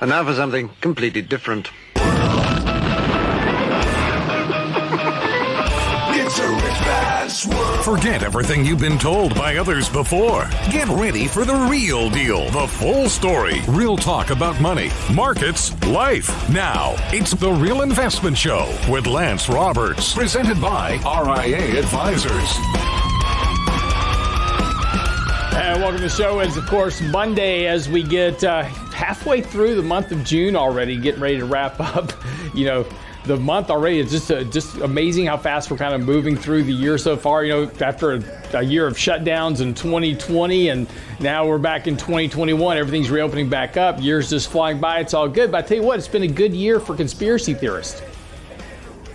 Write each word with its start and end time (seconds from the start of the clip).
And 0.00 0.10
now 0.10 0.24
for 0.24 0.34
something 0.34 0.70
completely 0.80 1.22
different. 1.22 1.70
Forget 7.82 8.22
everything 8.24 8.64
you've 8.64 8.80
been 8.80 8.98
told 8.98 9.34
by 9.36 9.56
others 9.56 9.88
before. 9.88 10.48
Get 10.70 10.88
ready 10.88 11.28
for 11.28 11.44
the 11.44 11.54
real 11.70 12.10
deal, 12.10 12.50
the 12.50 12.66
full 12.66 13.08
story, 13.08 13.60
real 13.68 13.96
talk 13.96 14.30
about 14.30 14.60
money, 14.60 14.90
markets, 15.14 15.72
life. 15.84 16.28
Now, 16.50 16.96
it's 17.12 17.30
The 17.30 17.52
Real 17.52 17.82
Investment 17.82 18.36
Show 18.36 18.76
with 18.88 19.06
Lance 19.06 19.48
Roberts, 19.48 20.14
presented 20.14 20.60
by 20.60 20.94
RIA 21.04 21.78
Advisors. 21.78 22.58
And 25.56 25.80
welcome 25.80 25.98
to 25.98 26.02
the 26.02 26.08
show. 26.08 26.40
It's, 26.40 26.56
of 26.56 26.66
course, 26.66 27.00
Monday 27.00 27.66
as 27.66 27.88
we 27.88 28.02
get 28.02 28.42
uh, 28.42 28.68
halfway 28.96 29.42
through 29.42 29.74
the 29.74 29.82
month 29.82 30.10
of 30.10 30.24
June 30.24 30.56
already, 30.56 30.96
getting 30.96 31.20
ready 31.20 31.36
to 31.38 31.44
wrap 31.44 31.78
up. 31.80 32.12
You 32.54 32.64
know, 32.64 32.86
the 33.26 33.36
month 33.36 33.70
already. 33.70 34.00
It's 34.00 34.10
just 34.10 34.30
uh, 34.30 34.44
just 34.44 34.76
amazing 34.76 35.26
how 35.26 35.36
fast 35.36 35.70
we're 35.70 35.76
kind 35.76 35.94
of 35.94 36.00
moving 36.00 36.36
through 36.36 36.62
the 36.62 36.72
year 36.72 36.96
so 36.96 37.16
far. 37.16 37.44
You 37.44 37.52
know, 37.52 37.70
after 37.80 38.14
a, 38.14 38.22
a, 38.54 38.62
year 38.62 38.86
of 38.86 38.96
shutdowns 38.96 39.60
in 39.60 39.74
2020, 39.74 40.70
and 40.70 40.86
now 41.20 41.46
we're 41.46 41.58
back 41.58 41.86
in 41.86 41.96
2021. 41.96 42.78
Everything's 42.78 43.10
reopening 43.10 43.50
back 43.50 43.76
up. 43.76 44.00
Years 44.00 44.30
just 44.30 44.50
flying 44.50 44.80
by. 44.80 45.00
It's 45.00 45.12
all 45.12 45.28
good. 45.28 45.52
But 45.52 45.64
I 45.64 45.66
tell 45.68 45.76
you 45.76 45.82
what, 45.82 45.98
it's 45.98 46.08
been 46.08 46.22
a 46.22 46.28
good 46.28 46.54
year 46.54 46.80
for 46.80 46.96
conspiracy 46.96 47.52
theorists. 47.52 48.00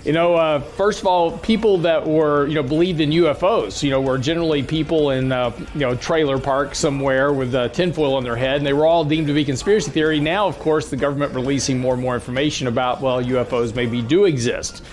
You 0.04 0.14
know, 0.14 0.34
uh, 0.34 0.60
first 0.60 1.00
of 1.00 1.05
all, 1.05 1.38
people 1.38 1.78
that 1.80 2.08
were, 2.08 2.48
you 2.48 2.55
know, 2.55 2.64
believed 2.64 3.02
in 3.02 3.12
UFOs, 3.12 3.84
you 3.84 3.92
know, 3.92 4.02
were 4.02 4.18
generally 4.18 4.64
people 4.64 5.12
in, 5.12 5.32
uh, 5.32 5.55
you 5.76 5.82
know, 5.82 5.94
trailer 5.96 6.40
park 6.40 6.73
somewhere 6.73 7.32
with 7.32 7.54
uh, 7.54 7.70
tinfoil 7.70 8.16
on 8.16 8.23
their 8.23 8.36
head, 8.36 8.58
and 8.58 8.66
they 8.66 8.73
were 8.73 8.88
all 8.88 9.06
deemed 9.06 9.28
to 9.28 9.34
be 9.34 9.45
conspiracy 9.45 9.92
theory. 9.92 10.20
Now, 10.20 10.48
of 10.48 10.58
course, 10.58 10.90
the 10.90 10.98
government 10.98 11.36
releasing 11.36 11.78
more 11.80 11.94
and 11.94 12.02
more 12.02 12.16
information 12.16 12.66
about, 12.66 13.00
well, 13.00 13.23
UFOs 13.23 13.76
maybe 13.76 14.02
do 14.02 14.26
exist. 14.26 14.84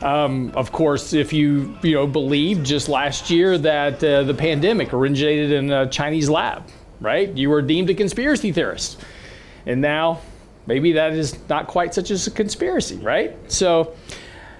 Um, 0.00 0.50
of 0.56 0.72
course, 0.72 1.12
if 1.12 1.32
you, 1.32 1.78
you 1.84 1.94
know, 1.94 2.08
believed 2.08 2.66
just 2.66 2.88
last 2.88 3.30
year 3.30 3.56
that 3.58 4.02
uh, 4.02 4.24
the 4.24 4.34
pandemic 4.34 4.92
originated 4.92 5.52
in 5.52 5.70
a 5.70 5.88
Chinese 5.88 6.28
lab, 6.28 6.64
right? 7.00 7.28
You 7.36 7.48
were 7.48 7.62
deemed 7.62 7.90
a 7.90 7.94
conspiracy 7.94 8.50
theorist. 8.50 9.00
And 9.66 9.80
now, 9.80 10.20
maybe 10.66 10.90
that 10.94 11.12
is 11.12 11.38
not 11.48 11.68
quite 11.68 11.94
such 11.94 12.10
as 12.10 12.26
a 12.26 12.32
conspiracy, 12.32 12.96
right? 12.96 13.36
So, 13.46 13.94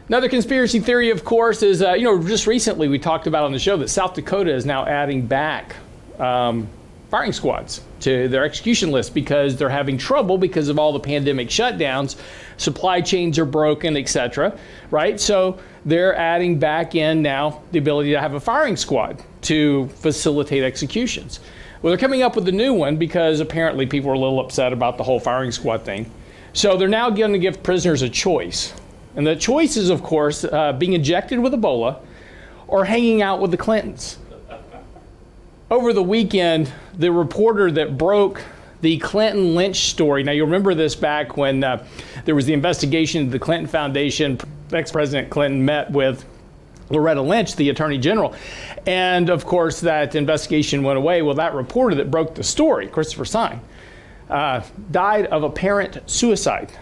Another 0.08 0.28
conspiracy 0.28 0.80
theory, 0.80 1.10
of 1.10 1.24
course, 1.24 1.62
is 1.62 1.82
uh, 1.82 1.92
you 1.92 2.04
know 2.04 2.22
just 2.22 2.46
recently 2.46 2.88
we 2.88 2.98
talked 2.98 3.26
about 3.26 3.44
on 3.44 3.52
the 3.52 3.58
show 3.58 3.76
that 3.76 3.88
South 3.88 4.14
Dakota 4.14 4.52
is 4.52 4.66
now 4.66 4.84
adding 4.84 5.26
back 5.26 5.76
um, 6.18 6.68
firing 7.08 7.32
squads 7.32 7.82
to 8.00 8.26
their 8.28 8.44
execution 8.44 8.90
list 8.90 9.14
because 9.14 9.56
they're 9.56 9.68
having 9.68 9.96
trouble 9.96 10.38
because 10.38 10.68
of 10.68 10.78
all 10.78 10.92
the 10.92 11.00
pandemic 11.00 11.48
shutdowns, 11.48 12.16
supply 12.56 13.00
chains 13.00 13.38
are 13.38 13.44
broken, 13.44 13.96
etc. 13.96 14.58
Right, 14.90 15.20
so 15.20 15.58
they're 15.84 16.16
adding 16.16 16.58
back 16.58 16.94
in 16.96 17.22
now 17.22 17.62
the 17.70 17.78
ability 17.78 18.10
to 18.10 18.20
have 18.20 18.34
a 18.34 18.40
firing 18.40 18.76
squad 18.76 19.22
to 19.42 19.86
facilitate 19.88 20.64
executions. 20.64 21.38
Well, 21.80 21.92
they're 21.92 21.98
coming 21.98 22.22
up 22.22 22.34
with 22.34 22.48
a 22.48 22.52
new 22.52 22.74
one 22.74 22.96
because 22.96 23.40
apparently 23.40 23.86
people 23.86 24.10
are 24.10 24.14
a 24.14 24.18
little 24.18 24.40
upset 24.40 24.72
about 24.72 24.98
the 24.98 25.04
whole 25.04 25.20
firing 25.20 25.52
squad 25.52 25.84
thing. 25.84 26.10
So 26.54 26.76
they're 26.76 26.88
now 26.88 27.08
going 27.08 27.32
to 27.32 27.38
give 27.38 27.62
prisoners 27.62 28.02
a 28.02 28.08
choice 28.08 28.74
and 29.14 29.26
the 29.26 29.36
choice 29.36 29.76
is, 29.76 29.90
of 29.90 30.02
course, 30.02 30.44
uh, 30.44 30.72
being 30.72 30.94
injected 30.94 31.38
with 31.38 31.52
Ebola 31.52 32.00
or 32.66 32.84
hanging 32.84 33.20
out 33.20 33.40
with 33.40 33.50
the 33.50 33.56
Clintons. 33.56 34.18
Over 35.70 35.92
the 35.92 36.02
weekend, 36.02 36.72
the 36.94 37.12
reporter 37.12 37.70
that 37.72 37.98
broke 37.98 38.42
the 38.80 38.98
Clinton 38.98 39.54
Lynch 39.54 39.90
story. 39.90 40.22
Now, 40.22 40.32
you 40.32 40.44
remember 40.44 40.74
this 40.74 40.94
back 40.94 41.36
when 41.36 41.62
uh, 41.62 41.86
there 42.24 42.34
was 42.34 42.46
the 42.46 42.52
investigation 42.52 43.26
of 43.26 43.30
the 43.30 43.38
Clinton 43.38 43.68
Foundation. 43.68 44.38
Ex 44.72 44.90
President 44.90 45.30
Clinton 45.30 45.64
met 45.64 45.90
with 45.90 46.24
Loretta 46.90 47.22
Lynch, 47.22 47.56
the 47.56 47.68
Attorney 47.70 47.98
General. 47.98 48.34
And 48.86 49.30
of 49.30 49.44
course, 49.44 49.80
that 49.80 50.14
investigation 50.14 50.82
went 50.82 50.98
away. 50.98 51.22
Well, 51.22 51.36
that 51.36 51.54
reporter 51.54 51.94
that 51.96 52.10
broke 52.10 52.34
the 52.34 52.42
story, 52.42 52.88
Christopher 52.88 53.24
Sign, 53.24 53.60
uh, 54.28 54.62
died 54.90 55.26
of 55.26 55.42
apparent 55.42 56.10
suicide 56.10 56.72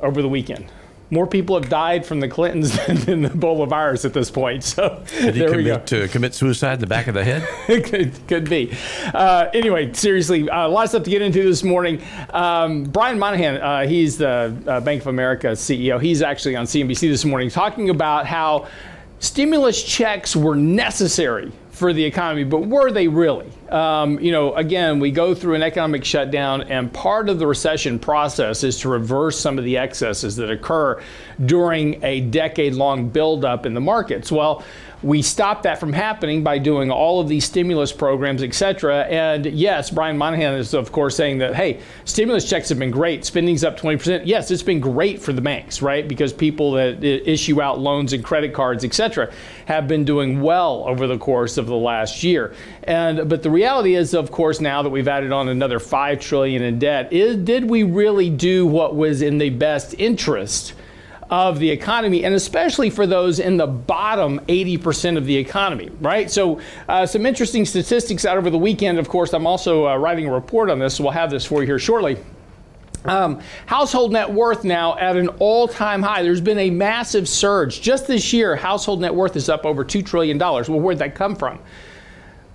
over 0.00 0.22
the 0.22 0.28
weekend 0.28 0.66
more 1.10 1.26
people 1.26 1.60
have 1.60 1.68
died 1.68 2.06
from 2.06 2.20
the 2.20 2.28
Clintons 2.28 2.72
than, 2.86 3.22
the 3.22 3.28
Ebola 3.28 3.68
virus 3.68 4.04
at 4.04 4.12
this 4.12 4.30
point. 4.30 4.64
So 4.64 5.02
Did 5.18 5.34
he 5.34 5.40
there 5.40 5.56
we 5.56 5.64
go. 5.64 5.78
to 5.78 6.08
commit 6.08 6.34
suicide 6.34 6.74
in 6.74 6.80
the 6.80 6.86
back 6.86 7.08
of 7.08 7.14
the 7.14 7.24
head? 7.24 7.42
could, 7.84 8.12
could 8.28 8.48
be. 8.48 8.72
Uh, 9.12 9.48
anyway, 9.52 9.92
seriously, 9.92 10.48
uh, 10.48 10.66
a 10.66 10.68
lot 10.68 10.84
of 10.84 10.90
stuff 10.90 11.02
to 11.04 11.10
get 11.10 11.22
into 11.22 11.42
this 11.42 11.62
morning. 11.62 12.00
Um, 12.30 12.84
Brian 12.84 13.18
Moynihan, 13.18 13.56
uh, 13.56 13.86
he's 13.86 14.18
the 14.18 14.56
uh, 14.66 14.80
Bank 14.80 15.02
of 15.02 15.08
America 15.08 15.48
CEO. 15.48 16.00
He's 16.00 16.22
actually 16.22 16.56
on 16.56 16.66
CNBC 16.66 17.00
this 17.00 17.24
morning 17.24 17.50
talking 17.50 17.90
about 17.90 18.26
how 18.26 18.68
stimulus 19.18 19.82
checks 19.82 20.36
were 20.36 20.56
necessary 20.56 21.52
for 21.80 21.94
the 21.94 22.04
economy, 22.04 22.44
but 22.44 22.66
were 22.66 22.92
they 22.92 23.08
really? 23.08 23.50
Um, 23.70 24.20
you 24.20 24.32
know, 24.32 24.54
again, 24.54 25.00
we 25.00 25.10
go 25.10 25.34
through 25.34 25.54
an 25.54 25.62
economic 25.62 26.04
shutdown, 26.04 26.62
and 26.64 26.92
part 26.92 27.30
of 27.30 27.38
the 27.38 27.46
recession 27.46 27.98
process 27.98 28.62
is 28.62 28.78
to 28.80 28.90
reverse 28.90 29.40
some 29.40 29.56
of 29.56 29.64
the 29.64 29.78
excesses 29.78 30.36
that 30.36 30.50
occur 30.50 31.02
during 31.46 32.04
a 32.04 32.20
decade 32.20 32.74
long 32.74 33.08
buildup 33.08 33.64
in 33.64 33.72
the 33.72 33.80
markets. 33.80 34.30
Well, 34.30 34.62
we 35.02 35.22
stopped 35.22 35.62
that 35.62 35.80
from 35.80 35.92
happening 35.92 36.42
by 36.42 36.58
doing 36.58 36.90
all 36.90 37.20
of 37.20 37.28
these 37.28 37.44
stimulus 37.44 37.90
programs, 37.92 38.42
et 38.42 38.52
cetera. 38.52 39.04
And 39.04 39.46
yes, 39.46 39.90
Brian 39.90 40.18
Moynihan 40.18 40.54
is, 40.54 40.74
of 40.74 40.92
course, 40.92 41.16
saying 41.16 41.38
that, 41.38 41.54
hey, 41.54 41.80
stimulus 42.04 42.48
checks 42.48 42.68
have 42.68 42.78
been 42.78 42.90
great. 42.90 43.24
Spending's 43.24 43.64
up 43.64 43.78
20%. 43.78 44.22
Yes, 44.26 44.50
it's 44.50 44.62
been 44.62 44.80
great 44.80 45.22
for 45.22 45.32
the 45.32 45.40
banks, 45.40 45.80
right? 45.80 46.06
Because 46.06 46.32
people 46.32 46.72
that 46.72 47.02
issue 47.02 47.62
out 47.62 47.78
loans 47.78 48.12
and 48.12 48.22
credit 48.22 48.52
cards, 48.52 48.84
et 48.84 48.92
cetera, 48.92 49.32
have 49.66 49.88
been 49.88 50.04
doing 50.04 50.42
well 50.42 50.84
over 50.86 51.06
the 51.06 51.18
course 51.18 51.56
of 51.56 51.66
the 51.66 51.76
last 51.76 52.22
year. 52.22 52.54
And 52.82 53.28
but 53.28 53.42
the 53.42 53.50
reality 53.50 53.94
is, 53.94 54.14
of 54.14 54.30
course, 54.30 54.60
now 54.60 54.82
that 54.82 54.90
we've 54.90 55.08
added 55.08 55.32
on 55.32 55.48
another 55.48 55.78
five 55.78 56.20
trillion 56.20 56.62
in 56.62 56.78
debt, 56.78 57.12
is 57.12 57.36
did 57.36 57.70
we 57.70 57.84
really 57.84 58.28
do 58.28 58.66
what 58.66 58.96
was 58.96 59.22
in 59.22 59.38
the 59.38 59.50
best 59.50 59.94
interest? 59.98 60.74
Of 61.30 61.60
the 61.60 61.70
economy, 61.70 62.24
and 62.24 62.34
especially 62.34 62.90
for 62.90 63.06
those 63.06 63.38
in 63.38 63.56
the 63.56 63.66
bottom 63.66 64.40
80% 64.48 65.16
of 65.16 65.24
the 65.24 65.36
economy, 65.36 65.88
right? 66.00 66.28
So, 66.28 66.60
uh, 66.88 67.06
some 67.06 67.24
interesting 67.24 67.64
statistics 67.64 68.24
out 68.24 68.36
over 68.36 68.50
the 68.50 68.58
weekend. 68.58 68.98
Of 68.98 69.08
course, 69.08 69.32
I'm 69.32 69.46
also 69.46 69.86
uh, 69.86 69.96
writing 69.96 70.26
a 70.26 70.32
report 70.32 70.70
on 70.70 70.80
this, 70.80 70.96
so 70.96 71.04
we'll 71.04 71.12
have 71.12 71.30
this 71.30 71.44
for 71.46 71.60
you 71.60 71.66
here 71.66 71.78
shortly. 71.78 72.18
Um, 73.04 73.40
household 73.64 74.12
net 74.12 74.30
worth 74.30 74.64
now 74.64 74.98
at 74.98 75.16
an 75.16 75.28
all 75.38 75.68
time 75.68 76.02
high. 76.02 76.22
There's 76.22 76.40
been 76.40 76.58
a 76.58 76.68
massive 76.68 77.28
surge. 77.28 77.80
Just 77.80 78.06
this 78.06 78.32
year, 78.32 78.56
household 78.56 79.00
net 79.00 79.14
worth 79.14 79.36
is 79.36 79.48
up 79.48 79.64
over 79.64 79.84
$2 79.84 80.04
trillion. 80.04 80.36
Well, 80.36 80.64
where'd 80.64 80.98
that 80.98 81.14
come 81.14 81.36
from? 81.36 81.60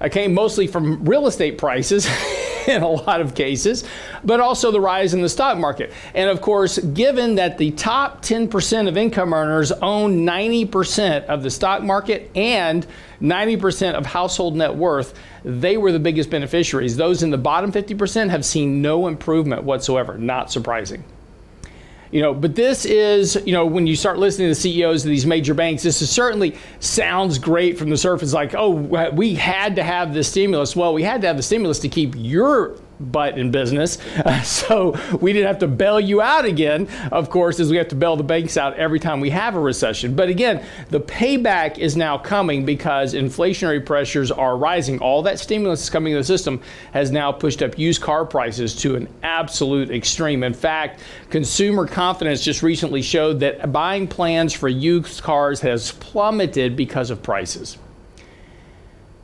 It 0.02 0.12
came 0.12 0.34
mostly 0.34 0.68
from 0.68 1.06
real 1.06 1.26
estate 1.26 1.58
prices. 1.58 2.08
in 2.68 2.82
a 2.82 2.88
lot 2.88 3.22
of 3.22 3.36
cases, 3.36 3.84
but 4.24 4.40
also 4.40 4.72
the 4.72 4.82
rise 4.82 5.14
in 5.14 5.22
the 5.22 5.30
stock 5.30 5.58
market. 5.58 5.92
And 6.14 6.30
of 6.30 6.42
course, 6.42 6.78
given 6.80 7.36
that 7.36 7.58
the 7.58 7.72
top 7.72 8.22
10% 8.22 8.88
of 8.88 8.98
income 8.98 9.34
earners 9.34 9.72
own 9.72 10.26
90% 10.26 11.26
of 11.26 11.44
the 11.44 11.50
stock 11.50 11.84
market 11.84 12.32
and 12.36 12.86
90% 13.22 13.94
of 13.94 14.06
household 14.06 14.56
net 14.56 14.76
worth, 14.76 15.14
they 15.44 15.78
were 15.78 15.92
the 15.92 16.00
biggest 16.00 16.30
beneficiaries. 16.30 16.98
Those 16.98 17.24
in 17.24 17.30
the 17.30 17.38
bottom 17.38 17.72
50% 17.72 18.30
have 18.30 18.44
seen 18.44 18.82
no 18.82 19.08
improvement 19.08 19.64
whatsoever. 19.64 20.18
Not 20.18 20.52
surprising. 20.52 21.04
You 22.16 22.22
know, 22.22 22.34
but 22.34 22.56
this 22.56 22.86
is, 22.86 23.38
you 23.46 23.52
know, 23.52 23.66
when 23.66 23.88
you 23.88 23.98
start 23.98 24.18
listening 24.18 24.46
to 24.46 24.52
the 24.52 24.62
CEOs 24.62 25.04
of 25.04 25.10
these 25.10 25.26
major 25.26 25.54
banks, 25.54 25.84
this 25.84 26.02
is 26.02 26.10
certainly 26.10 26.56
sounds 26.80 27.38
great 27.38 27.78
from 27.78 27.90
the 27.90 27.98
surface, 27.98 28.32
like, 28.32 28.56
oh, 28.56 28.70
we 28.70 29.36
had 29.36 29.76
to 29.76 29.84
have 29.84 30.14
the 30.14 30.24
stimulus. 30.24 30.78
Well, 30.78 30.94
we 30.94 31.04
had 31.04 31.20
to 31.20 31.28
have 31.28 31.36
the 31.36 31.44
stimulus 31.44 31.78
to 31.80 31.90
keep 31.90 32.14
your 32.16 32.80
butt 33.00 33.38
in 33.38 33.52
business. 33.52 33.98
Uh, 34.18 34.42
so 34.44 34.98
we 35.22 35.34
didn't 35.34 35.48
have 35.48 35.60
to 35.60 35.68
bail 35.68 36.00
you 36.00 36.22
out 36.22 36.46
again, 36.46 36.88
of 37.12 37.30
course, 37.30 37.60
as 37.60 37.70
we 37.70 37.78
have 37.78 37.88
to 37.90 37.96
bail 37.96 38.16
the 38.16 38.24
banks 38.24 38.58
out 38.58 38.76
every 38.76 39.00
time 39.00 39.20
we 39.20 39.30
have 39.30 39.56
a 39.56 39.60
recession. 39.60 40.16
But 40.16 40.30
again, 40.30 40.66
the 40.90 41.00
payback 41.00 41.78
is 41.78 41.96
now 41.96 42.18
coming 42.18 42.66
because 42.66 43.14
inflationary 43.14 43.86
pressures 43.86 44.32
are 44.32 44.58
rising. 44.58 45.00
All 45.00 45.24
that 45.24 45.40
stimulus 45.40 45.84
is 45.84 45.90
coming 45.90 46.14
to 46.14 46.20
the 46.20 46.24
system 46.24 46.62
has 46.94 47.12
now 47.12 47.32
pushed 47.32 47.62
up 47.62 47.78
used 47.78 48.02
car 48.02 48.26
prices 48.26 48.76
to 48.78 48.96
an 48.96 49.08
absolute 49.24 49.92
extreme. 49.92 50.44
In 50.44 50.54
fact, 50.54 51.02
consumer 51.30 51.88
confidence 51.88 52.42
just 52.42 52.64
recently 52.64 53.02
showed 53.02 53.40
that 53.40 53.72
buying 53.72 54.08
plans 54.08 54.54
for 54.54 54.70
used 54.70 55.22
cars 55.22 55.62
has 55.62 55.92
plummeted 55.94 56.76
because 56.76 57.10
of 57.10 57.22
prices. 57.22 57.78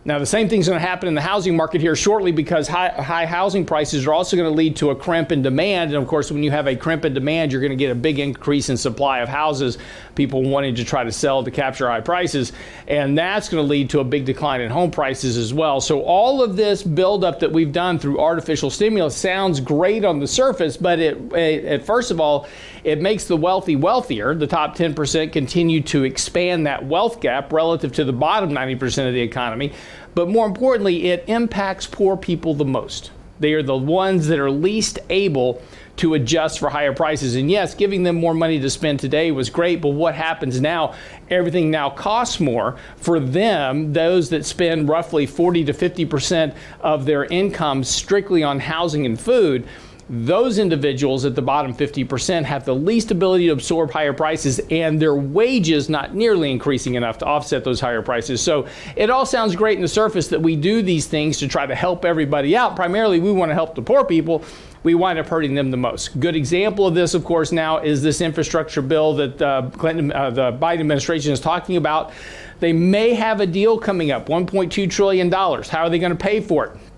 Now, 0.04 0.18
the 0.18 0.26
same 0.26 0.50
thing's 0.50 0.68
going 0.68 0.82
to 0.82 0.86
happen 0.86 1.08
in 1.08 1.14
the 1.14 1.22
housing 1.22 1.56
market 1.56 1.80
here 1.80 1.96
shortly 1.96 2.32
because 2.32 2.68
high, 2.68 2.90
high 2.90 3.28
housing 3.28 3.68
prices 3.68 4.08
are 4.08 4.14
also 4.14 4.36
going 4.36 4.50
to 4.50 4.56
lead 4.56 4.76
to 4.78 4.90
a 4.90 4.96
crimp 4.96 5.32
in 5.32 5.44
demand. 5.44 5.94
And 5.94 6.02
of 6.02 6.08
course, 6.08 6.32
when 6.32 6.42
you 6.42 6.50
have 6.50 6.66
a 6.66 6.76
crimp 6.76 7.06
in 7.06 7.14
demand, 7.14 7.52
you're 7.52 7.62
going 7.62 7.70
to 7.70 7.76
get 7.76 7.92
a 7.92 7.96
big 7.96 8.18
increase 8.18 8.70
in 8.70 8.78
supply 8.78 9.20
of 9.20 9.30
houses, 9.30 9.78
people 10.16 10.42
wanting 10.42 10.74
to 10.74 10.84
try 10.84 11.04
to 11.04 11.12
sell 11.12 11.44
to 11.44 11.52
capture 11.52 11.88
high 11.88 12.02
prices. 12.02 12.52
And 12.88 13.16
that's 13.16 13.48
going 13.48 13.64
to 13.64 13.70
lead 13.70 13.92
to 13.92 14.00
a 14.00 14.04
big 14.04 14.26
decline 14.26 14.62
in 14.62 14.72
home 14.72 14.90
prices 14.90 15.38
as 15.38 15.54
well. 15.54 15.80
So, 15.80 16.02
all 16.02 16.42
of 16.42 16.56
this 16.56 16.82
buildup 16.82 17.40
that 17.42 17.52
we've 17.52 17.72
done 17.72 18.00
through 18.00 18.20
artificial 18.20 18.72
stimulus 18.72 19.16
sounds 19.16 19.60
great 19.60 20.04
on 20.04 20.20
the 20.20 20.28
surface, 20.28 20.78
but 20.78 20.98
it, 20.98 21.18
it, 21.34 21.66
it 21.66 21.86
first 21.86 22.10
of 22.10 22.20
all, 22.20 22.48
it 22.84 23.00
makes 23.00 23.26
the 23.26 23.38
wealthy 23.38 23.76
wealthier. 23.76 24.34
The 24.34 24.48
top 24.48 24.76
10% 24.76 25.32
continue 25.32 25.82
to 25.82 26.04
expand 26.04 26.66
that 26.66 26.84
wealth 26.84 27.22
gap 27.22 27.54
relative 27.54 27.92
to 27.94 28.04
the 28.04 28.14
bottom 28.14 28.50
90% 28.50 29.08
of 29.08 29.14
the 29.14 29.22
economy. 29.22 29.74
But 30.14 30.30
more 30.30 30.46
importantly, 30.46 31.10
it 31.10 31.24
impacts 31.28 31.88
poor 31.88 32.18
people 32.18 32.54
the 32.54 32.66
most. 32.66 33.12
They 33.40 33.54
are 33.54 33.64
the 33.64 33.76
ones 33.76 34.28
that 34.28 34.40
are 34.40 34.52
least 34.52 35.00
able 35.10 35.62
to 35.98 36.14
adjust 36.14 36.60
for 36.60 36.70
higher 36.70 36.94
prices. 36.94 37.36
And 37.36 37.50
yes, 37.50 37.74
giving 37.74 38.04
them 38.04 38.16
more 38.16 38.34
money 38.34 38.60
to 38.60 38.70
spend 38.70 39.00
today 39.00 39.32
was 39.32 39.50
great, 39.50 39.82
but 39.82 39.90
what 39.90 40.16
happens 40.16 40.62
now? 40.62 40.94
Everything 41.30 41.72
now 41.72 41.90
costs 41.90 42.40
more 42.40 42.78
for 42.98 43.20
them, 43.20 43.94
those 43.94 44.30
that 44.30 44.46
spend 44.46 44.90
roughly 44.90 45.26
40 45.26 45.66
to 45.66 45.74
50% 45.74 46.56
of 46.82 47.06
their 47.06 47.26
income 47.26 47.84
strictly 47.84 48.44
on 48.44 48.60
housing 48.60 49.06
and 49.06 49.20
food 49.20 49.68
those 50.12 50.60
individuals 50.60 51.24
at 51.24 51.36
the 51.36 51.42
bottom 51.42 51.74
50% 51.74 52.44
have 52.44 52.66
the 52.66 52.76
least 52.76 53.12
ability 53.12 53.46
to 53.46 53.54
absorb 53.54 53.92
higher 53.92 54.12
prices 54.12 54.60
and 54.70 55.02
their 55.02 55.16
wages 55.16 55.88
not 55.88 56.14
nearly 56.14 56.52
increasing 56.52 56.96
enough 56.96 57.18
to 57.20 57.26
offset 57.26 57.64
those 57.64 57.80
higher 57.80 58.02
prices. 58.02 58.42
So 58.42 58.68
it 58.98 59.10
all 59.10 59.26
sounds 59.26 59.56
great 59.56 59.78
in 59.78 59.82
the 59.82 59.88
surface 59.88 60.28
that 60.28 60.42
we 60.42 60.58
do 60.58 60.82
these 60.82 61.08
things 61.08 61.38
to 61.38 61.48
try 61.48 61.66
to 61.66 61.74
help 61.74 62.04
everybody 62.04 62.58
out. 62.58 62.76
Primarily, 62.76 63.22
we 63.22 63.32
want 63.32 63.52
to 63.52 63.54
help 63.54 63.74
the 63.74 63.82
poor 63.82 64.04
people. 64.04 64.44
We 64.84 64.96
wind 64.96 65.18
up 65.18 65.28
hurting 65.28 65.56
them 65.56 65.72
the 65.72 65.78
most. 65.78 66.20
Good 66.20 66.36
example 66.36 66.86
of 66.86 66.94
this, 66.94 67.14
of 67.14 67.24
course, 67.24 67.54
now 67.54 67.78
is 67.78 68.02
this 68.02 68.20
infrastructure 68.20 68.82
bill 68.82 69.14
that 69.14 69.42
uh, 69.42 69.70
Clinton, 69.78 70.12
uh, 70.12 70.32
the 70.32 70.52
Biden 70.52 70.82
administration 70.82 71.32
is 71.32 71.40
talking 71.40 71.78
about. 71.78 72.12
They 72.60 72.74
may 72.74 73.14
have 73.14 73.40
a 73.40 73.46
deal 73.46 73.78
coming 73.78 74.12
up, 74.12 74.28
$1.2 74.28 74.90
trillion. 74.90 75.32
How 75.32 75.84
are 75.84 75.90
they 75.90 76.00
going 76.00 76.12
to 76.12 76.18
pay 76.18 76.42
for 76.42 76.66
it? 76.66 76.91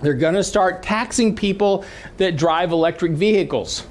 They're 0.00 0.14
going 0.14 0.34
to 0.34 0.44
start 0.44 0.82
taxing 0.82 1.36
people 1.36 1.84
that 2.16 2.36
drive 2.36 2.72
electric 2.72 3.12
vehicles, 3.12 3.86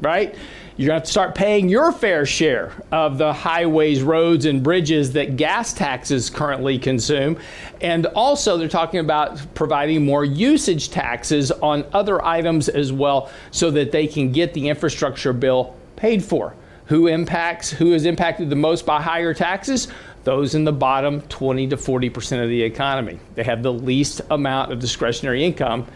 right? 0.00 0.34
You're 0.76 0.88
going 0.88 0.96
to 0.96 1.00
have 1.00 1.04
to 1.04 1.10
start 1.10 1.34
paying 1.34 1.68
your 1.68 1.92
fair 1.92 2.24
share 2.24 2.72
of 2.90 3.18
the 3.18 3.32
highways, 3.32 4.02
roads, 4.02 4.46
and 4.46 4.62
bridges 4.62 5.12
that 5.12 5.36
gas 5.36 5.74
taxes 5.74 6.30
currently 6.30 6.78
consume. 6.78 7.38
And 7.82 8.06
also, 8.06 8.56
they're 8.56 8.68
talking 8.68 9.00
about 9.00 9.54
providing 9.54 10.04
more 10.04 10.24
usage 10.24 10.90
taxes 10.90 11.52
on 11.52 11.84
other 11.92 12.24
items 12.24 12.70
as 12.70 12.90
well 12.90 13.30
so 13.50 13.70
that 13.70 13.92
they 13.92 14.06
can 14.06 14.32
get 14.32 14.54
the 14.54 14.68
infrastructure 14.70 15.34
bill 15.34 15.76
paid 15.96 16.24
for. 16.24 16.54
Who 16.86 17.06
impacts, 17.06 17.70
who 17.70 17.92
is 17.92 18.06
impacted 18.06 18.50
the 18.50 18.56
most 18.56 18.84
by 18.86 19.00
higher 19.00 19.34
taxes? 19.34 19.88
Those 20.24 20.54
in 20.54 20.64
the 20.64 20.72
bottom 20.72 21.20
20 21.22 21.68
to 21.68 21.76
40% 21.76 22.42
of 22.42 22.48
the 22.48 22.62
economy. 22.62 23.18
They 23.34 23.42
have 23.42 23.62
the 23.62 23.72
least 23.72 24.20
amount 24.30 24.72
of 24.72 24.78
discretionary 24.78 25.44
income 25.44 25.86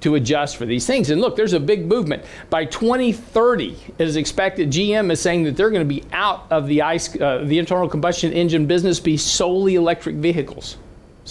to 0.00 0.14
adjust 0.14 0.56
for 0.56 0.66
these 0.66 0.86
things. 0.86 1.10
And 1.10 1.20
look, 1.20 1.36
there's 1.36 1.52
a 1.52 1.60
big 1.60 1.86
movement. 1.86 2.24
By 2.48 2.64
2030, 2.64 3.76
it 3.98 4.08
is 4.08 4.16
expected, 4.16 4.70
GM 4.70 5.10
is 5.10 5.20
saying 5.20 5.44
that 5.44 5.56
they're 5.56 5.70
going 5.70 5.86
to 5.86 5.94
be 5.94 6.04
out 6.12 6.46
of 6.50 6.66
the 6.66 6.82
ICE, 6.82 7.20
uh, 7.20 7.44
the 7.44 7.58
internal 7.58 7.88
combustion 7.88 8.32
engine 8.32 8.66
business, 8.66 9.00
be 9.00 9.16
solely 9.16 9.74
electric 9.74 10.16
vehicles. 10.16 10.76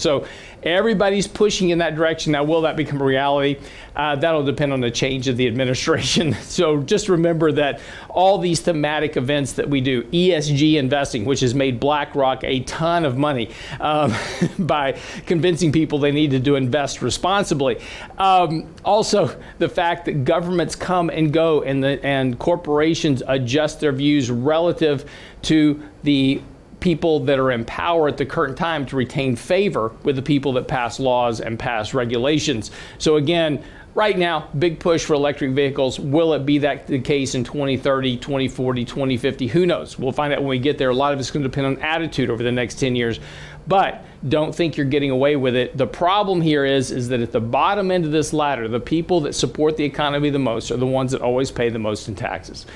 So 0.00 0.26
everybody's 0.62 1.26
pushing 1.26 1.70
in 1.70 1.78
that 1.78 1.94
direction. 1.94 2.32
Now, 2.32 2.44
will 2.44 2.62
that 2.62 2.76
become 2.76 3.00
a 3.00 3.04
reality? 3.04 3.58
Uh, 3.94 4.16
that'll 4.16 4.44
depend 4.44 4.72
on 4.72 4.80
the 4.80 4.90
change 4.90 5.28
of 5.28 5.36
the 5.36 5.46
administration. 5.46 6.36
So 6.50 6.82
just 6.82 7.08
remember 7.08 7.52
that 7.52 7.80
all 8.08 8.38
these 8.38 8.60
thematic 8.60 9.16
events 9.16 9.52
that 9.52 9.68
we 9.68 9.80
do, 9.80 10.02
ESG 10.04 10.74
investing, 10.74 11.24
which 11.24 11.40
has 11.40 11.54
made 11.54 11.78
BlackRock 11.78 12.42
a 12.42 12.60
ton 12.60 13.04
of 13.04 13.16
money 13.16 13.50
um, 13.78 14.12
by 14.58 14.98
convincing 15.26 15.70
people 15.70 15.98
they 15.98 16.10
needed 16.10 16.44
to 16.46 16.56
invest 16.56 17.02
responsibly. 17.02 17.78
Um, 18.18 18.74
also, 18.84 19.40
the 19.58 19.68
fact 19.68 20.06
that 20.06 20.24
governments 20.24 20.74
come 20.74 21.08
and 21.08 21.32
go 21.32 21.62
and, 21.62 21.82
the, 21.82 22.04
and 22.04 22.38
corporations 22.38 23.22
adjust 23.28 23.80
their 23.80 23.92
views 23.92 24.30
relative 24.30 25.08
to 25.42 25.82
the 26.02 26.42
people 26.80 27.20
that 27.20 27.38
are 27.38 27.50
in 27.50 27.64
power 27.64 28.08
at 28.08 28.16
the 28.16 28.26
current 28.26 28.56
time 28.56 28.86
to 28.86 28.96
retain 28.96 29.36
favor 29.36 29.92
with 30.02 30.16
the 30.16 30.22
people 30.22 30.52
that 30.54 30.66
pass 30.66 30.98
laws 30.98 31.40
and 31.40 31.58
pass 31.58 31.94
regulations. 31.94 32.70
So 32.98 33.16
again, 33.16 33.62
right 33.94 34.16
now, 34.16 34.48
big 34.58 34.80
push 34.80 35.04
for 35.04 35.14
electric 35.14 35.52
vehicles. 35.52 35.98
Will 35.98 36.32
it 36.34 36.46
be 36.46 36.58
that 36.58 36.86
the 36.86 37.00
case 37.00 37.34
in 37.34 37.44
2030, 37.44 38.16
2040, 38.16 38.84
2050? 38.84 39.46
Who 39.48 39.66
knows? 39.66 39.98
We'll 39.98 40.12
find 40.12 40.32
out 40.32 40.40
when 40.40 40.48
we 40.48 40.58
get 40.58 40.78
there. 40.78 40.90
A 40.90 40.94
lot 40.94 41.12
of 41.12 41.20
it's 41.20 41.30
going 41.30 41.42
to 41.42 41.48
depend 41.48 41.66
on 41.66 41.78
attitude 41.78 42.30
over 42.30 42.42
the 42.42 42.52
next 42.52 42.76
10 42.76 42.96
years. 42.96 43.20
But 43.66 44.04
don't 44.26 44.54
think 44.54 44.76
you're 44.76 44.86
getting 44.86 45.10
away 45.10 45.36
with 45.36 45.54
it. 45.54 45.76
The 45.76 45.86
problem 45.86 46.40
here 46.40 46.64
is 46.64 46.90
is 46.90 47.08
that 47.08 47.20
at 47.20 47.32
the 47.32 47.40
bottom 47.40 47.90
end 47.90 48.04
of 48.04 48.10
this 48.10 48.32
ladder, 48.32 48.68
the 48.68 48.80
people 48.80 49.20
that 49.22 49.34
support 49.34 49.76
the 49.76 49.84
economy 49.84 50.30
the 50.30 50.38
most 50.38 50.70
are 50.70 50.76
the 50.76 50.86
ones 50.86 51.12
that 51.12 51.20
always 51.20 51.50
pay 51.50 51.68
the 51.68 51.78
most 51.78 52.08
in 52.08 52.14
taxes. 52.14 52.66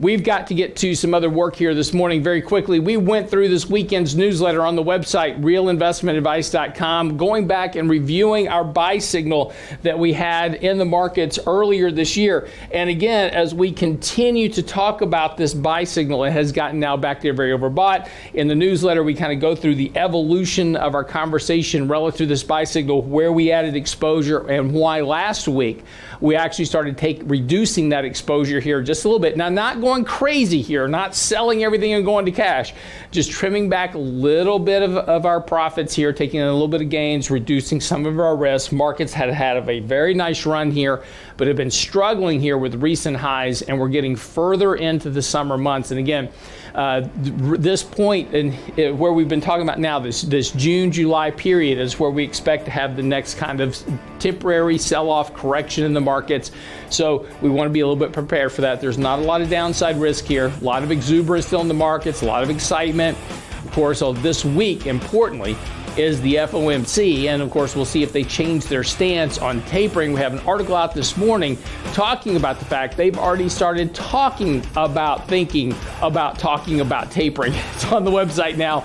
We've 0.00 0.24
got 0.24 0.46
to 0.48 0.54
get 0.54 0.76
to 0.76 0.94
some 0.94 1.14
other 1.14 1.30
work 1.30 1.54
here 1.54 1.74
this 1.74 1.92
morning 1.92 2.22
very 2.22 2.42
quickly. 2.42 2.80
We 2.80 2.96
went 2.96 3.30
through 3.30 3.48
this 3.48 3.68
weekend's 3.68 4.16
newsletter 4.16 4.64
on 4.64 4.74
the 4.74 4.82
website, 4.82 5.40
realinvestmentadvice.com, 5.40 7.16
going 7.16 7.46
back 7.46 7.76
and 7.76 7.88
reviewing 7.88 8.48
our 8.48 8.64
buy 8.64 8.98
signal 8.98 9.52
that 9.82 9.98
we 9.98 10.12
had 10.12 10.54
in 10.54 10.78
the 10.78 10.84
markets 10.84 11.38
earlier 11.46 11.90
this 11.90 12.16
year. 12.16 12.48
And 12.72 12.88
again, 12.88 13.32
as 13.34 13.54
we 13.54 13.70
continue 13.70 14.48
to 14.50 14.62
talk 14.62 15.02
about 15.02 15.36
this 15.36 15.54
buy 15.54 15.84
signal, 15.84 16.24
it 16.24 16.32
has 16.32 16.52
gotten 16.52 16.80
now 16.80 16.96
back 16.96 17.20
there 17.20 17.34
very 17.34 17.56
overbought. 17.56 18.08
In 18.34 18.48
the 18.48 18.54
newsletter, 18.54 19.02
we 19.02 19.14
kind 19.14 19.32
of 19.32 19.40
go 19.40 19.54
through 19.54 19.74
the 19.74 19.92
evolution 19.94 20.74
of 20.74 20.94
our 20.94 21.04
conversation 21.04 21.86
relative 21.86 22.18
to 22.18 22.26
this 22.26 22.42
buy 22.42 22.64
signal, 22.64 23.02
where 23.02 23.32
we 23.32 23.52
added 23.52 23.76
exposure, 23.76 24.48
and 24.48 24.72
why 24.72 25.00
last 25.00 25.48
week 25.48 25.84
we 26.22 26.36
actually 26.36 26.64
started 26.66 26.96
take 26.96 27.20
reducing 27.24 27.88
that 27.88 28.04
exposure 28.04 28.60
here 28.60 28.80
just 28.80 29.04
a 29.04 29.08
little 29.08 29.18
bit. 29.18 29.36
Now, 29.36 29.48
not 29.48 29.80
going 29.80 30.04
crazy 30.04 30.62
here, 30.62 30.86
not 30.86 31.16
selling 31.16 31.64
everything 31.64 31.92
and 31.94 32.04
going 32.04 32.26
to 32.26 32.30
cash, 32.30 32.72
just 33.10 33.32
trimming 33.32 33.68
back 33.68 33.94
a 33.94 33.98
little 33.98 34.60
bit 34.60 34.84
of, 34.84 34.96
of 34.96 35.26
our 35.26 35.40
profits 35.40 35.94
here, 35.94 36.12
taking 36.12 36.40
a 36.40 36.52
little 36.52 36.68
bit 36.68 36.80
of 36.80 36.90
gains, 36.90 37.28
reducing 37.28 37.80
some 37.80 38.06
of 38.06 38.20
our 38.20 38.36
risks. 38.36 38.70
Markets 38.72 39.12
had 39.12 39.30
had 39.30 39.68
a 39.68 39.80
very 39.80 40.14
nice 40.14 40.46
run 40.46 40.70
here, 40.70 41.02
but 41.36 41.48
have 41.48 41.56
been 41.56 41.72
struggling 41.72 42.40
here 42.40 42.56
with 42.56 42.76
recent 42.76 43.16
highs, 43.16 43.62
and 43.62 43.80
we're 43.80 43.88
getting 43.88 44.14
further 44.14 44.76
into 44.76 45.10
the 45.10 45.22
summer 45.22 45.58
months. 45.58 45.90
And 45.90 45.98
again, 45.98 46.28
uh, 46.74 47.06
this 47.16 47.82
point 47.82 48.34
in 48.34 48.52
uh, 48.52 48.94
where 48.94 49.12
we've 49.12 49.28
been 49.28 49.40
talking 49.40 49.62
about 49.62 49.78
now, 49.78 49.98
this 49.98 50.22
this 50.22 50.50
June 50.52 50.90
July 50.90 51.30
period 51.30 51.78
is 51.78 52.00
where 52.00 52.10
we 52.10 52.24
expect 52.24 52.64
to 52.64 52.70
have 52.70 52.96
the 52.96 53.02
next 53.02 53.34
kind 53.34 53.60
of 53.60 53.76
temporary 54.18 54.78
sell-off 54.78 55.34
correction 55.34 55.84
in 55.84 55.92
the 55.92 56.00
markets. 56.00 56.50
So 56.88 57.26
we 57.42 57.50
want 57.50 57.68
to 57.68 57.72
be 57.72 57.80
a 57.80 57.86
little 57.86 57.98
bit 57.98 58.12
prepared 58.12 58.52
for 58.52 58.62
that. 58.62 58.80
There's 58.80 58.98
not 58.98 59.18
a 59.18 59.22
lot 59.22 59.42
of 59.42 59.50
downside 59.50 59.96
risk 60.00 60.24
here. 60.24 60.46
A 60.46 60.64
lot 60.64 60.82
of 60.82 60.90
exuberance 60.90 61.46
still 61.46 61.60
in 61.60 61.68
the 61.68 61.74
markets. 61.74 62.22
A 62.22 62.26
lot 62.26 62.42
of 62.42 62.50
excitement. 62.50 63.18
Of 63.64 63.72
course, 63.72 64.00
so 64.00 64.12
this 64.12 64.44
week, 64.44 64.86
importantly, 64.86 65.56
is 65.98 66.20
the 66.22 66.36
FOMC. 66.36 67.26
And 67.26 67.42
of 67.42 67.50
course, 67.50 67.76
we'll 67.76 67.84
see 67.84 68.02
if 68.02 68.12
they 68.12 68.24
change 68.24 68.66
their 68.66 68.84
stance 68.84 69.38
on 69.38 69.62
tapering. 69.62 70.12
We 70.12 70.20
have 70.20 70.32
an 70.32 70.40
article 70.40 70.74
out 70.74 70.94
this 70.94 71.16
morning 71.16 71.58
talking 71.92 72.36
about 72.36 72.58
the 72.58 72.64
fact 72.64 72.96
they've 72.96 73.18
already 73.18 73.48
started 73.48 73.94
talking 73.94 74.64
about 74.76 75.28
thinking 75.28 75.74
about 76.00 76.38
talking 76.38 76.80
about 76.80 77.10
tapering. 77.10 77.54
It's 77.72 77.90
on 77.90 78.04
the 78.04 78.10
website 78.10 78.56
now, 78.56 78.82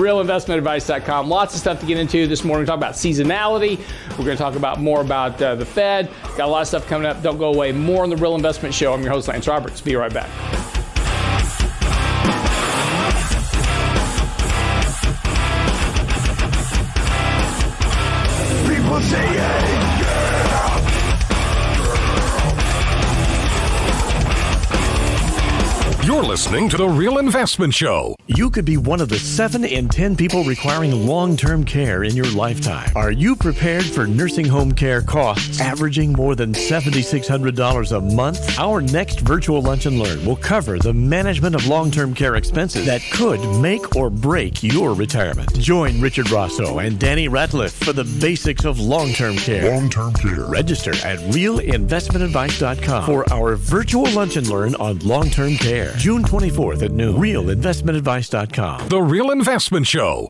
realinvestmentadvice.com. 0.00 1.28
Lots 1.28 1.54
of 1.54 1.60
stuff 1.60 1.78
to 1.80 1.86
get 1.86 1.98
into 1.98 2.26
this 2.26 2.42
morning. 2.42 2.62
We 2.62 2.66
talk 2.66 2.78
about 2.78 2.94
seasonality. 2.94 3.78
We're 4.10 4.24
going 4.24 4.36
to 4.36 4.42
talk 4.42 4.56
about 4.56 4.80
more 4.80 5.02
about 5.02 5.40
uh, 5.40 5.54
the 5.54 5.66
Fed. 5.66 6.10
Got 6.36 6.48
a 6.48 6.50
lot 6.50 6.62
of 6.62 6.68
stuff 6.68 6.86
coming 6.86 7.06
up. 7.06 7.22
Don't 7.22 7.38
go 7.38 7.52
away. 7.52 7.70
More 7.72 8.02
on 8.02 8.10
the 8.10 8.16
Real 8.16 8.34
Investment 8.34 8.74
Show. 8.74 8.92
I'm 8.92 9.02
your 9.02 9.12
host, 9.12 9.28
Lance 9.28 9.46
Roberts. 9.46 9.80
Be 9.80 9.94
right 9.94 10.12
back. 10.12 10.59
Listening 26.40 26.70
to 26.70 26.78
The 26.78 26.88
Real 26.88 27.18
Investment 27.18 27.74
Show. 27.74 28.16
You 28.26 28.48
could 28.48 28.64
be 28.64 28.78
one 28.78 29.02
of 29.02 29.10
the 29.10 29.18
7 29.18 29.62
in 29.62 29.90
10 29.90 30.16
people 30.16 30.42
requiring 30.42 31.06
long 31.06 31.36
term 31.36 31.64
care 31.64 32.02
in 32.02 32.16
your 32.16 32.30
lifetime. 32.32 32.90
Are 32.96 33.10
you 33.10 33.36
prepared 33.36 33.84
for 33.84 34.06
nursing 34.06 34.46
home 34.46 34.72
care 34.72 35.02
costs 35.02 35.60
averaging 35.60 36.14
more 36.14 36.34
than 36.34 36.54
$7,600 36.54 37.94
a 37.94 38.00
month? 38.00 38.58
Our 38.58 38.80
next 38.80 39.20
virtual 39.20 39.60
lunch 39.60 39.84
and 39.84 39.98
learn 39.98 40.24
will 40.24 40.36
cover 40.36 40.78
the 40.78 40.94
management 40.94 41.56
of 41.56 41.66
long 41.66 41.90
term 41.90 42.14
care 42.14 42.36
expenses 42.36 42.86
that 42.86 43.02
could 43.12 43.40
make 43.60 43.94
or 43.94 44.08
break 44.08 44.62
your 44.62 44.94
retirement. 44.94 45.52
Join 45.58 46.00
Richard 46.00 46.30
Rosso 46.30 46.78
and 46.78 46.98
Danny 46.98 47.28
Ratliff 47.28 47.72
for 47.84 47.92
the 47.92 48.04
basics 48.18 48.64
of 48.64 48.80
long 48.80 49.12
term 49.12 49.36
care. 49.36 49.74
Long 49.74 49.90
term 49.90 50.14
care. 50.14 50.46
Register 50.46 50.92
at 51.04 51.18
realinvestmentadvice.com 51.34 53.04
for 53.04 53.30
our 53.30 53.56
virtual 53.56 54.10
lunch 54.12 54.38
and 54.38 54.48
learn 54.48 54.74
on 54.76 55.00
long 55.00 55.28
term 55.28 55.56
care. 55.56 55.92
June 55.98 56.24
24th 56.30 56.84
at 56.84 56.92
noon. 56.92 57.16
Realinvestmentadvice.com. 57.16 58.88
The 58.88 59.02
Real 59.02 59.32
Investment 59.32 59.84
Show. 59.84 60.28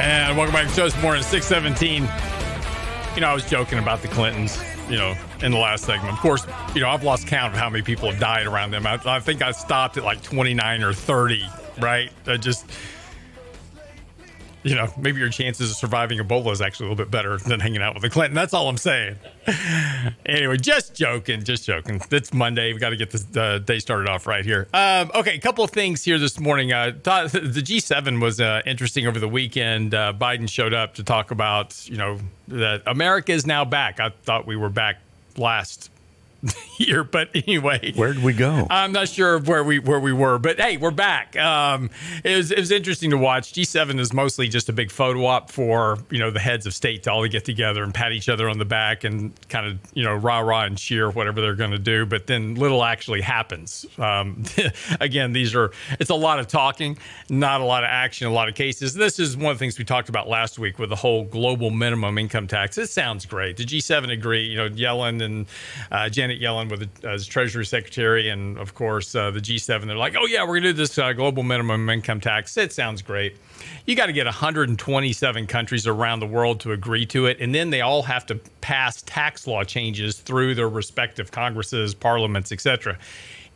And 0.00 0.36
welcome 0.36 0.54
back 0.54 0.68
to 0.68 0.74
show 0.74 0.84
this 0.84 1.02
morning, 1.02 1.24
617. 1.24 2.37
You 3.18 3.22
know, 3.22 3.30
I 3.30 3.34
was 3.34 3.50
joking 3.50 3.80
about 3.80 4.00
the 4.00 4.06
Clintons, 4.06 4.62
you 4.88 4.96
know, 4.96 5.12
in 5.42 5.50
the 5.50 5.58
last 5.58 5.82
segment. 5.84 6.14
Of 6.14 6.20
course, 6.20 6.46
you 6.72 6.80
know, 6.80 6.88
I've 6.88 7.02
lost 7.02 7.26
count 7.26 7.52
of 7.52 7.58
how 7.58 7.68
many 7.68 7.82
people 7.82 8.08
have 8.08 8.20
died 8.20 8.46
around 8.46 8.70
them. 8.70 8.86
I, 8.86 9.00
I 9.04 9.18
think 9.18 9.42
I 9.42 9.50
stopped 9.50 9.96
at 9.96 10.04
like 10.04 10.22
29 10.22 10.84
or 10.84 10.92
30, 10.92 11.42
right? 11.80 12.12
I 12.28 12.36
just, 12.36 12.70
you 14.62 14.74
know, 14.74 14.92
maybe 14.96 15.20
your 15.20 15.28
chances 15.28 15.70
of 15.70 15.76
surviving 15.76 16.18
Ebola 16.18 16.52
is 16.52 16.60
actually 16.60 16.86
a 16.86 16.90
little 16.90 17.04
bit 17.04 17.10
better 17.10 17.36
than 17.38 17.60
hanging 17.60 17.80
out 17.80 17.94
with 17.94 18.02
the 18.02 18.10
Clinton. 18.10 18.34
That's 18.34 18.52
all 18.52 18.68
I'm 18.68 18.76
saying. 18.76 19.16
anyway, 20.26 20.56
just 20.56 20.94
joking, 20.94 21.44
just 21.44 21.64
joking. 21.64 22.00
It's 22.10 22.32
Monday. 22.34 22.72
We 22.72 22.80
got 22.80 22.90
to 22.90 22.96
get 22.96 23.10
the 23.10 23.40
uh, 23.40 23.58
day 23.58 23.78
started 23.78 24.08
off 24.08 24.26
right 24.26 24.44
here. 24.44 24.66
Um, 24.74 25.10
okay, 25.14 25.36
a 25.36 25.40
couple 25.40 25.62
of 25.62 25.70
things 25.70 26.04
here 26.04 26.18
this 26.18 26.40
morning. 26.40 26.72
Uh, 26.72 26.92
thought 27.02 27.30
the 27.32 27.38
G7 27.62 28.20
was 28.20 28.40
uh, 28.40 28.62
interesting 28.66 29.06
over 29.06 29.20
the 29.20 29.28
weekend. 29.28 29.94
Uh, 29.94 30.12
Biden 30.12 30.48
showed 30.48 30.74
up 30.74 30.94
to 30.94 31.04
talk 31.04 31.30
about, 31.30 31.88
you 31.88 31.96
know, 31.96 32.18
that 32.48 32.82
America 32.86 33.32
is 33.32 33.46
now 33.46 33.64
back. 33.64 34.00
I 34.00 34.10
thought 34.10 34.46
we 34.46 34.56
were 34.56 34.70
back 34.70 34.98
last 35.36 35.90
here. 36.76 37.04
But 37.04 37.30
anyway, 37.34 37.92
where 37.94 38.12
did 38.12 38.22
we 38.22 38.32
go? 38.32 38.66
I'm 38.70 38.92
not 38.92 39.08
sure 39.08 39.38
where 39.40 39.64
we 39.64 39.78
where 39.78 40.00
we 40.00 40.12
were, 40.12 40.38
but 40.38 40.60
hey, 40.60 40.76
we're 40.76 40.90
back. 40.90 41.36
Um, 41.36 41.90
it 42.24 42.36
was 42.36 42.50
it 42.50 42.58
was 42.58 42.70
interesting 42.70 43.10
to 43.10 43.16
watch. 43.16 43.52
G7 43.52 43.98
is 43.98 44.12
mostly 44.12 44.48
just 44.48 44.68
a 44.68 44.72
big 44.72 44.90
photo 44.90 45.26
op 45.26 45.50
for 45.50 45.98
you 46.10 46.18
know 46.18 46.30
the 46.30 46.40
heads 46.40 46.66
of 46.66 46.74
state 46.74 47.02
to 47.04 47.12
all 47.12 47.26
get 47.26 47.44
together 47.44 47.82
and 47.82 47.92
pat 47.92 48.12
each 48.12 48.28
other 48.28 48.48
on 48.48 48.58
the 48.58 48.64
back 48.64 49.04
and 49.04 49.32
kind 49.48 49.66
of 49.66 49.78
you 49.94 50.04
know 50.04 50.14
rah 50.14 50.38
rah 50.38 50.64
and 50.64 50.78
cheer 50.78 51.10
whatever 51.10 51.40
they're 51.40 51.54
going 51.54 51.72
to 51.72 51.78
do. 51.78 52.06
But 52.06 52.26
then 52.26 52.54
little 52.54 52.84
actually 52.84 53.20
happens. 53.20 53.84
Um, 53.98 54.44
again, 55.00 55.32
these 55.32 55.54
are 55.54 55.72
it's 55.98 56.10
a 56.10 56.14
lot 56.14 56.38
of 56.38 56.46
talking, 56.46 56.98
not 57.28 57.60
a 57.60 57.64
lot 57.64 57.82
of 57.82 57.88
action. 57.88 58.26
A 58.26 58.32
lot 58.32 58.48
of 58.48 58.54
cases. 58.54 58.94
This 58.94 59.18
is 59.18 59.36
one 59.36 59.52
of 59.52 59.56
the 59.56 59.58
things 59.58 59.78
we 59.78 59.84
talked 59.84 60.08
about 60.08 60.28
last 60.28 60.58
week 60.58 60.78
with 60.78 60.90
the 60.90 60.96
whole 60.96 61.24
global 61.24 61.70
minimum 61.70 62.18
income 62.18 62.46
tax. 62.46 62.78
It 62.78 62.88
sounds 62.88 63.26
great. 63.26 63.56
The 63.56 63.64
G7 63.64 64.12
agree. 64.12 64.44
You 64.44 64.56
know, 64.56 64.68
Yellen 64.68 65.22
and 65.22 65.46
uh, 65.90 66.08
Janet 66.28 66.42
Yellen 66.42 66.70
with 66.70 67.04
as 67.04 67.26
Treasury 67.26 67.64
Secretary, 67.64 68.28
and 68.28 68.58
of 68.58 68.74
course 68.74 69.14
uh, 69.14 69.30
the 69.30 69.40
G7. 69.40 69.86
They're 69.86 69.96
like, 69.96 70.14
oh 70.18 70.26
yeah, 70.26 70.42
we're 70.42 70.58
gonna 70.58 70.68
do 70.68 70.72
this 70.74 70.98
uh, 70.98 71.12
global 71.14 71.42
minimum 71.42 71.88
income 71.88 72.20
tax. 72.20 72.56
It 72.58 72.72
sounds 72.72 73.00
great. 73.00 73.36
You 73.86 73.96
got 73.96 74.06
to 74.06 74.12
get 74.12 74.26
127 74.26 75.46
countries 75.46 75.86
around 75.86 76.20
the 76.20 76.26
world 76.26 76.60
to 76.60 76.72
agree 76.72 77.06
to 77.06 77.26
it, 77.26 77.38
and 77.40 77.54
then 77.54 77.70
they 77.70 77.80
all 77.80 78.02
have 78.02 78.26
to 78.26 78.34
pass 78.60 79.02
tax 79.02 79.46
law 79.46 79.64
changes 79.64 80.18
through 80.18 80.54
their 80.54 80.68
respective 80.68 81.30
Congresses, 81.30 81.94
parliaments, 81.94 82.52
etc 82.52 82.98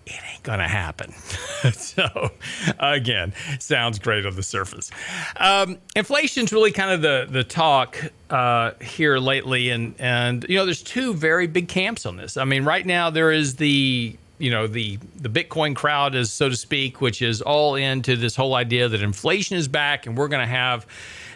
it 0.07 0.21
ain't 0.33 0.43
gonna 0.43 0.69
happen. 0.69 1.13
so, 1.73 2.31
again, 2.79 3.33
sounds 3.59 3.99
great 3.99 4.27
on 4.27 4.35
the 4.35 4.43
surface. 4.43 4.91
Um, 5.37 5.79
inflation's 5.95 6.53
really 6.53 6.73
kind 6.73 6.91
of 6.91 7.03
the 7.03 7.27
the 7.31 7.45
talk 7.45 7.99
uh, 8.31 8.73
here 8.81 9.19
lately, 9.19 9.71
and 9.71 9.95
and 9.99 10.45
you 10.49 10.57
know, 10.57 10.65
there's 10.65 10.83
two 10.83 11.15
very 11.15 11.47
big 11.47 11.69
camps 11.69 12.07
on 12.07 12.17
this. 12.17 12.37
I 12.37 12.45
mean, 12.45 12.65
right 12.65 12.85
now 12.85 13.11
there 13.11 13.31
is 13.31 13.57
the 13.57 14.17
you 14.39 14.51
know 14.51 14.67
the 14.67 14.99
the 15.17 15.29
Bitcoin 15.29 15.77
crowd, 15.77 16.15
is 16.15 16.33
so 16.33 16.49
to 16.49 16.57
speak, 16.57 17.01
which 17.01 17.23
is 17.23 17.41
all 17.41 17.77
into 17.77 18.17
this 18.17 18.35
whole 18.35 18.55
idea 18.55 18.89
that 18.89 19.03
inflation 19.03 19.57
is 19.57 19.69
back, 19.69 20.07
and 20.07 20.17
we're 20.17 20.29
going 20.29 20.47
to 20.47 20.53
have 20.53 20.87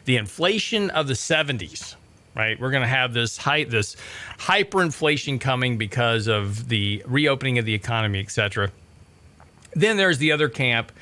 the 0.06 0.16
inflation 0.16 0.90
of 0.90 1.08
the 1.08 1.14
70s 1.14 1.96
right? 2.36 2.60
We're 2.60 2.70
going 2.70 2.82
to 2.82 2.88
have 2.88 3.14
this 3.14 3.36
height, 3.38 3.70
this 3.70 3.96
hyperinflation 4.38 5.40
coming 5.40 5.78
because 5.78 6.26
of 6.26 6.68
the 6.68 7.02
reopening 7.06 7.58
of 7.58 7.64
the 7.64 7.74
economy, 7.74 8.20
et 8.20 8.30
cetera. 8.30 8.70
Then 9.74 9.96
there's 9.96 10.18
the 10.18 10.32
other 10.32 10.48
camp 10.48 10.92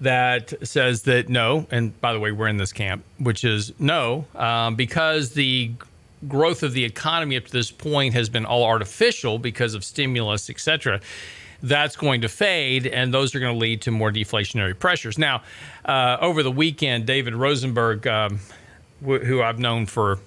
that 0.00 0.52
says 0.66 1.02
that 1.02 1.28
no, 1.28 1.66
and 1.70 1.98
by 2.00 2.12
the 2.12 2.20
way, 2.20 2.32
we're 2.32 2.48
in 2.48 2.56
this 2.56 2.72
camp, 2.72 3.04
which 3.18 3.44
is 3.44 3.72
no, 3.78 4.26
um, 4.34 4.74
because 4.74 5.30
the 5.30 5.72
growth 6.28 6.62
of 6.62 6.72
the 6.72 6.84
economy 6.84 7.36
up 7.36 7.44
to 7.44 7.52
this 7.52 7.70
point 7.70 8.14
has 8.14 8.28
been 8.28 8.44
all 8.44 8.64
artificial 8.64 9.38
because 9.38 9.74
of 9.74 9.84
stimulus, 9.84 10.50
et 10.50 10.58
cetera. 10.60 11.00
That's 11.62 11.96
going 11.96 12.22
to 12.22 12.28
fade, 12.28 12.86
and 12.86 13.12
those 13.12 13.34
are 13.34 13.40
going 13.40 13.52
to 13.52 13.58
lead 13.58 13.82
to 13.82 13.90
more 13.90 14.10
deflationary 14.10 14.78
pressures. 14.78 15.18
Now, 15.18 15.42
uh, 15.84 16.16
over 16.20 16.42
the 16.42 16.50
weekend, 16.50 17.04
David 17.04 17.34
Rosenberg, 17.34 18.06
um, 18.06 18.40
wh- 19.04 19.20
who 19.22 19.42
I've 19.42 19.58
known 19.58 19.84
for 19.84 20.18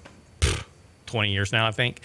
20 1.14 1.30
years 1.30 1.52
now, 1.52 1.64
I 1.64 1.70
think. 1.70 2.00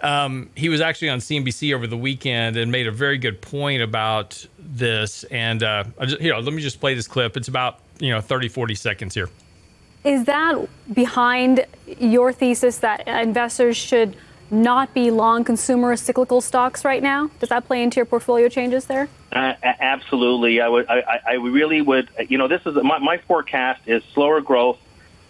Um, 0.00 0.48
he 0.54 0.70
was 0.70 0.80
actually 0.80 1.10
on 1.10 1.18
CNBC 1.18 1.74
over 1.74 1.86
the 1.86 1.98
weekend 1.98 2.56
and 2.56 2.72
made 2.72 2.86
a 2.86 2.90
very 2.90 3.18
good 3.18 3.42
point 3.42 3.82
about 3.82 4.46
this. 4.58 5.24
And 5.24 5.62
uh, 5.62 5.84
just, 6.02 6.18
here, 6.18 6.34
let 6.36 6.54
me 6.54 6.62
just 6.62 6.80
play 6.80 6.94
this 6.94 7.06
clip. 7.06 7.36
It's 7.36 7.48
about 7.48 7.80
you 7.98 8.10
know 8.10 8.22
30, 8.22 8.48
40 8.48 8.74
seconds 8.74 9.14
here. 9.14 9.28
Is 10.04 10.24
that 10.24 10.66
behind 10.94 11.66
your 11.98 12.32
thesis 12.32 12.78
that 12.78 13.06
investors 13.06 13.76
should 13.76 14.16
not 14.50 14.94
be 14.94 15.10
long 15.10 15.44
consumer 15.44 15.94
cyclical 15.94 16.40
stocks 16.40 16.86
right 16.86 17.02
now? 17.02 17.30
Does 17.38 17.50
that 17.50 17.66
play 17.66 17.82
into 17.82 17.96
your 17.96 18.06
portfolio 18.06 18.48
changes 18.48 18.86
there? 18.86 19.10
Uh, 19.30 19.52
absolutely. 19.62 20.62
I 20.62 20.68
would. 20.68 20.88
I, 20.88 21.20
I 21.26 21.32
really 21.34 21.82
would. 21.82 22.08
You 22.28 22.38
know, 22.38 22.48
this 22.48 22.62
is 22.64 22.76
my, 22.76 22.98
my 22.98 23.18
forecast 23.18 23.82
is 23.86 24.02
slower 24.14 24.40
growth, 24.40 24.78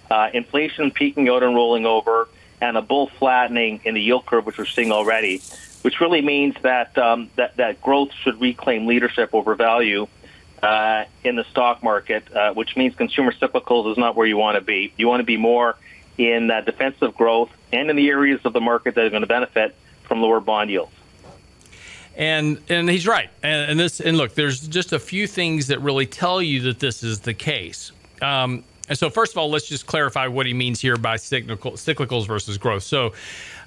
uh, 0.08 0.30
inflation 0.32 0.92
peaking 0.92 1.28
out 1.28 1.42
and 1.42 1.56
rolling 1.56 1.84
over 1.84 2.28
and 2.60 2.76
a 2.76 2.82
bull 2.82 3.08
flattening 3.18 3.80
in 3.84 3.94
the 3.94 4.00
yield 4.00 4.26
curve, 4.26 4.46
which 4.46 4.58
we're 4.58 4.66
seeing 4.66 4.92
already, 4.92 5.42
which 5.82 6.00
really 6.00 6.22
means 6.22 6.54
that 6.62 6.96
um, 6.98 7.30
that 7.36 7.56
that 7.56 7.80
growth 7.80 8.12
should 8.12 8.40
reclaim 8.40 8.86
leadership 8.86 9.30
over 9.32 9.54
value 9.54 10.06
uh, 10.62 11.04
in 11.24 11.36
the 11.36 11.44
stock 11.44 11.82
market, 11.82 12.30
uh, 12.34 12.52
which 12.54 12.76
means 12.76 12.94
consumer 12.94 13.32
cyclicals 13.32 13.90
is 13.92 13.98
not 13.98 14.16
where 14.16 14.26
you 14.26 14.36
want 14.36 14.56
to 14.56 14.60
be. 14.60 14.92
You 14.96 15.08
want 15.08 15.20
to 15.20 15.24
be 15.24 15.36
more 15.36 15.76
in 16.16 16.50
uh, 16.50 16.60
defensive 16.62 17.14
growth 17.14 17.50
and 17.72 17.90
in 17.90 17.96
the 17.96 18.08
areas 18.08 18.40
of 18.44 18.52
the 18.52 18.60
market 18.60 18.94
that 18.96 19.04
are 19.04 19.10
going 19.10 19.22
to 19.22 19.28
benefit 19.28 19.74
from 20.02 20.20
lower 20.20 20.40
bond 20.40 20.70
yields. 20.70 20.92
And 22.16 22.60
and 22.68 22.90
he's 22.90 23.06
right. 23.06 23.30
And, 23.44 23.70
and 23.70 23.80
this 23.80 24.00
and 24.00 24.16
look, 24.16 24.34
there's 24.34 24.66
just 24.66 24.92
a 24.92 24.98
few 24.98 25.28
things 25.28 25.68
that 25.68 25.80
really 25.80 26.06
tell 26.06 26.42
you 26.42 26.60
that 26.62 26.80
this 26.80 27.04
is 27.04 27.20
the 27.20 27.34
case. 27.34 27.92
Um, 28.20 28.64
and 28.88 28.98
so, 28.98 29.10
first 29.10 29.32
of 29.32 29.38
all, 29.38 29.50
let's 29.50 29.66
just 29.66 29.86
clarify 29.86 30.26
what 30.26 30.46
he 30.46 30.54
means 30.54 30.80
here 30.80 30.96
by 30.96 31.16
cyclical, 31.16 31.72
cyclicals 31.72 32.26
versus 32.26 32.58
growth. 32.58 32.82
So, 32.82 33.12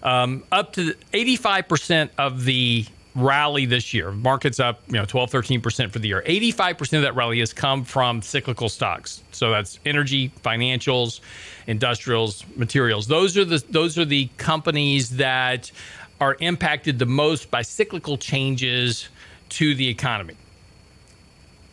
um, 0.04 0.44
up 0.52 0.74
to 0.74 0.94
85% 1.14 2.10
of 2.18 2.44
the 2.44 2.86
rally 3.14 3.66
this 3.66 3.94
year, 3.94 4.12
markets 4.12 4.60
up, 4.60 4.82
you 4.88 4.94
know, 4.94 5.06
12, 5.06 5.32
13% 5.32 5.92
for 5.92 6.00
the 6.00 6.08
year. 6.08 6.24
85% 6.26 6.98
of 6.98 7.02
that 7.04 7.16
rally 7.16 7.40
has 7.40 7.54
come 7.54 7.84
from 7.84 8.22
cyclical 8.22 8.70
stocks. 8.70 9.22
So 9.32 9.52
that's 9.52 9.80
energy, 9.86 10.32
financials, 10.44 11.20
industrials, 11.68 12.46
materials. 12.56 13.08
Those 13.08 13.38
are 13.38 13.46
the 13.46 13.64
those 13.70 13.98
are 13.98 14.06
the 14.06 14.30
companies 14.38 15.18
that 15.18 15.72
are 16.20 16.38
impacted 16.40 17.00
the 17.00 17.06
most 17.06 17.52
by 17.52 17.64
cyclical 17.64 18.18
changes 18.18 19.10
to 19.50 19.76
the 19.76 19.88
economy 19.88 20.36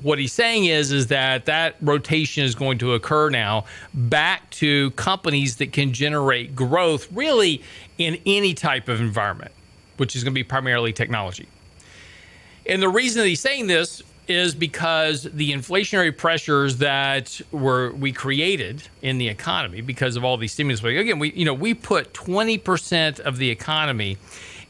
what 0.03 0.19
he's 0.19 0.33
saying 0.33 0.67
is 0.67 0.93
is 0.93 1.09
that 1.09 1.47
that 1.47 1.77
rotation 1.81 2.45
is 2.45 2.55
going 2.55 2.79
to 2.79 2.95
occur 2.95 3.31
now 3.31 3.65
back 3.95 4.49
to 4.51 4.91
companies 4.93 5.57
that 5.57 5.73
can 5.73 5.93
generate 5.93 6.55
growth 6.55 7.11
really 7.13 7.63
in 7.99 8.19
any 8.27 8.55
type 8.55 8.89
of 8.89 9.01
environment 9.01 9.53
which 9.97 10.15
is 10.15 10.23
going 10.23 10.33
to 10.33 10.39
be 10.39 10.45
primarily 10.45 10.93
technology 10.93 11.49
and 12.67 12.83
the 12.83 12.89
reason 12.89 13.21
that 13.23 13.29
he's 13.29 13.41
saying 13.41 13.67
this 13.67 14.03
is 14.29 14.55
because 14.55 15.23
the 15.23 15.53
inflationary 15.53 16.15
pressures 16.15 16.77
that 16.77 17.41
were 17.51 17.93
we 17.93 18.13
created 18.13 18.87
in 19.01 19.17
the 19.17 19.27
economy 19.27 19.81
because 19.81 20.17
of 20.17 20.25
all 20.25 20.37
these 20.37 20.53
stimulus. 20.53 20.85
Again, 20.85 21.19
we 21.19 21.33
you 21.33 21.47
know 21.47 21.55
we 21.55 21.75
put 21.75 22.13
20% 22.13 23.21
of 23.21 23.39
the 23.39 23.49
economy 23.49 24.19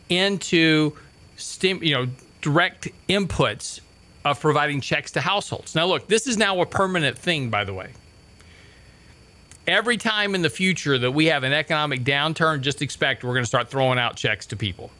into 0.08 0.92
stim, 1.36 1.82
you 1.82 1.92
know 1.92 2.06
direct 2.40 2.88
inputs 3.08 3.80
of 4.24 4.40
providing 4.40 4.80
checks 4.80 5.10
to 5.12 5.20
households. 5.20 5.74
Now, 5.74 5.86
look, 5.86 6.08
this 6.08 6.26
is 6.26 6.36
now 6.36 6.60
a 6.60 6.66
permanent 6.66 7.16
thing, 7.16 7.50
by 7.50 7.64
the 7.64 7.74
way. 7.74 7.92
Every 9.66 9.96
time 9.96 10.34
in 10.34 10.42
the 10.42 10.50
future 10.50 10.98
that 10.98 11.10
we 11.10 11.26
have 11.26 11.44
an 11.44 11.52
economic 11.52 12.02
downturn, 12.02 12.60
just 12.60 12.80
expect 12.80 13.22
we're 13.22 13.34
going 13.34 13.44
to 13.44 13.48
start 13.48 13.68
throwing 13.68 13.98
out 13.98 14.16
checks 14.16 14.46
to 14.46 14.56
people. 14.56 14.90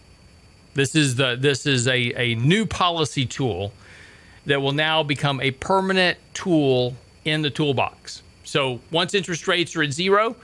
This 0.74 0.94
is 0.94 1.16
the 1.16 1.36
this 1.40 1.66
is 1.66 1.88
a, 1.88 2.12
a 2.14 2.34
new 2.36 2.66
policy 2.66 3.24
tool 3.24 3.72
that 4.46 4.60
will 4.60 4.72
now 4.72 5.02
become 5.02 5.40
a 5.40 5.50
permanent 5.52 6.18
tool 6.34 6.94
in 7.24 7.42
the 7.42 7.50
toolbox. 7.50 8.22
So 8.44 8.80
once 8.90 9.14
interest 9.14 9.48
rates 9.48 9.74
are 9.76 9.82
at 9.82 9.92
zero 9.92 10.36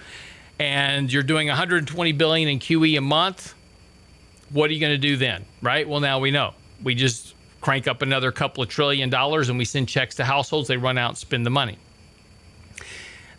and 0.59 1.13
you're 1.13 1.23
doing 1.23 1.49
120 1.49 2.13
billion 2.13 2.49
in 2.49 2.59
QE 2.59 2.99
a 2.99 3.01
month, 3.01 3.55
what 4.51 4.71
are 4.71 4.73
you 4.75 4.81
going 4.81 4.93
to 4.93 4.99
do 4.99 5.17
then? 5.17 5.45
Right? 5.63 5.89
Well, 5.89 6.01
now 6.01 6.19
we 6.19 6.31
know. 6.31 6.55
We 6.83 6.95
just 6.95 7.35
crank 7.65 7.89
up 7.89 8.03
another 8.03 8.31
couple 8.31 8.63
of 8.63 8.69
trillion 8.69 9.09
dollars 9.09 9.49
and 9.49 9.57
we 9.57 9.65
send 9.65 9.89
checks 9.89 10.17
to 10.17 10.23
households, 10.23 10.69
they 10.69 10.77
run 10.77 10.99
out 10.99 11.13
and 11.13 11.19
spend 11.19 11.47
the 11.47 11.51
money. 11.51 11.79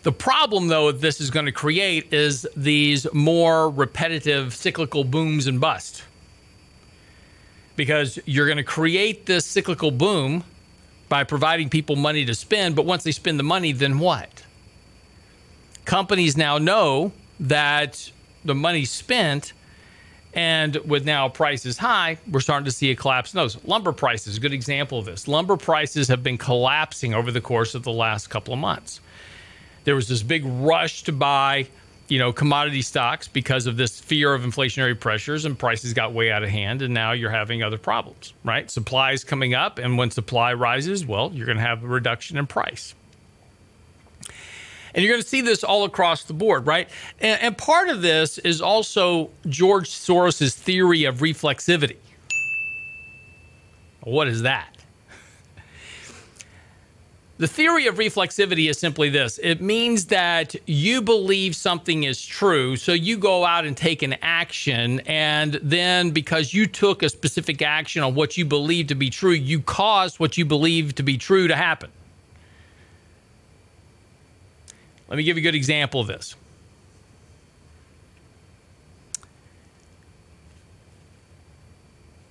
The 0.02 0.12
problem, 0.12 0.68
though, 0.68 0.92
this 0.92 1.22
is 1.22 1.30
going 1.30 1.46
to 1.46 1.52
create 1.52 2.12
is 2.12 2.48
these 2.56 3.06
more 3.14 3.70
repetitive 3.70 4.56
cyclical 4.56 5.04
booms 5.04 5.46
and 5.46 5.62
busts. 5.62 6.02
Because 7.76 8.18
you're 8.26 8.48
going 8.48 8.58
to 8.58 8.64
create 8.64 9.28
this 9.28 9.46
cyclical 9.46 9.92
boom 9.92 10.44
by 11.08 11.24
providing 11.24 11.70
people 11.70 11.96
money 11.96 12.26
to 12.26 12.34
spend. 12.34 12.76
But 12.76 12.88
once 12.88 13.04
they 13.04 13.12
spend 13.12 13.38
the 13.38 13.44
money, 13.44 13.74
then 13.74 14.00
what? 14.00 14.44
Companies 15.86 16.36
now 16.36 16.58
know 16.58 17.12
that 17.40 18.10
the 18.44 18.56
money 18.56 18.86
spent, 18.86 19.54
and 20.36 20.76
with 20.78 21.06
now 21.06 21.30
prices 21.30 21.78
high, 21.78 22.18
we're 22.30 22.42
starting 22.42 22.66
to 22.66 22.72
see 22.72 22.92
a 22.92 22.96
collapse 22.96 23.34
in 23.34 23.38
those. 23.38 23.64
Lumber 23.64 23.94
prices, 23.94 24.38
good 24.38 24.54
example 24.54 25.00
of 25.00 25.06
this. 25.06 25.28
Lumber 25.28 25.56
prices 25.56 26.10
have 26.10 26.22
been 26.22 26.38
collapsing 26.38 27.14
over 27.14 27.32
the 27.32 27.42
course 27.42 27.74
of 27.74 27.84
the 27.84 27.92
last 27.92 28.30
couple 28.30 28.54
of 28.54 28.60
months. 28.60 29.00
There 29.86 29.96
was 29.96 30.10
this 30.10 30.22
big 30.22 30.44
rush 30.46 31.04
to 31.04 31.14
buy 31.14 31.68
you 32.08 32.20
know 32.20 32.32
commodity 32.32 32.82
stocks 32.82 33.28
because 33.28 33.66
of 33.66 33.78
this 33.78 34.00
fear 34.00 34.34
of 34.34 34.44
inflationary 34.44 35.00
pressures 35.00 35.46
and 35.46 35.58
prices 35.58 35.94
got 35.94 36.14
way 36.14 36.32
out 36.32 36.44
of 36.44 36.50
hand 36.50 36.82
and 36.82 36.94
now 36.94 37.14
you're 37.14 37.32
having 37.32 37.64
other 37.64 37.80
problems 37.80 38.34
right 38.44 38.70
supply 38.70 39.12
is 39.12 39.24
coming 39.24 39.56
up 39.56 39.80
and 39.80 39.98
when 39.98 40.12
supply 40.12 40.54
rises 40.54 41.06
well 41.06 41.32
you're 41.34 41.48
going 41.48 41.58
to 41.58 41.64
have 41.64 41.84
a 41.84 41.88
reduction 41.88 42.38
in 42.38 42.46
price 42.46 42.94
and 44.96 45.04
you're 45.04 45.14
going 45.14 45.22
to 45.22 45.28
see 45.28 45.42
this 45.42 45.64
all 45.64 45.84
across 45.84 46.24
the 46.24 46.34
board 46.34 46.66
right? 46.66 46.90
And, 47.20 47.40
and 47.42 47.58
part 47.58 47.90
of 47.90 48.02
this 48.02 48.40
is 48.40 48.62
also 48.62 49.30
george 49.48 49.90
soros's 49.90 50.56
theory 50.56 51.04
of 51.04 51.18
reflexivity. 51.18 51.98
What 54.02 54.28
is 54.28 54.42
that? 54.44 54.76
The 57.38 57.48
theory 57.48 57.88
of 57.88 57.96
reflexivity 57.96 58.70
is 58.70 58.80
simply 58.80 59.10
this. 59.10 59.42
It 59.44 59.60
means 59.60 60.06
that 60.06 60.56
you 60.68 61.02
believe 61.02 61.54
something 61.54 62.04
is 62.04 62.26
true, 62.26 62.78
so 62.78 62.94
you 62.94 63.18
go 63.18 63.44
out 63.44 63.66
and 63.66 63.76
take 63.76 64.04
an 64.04 64.16
action, 64.22 65.02
and 65.02 65.60
then 65.62 66.12
because 66.12 66.54
you 66.54 66.66
took 66.66 67.04
a 67.04 67.10
specific 67.10 67.62
action 67.62 68.04
on 68.04 68.16
what 68.16 68.38
you 68.38 68.46
believe 68.46 68.88
to 68.88 68.96
be 68.96 69.10
true, 69.10 69.34
you 69.34 69.60
caused 69.60 70.18
what 70.18 70.38
you 70.38 70.46
believe 70.46 70.96
to 70.96 71.04
be 71.04 71.18
true 71.18 71.50
to 71.50 71.58
happen. 71.58 71.92
Let 75.08 75.18
me 75.18 75.24
give 75.24 75.38
you 75.38 75.42
a 75.42 75.44
good 75.44 75.56
example 75.56 76.02
of 76.02 76.08
this. 76.08 76.36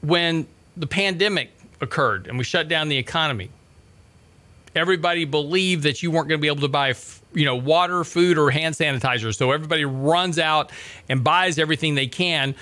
When 0.01 0.47
the 0.77 0.87
pandemic 0.87 1.51
occurred 1.81 2.27
and 2.27 2.37
we 2.37 2.45
shut 2.45 2.69
down 2.69 2.89
the 2.89 2.97
economy, 2.97 3.49
everybody 4.75 5.25
believed 5.25 5.85
that 5.85 6.03
you 6.03 6.11
weren't 6.11 6.29
going 6.29 6.39
to 6.39 6.43
be 6.43 6.49
able 6.49 6.61
to 6.61 6.69
buy 6.69 6.95
you 7.33 7.45
know 7.45 7.57
water 7.57 8.05
food 8.05 8.37
or 8.37 8.51
hand 8.51 8.75
sanitizer. 8.75 9.35
So 9.35 9.53
everybody 9.53 9.85
runs 9.85 10.39
out 10.39 10.73
and 11.09 11.25
buys 11.25 11.59
everything 11.59 11.95
they 11.95 12.07
can 12.07 12.55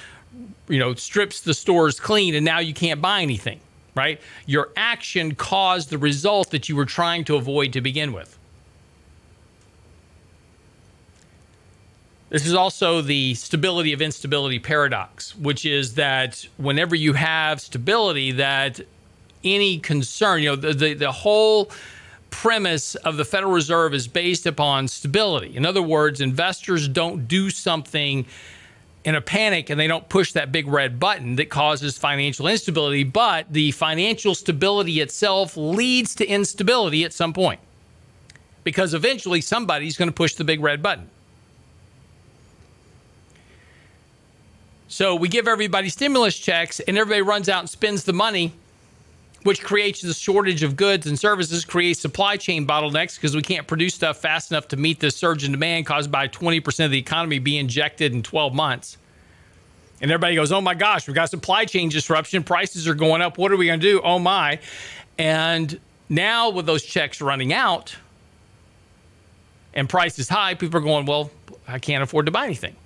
you 0.68 0.78
know 0.78 0.94
strips 0.94 1.40
the 1.40 1.54
stores 1.54 1.98
clean 1.98 2.34
and 2.34 2.44
now 2.44 2.60
you 2.60 2.74
can't 2.74 3.00
buy 3.00 3.22
anything 3.22 3.60
right? 3.94 4.20
Your 4.46 4.70
action 4.76 5.34
caused 5.34 5.90
the 5.90 5.98
result 5.98 6.50
that 6.50 6.68
you 6.68 6.76
were 6.76 6.86
trying 6.86 7.24
to 7.24 7.36
avoid 7.36 7.74
to 7.74 7.80
begin 7.80 8.12
with 8.12 8.38
This 12.32 12.46
is 12.46 12.54
also 12.54 13.02
the 13.02 13.34
stability 13.34 13.92
of 13.92 14.00
instability 14.00 14.58
paradox, 14.58 15.36
which 15.36 15.66
is 15.66 15.96
that 15.96 16.46
whenever 16.56 16.96
you 16.96 17.12
have 17.12 17.60
stability, 17.60 18.32
that 18.32 18.80
any 19.44 19.78
concern, 19.78 20.42
you 20.42 20.48
know, 20.48 20.56
the, 20.56 20.72
the, 20.72 20.94
the 20.94 21.12
whole 21.12 21.70
premise 22.30 22.94
of 22.94 23.18
the 23.18 23.26
Federal 23.26 23.52
Reserve 23.52 23.92
is 23.92 24.08
based 24.08 24.46
upon 24.46 24.88
stability. 24.88 25.54
In 25.54 25.66
other 25.66 25.82
words, 25.82 26.22
investors 26.22 26.88
don't 26.88 27.28
do 27.28 27.50
something 27.50 28.24
in 29.04 29.14
a 29.14 29.20
panic 29.20 29.68
and 29.68 29.78
they 29.78 29.86
don't 29.86 30.08
push 30.08 30.32
that 30.32 30.50
big 30.50 30.66
red 30.66 30.98
button 30.98 31.36
that 31.36 31.50
causes 31.50 31.98
financial 31.98 32.46
instability, 32.46 33.04
but 33.04 33.44
the 33.52 33.72
financial 33.72 34.34
stability 34.34 35.00
itself 35.00 35.54
leads 35.54 36.14
to 36.14 36.26
instability 36.26 37.04
at 37.04 37.12
some 37.12 37.34
point. 37.34 37.60
Because 38.64 38.94
eventually 38.94 39.42
somebody's 39.42 39.98
going 39.98 40.08
to 40.08 40.14
push 40.14 40.34
the 40.36 40.44
big 40.44 40.62
red 40.62 40.82
button. 40.82 41.10
So 44.92 45.14
we 45.14 45.30
give 45.30 45.48
everybody 45.48 45.88
stimulus 45.88 46.38
checks 46.38 46.78
and 46.78 46.98
everybody 46.98 47.22
runs 47.22 47.48
out 47.48 47.60
and 47.60 47.70
spends 47.70 48.04
the 48.04 48.12
money 48.12 48.52
which 49.42 49.62
creates 49.62 50.02
the 50.02 50.12
shortage 50.12 50.62
of 50.62 50.76
goods 50.76 51.06
and 51.06 51.18
services, 51.18 51.64
creates 51.64 51.98
supply 51.98 52.36
chain 52.36 52.66
bottlenecks 52.66 53.14
because 53.14 53.34
we 53.34 53.40
can't 53.40 53.66
produce 53.66 53.94
stuff 53.94 54.18
fast 54.18 54.50
enough 54.50 54.68
to 54.68 54.76
meet 54.76 55.00
the 55.00 55.10
surge 55.10 55.44
in 55.44 55.50
demand 55.50 55.86
caused 55.86 56.12
by 56.12 56.28
20% 56.28 56.84
of 56.84 56.90
the 56.90 56.98
economy 56.98 57.38
being 57.38 57.60
injected 57.60 58.12
in 58.12 58.22
12 58.22 58.52
months. 58.52 58.98
And 60.02 60.10
everybody 60.10 60.34
goes, 60.34 60.52
oh 60.52 60.60
my 60.60 60.74
gosh, 60.74 61.08
we've 61.08 61.14
got 61.14 61.30
supply 61.30 61.64
chain 61.64 61.88
disruption. 61.88 62.44
Prices 62.44 62.86
are 62.86 62.94
going 62.94 63.22
up. 63.22 63.38
What 63.38 63.50
are 63.50 63.56
we 63.56 63.68
going 63.68 63.80
to 63.80 63.86
do? 63.86 64.02
Oh 64.04 64.18
my. 64.18 64.58
And 65.16 65.80
now 66.10 66.50
with 66.50 66.66
those 66.66 66.82
checks 66.82 67.22
running 67.22 67.54
out 67.54 67.96
and 69.72 69.88
prices 69.88 70.28
high, 70.28 70.52
people 70.52 70.76
are 70.76 70.84
going, 70.84 71.06
well, 71.06 71.30
I 71.66 71.78
can't 71.78 72.02
afford 72.02 72.26
to 72.26 72.32
buy 72.32 72.44
anything. 72.44 72.76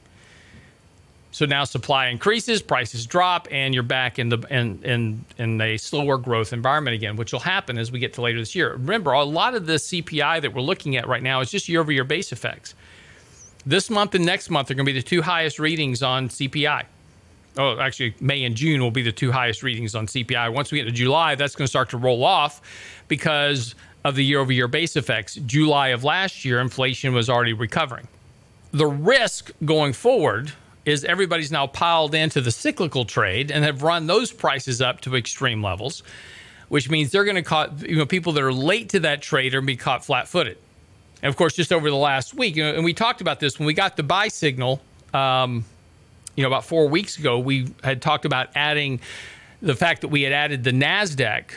So 1.36 1.44
now 1.44 1.64
supply 1.64 2.06
increases, 2.06 2.62
prices 2.62 3.04
drop, 3.04 3.46
and 3.50 3.74
you're 3.74 3.82
back 3.82 4.18
in 4.18 4.30
the 4.30 4.38
in 4.48 4.82
in, 4.82 5.24
in 5.36 5.60
a 5.60 5.76
slower 5.76 6.16
growth 6.16 6.54
environment 6.54 6.94
again, 6.94 7.16
which 7.16 7.30
will 7.30 7.40
happen 7.40 7.76
as 7.76 7.92
we 7.92 7.98
get 7.98 8.14
to 8.14 8.22
later 8.22 8.38
this 8.38 8.54
year. 8.54 8.72
Remember, 8.72 9.12
a 9.12 9.22
lot 9.22 9.54
of 9.54 9.66
the 9.66 9.74
CPI 9.74 10.40
that 10.40 10.54
we're 10.54 10.62
looking 10.62 10.96
at 10.96 11.06
right 11.06 11.22
now 11.22 11.42
is 11.42 11.50
just 11.50 11.68
year-over-year 11.68 12.04
base 12.04 12.32
effects. 12.32 12.74
This 13.66 13.90
month 13.90 14.14
and 14.14 14.24
next 14.24 14.48
month 14.48 14.70
are 14.70 14.74
going 14.74 14.86
to 14.86 14.90
be 14.90 14.98
the 14.98 15.06
two 15.06 15.20
highest 15.20 15.58
readings 15.58 16.02
on 16.02 16.30
CPI. 16.30 16.86
Oh, 17.58 17.78
actually, 17.80 18.14
May 18.18 18.44
and 18.44 18.56
June 18.56 18.80
will 18.80 18.90
be 18.90 19.02
the 19.02 19.12
two 19.12 19.30
highest 19.30 19.62
readings 19.62 19.94
on 19.94 20.06
CPI. 20.06 20.50
Once 20.54 20.72
we 20.72 20.78
get 20.78 20.84
to 20.84 20.90
July, 20.90 21.34
that's 21.34 21.54
going 21.54 21.66
to 21.66 21.70
start 21.70 21.90
to 21.90 21.98
roll 21.98 22.24
off 22.24 22.62
because 23.08 23.74
of 24.04 24.14
the 24.14 24.24
year 24.24 24.40
over 24.40 24.52
year 24.52 24.68
base 24.68 24.96
effects. 24.96 25.34
July 25.34 25.88
of 25.88 26.02
last 26.02 26.46
year, 26.46 26.60
inflation 26.60 27.12
was 27.12 27.28
already 27.28 27.52
recovering. 27.52 28.08
The 28.72 28.86
risk 28.86 29.50
going 29.66 29.92
forward 29.92 30.54
is 30.86 31.04
everybody's 31.04 31.52
now 31.52 31.66
piled 31.66 32.14
into 32.14 32.40
the 32.40 32.50
cyclical 32.50 33.04
trade 33.04 33.50
and 33.50 33.64
have 33.64 33.82
run 33.82 34.06
those 34.06 34.32
prices 34.32 34.80
up 34.80 35.02
to 35.02 35.16
extreme 35.16 35.62
levels, 35.62 36.02
which 36.68 36.88
means 36.88 37.10
they're 37.10 37.24
going 37.24 37.36
to 37.36 37.42
caught 37.42 37.86
you 37.86 37.96
know 37.96 38.06
people 38.06 38.32
that 38.32 38.42
are 38.42 38.52
late 38.52 38.88
to 38.90 39.00
that 39.00 39.20
trade 39.20 39.52
are 39.52 39.58
going 39.58 39.66
to 39.66 39.72
be 39.72 39.76
caught 39.76 40.04
flat-footed. 40.04 40.56
And 41.22 41.28
of 41.28 41.36
course, 41.36 41.54
just 41.54 41.72
over 41.72 41.90
the 41.90 41.96
last 41.96 42.34
week, 42.34 42.56
you 42.56 42.64
know, 42.64 42.74
and 42.74 42.84
we 42.84 42.94
talked 42.94 43.20
about 43.20 43.40
this 43.40 43.58
when 43.58 43.66
we 43.66 43.74
got 43.74 43.96
the 43.96 44.02
buy 44.04 44.28
signal, 44.28 44.80
um, 45.12 45.64
you 46.36 46.42
know, 46.42 46.48
about 46.48 46.64
four 46.64 46.88
weeks 46.88 47.18
ago, 47.18 47.38
we 47.38 47.68
had 47.82 48.00
talked 48.00 48.24
about 48.24 48.50
adding 48.54 49.00
the 49.60 49.74
fact 49.74 50.02
that 50.02 50.08
we 50.08 50.22
had 50.22 50.32
added 50.32 50.62
the 50.62 50.70
Nasdaq 50.70 51.52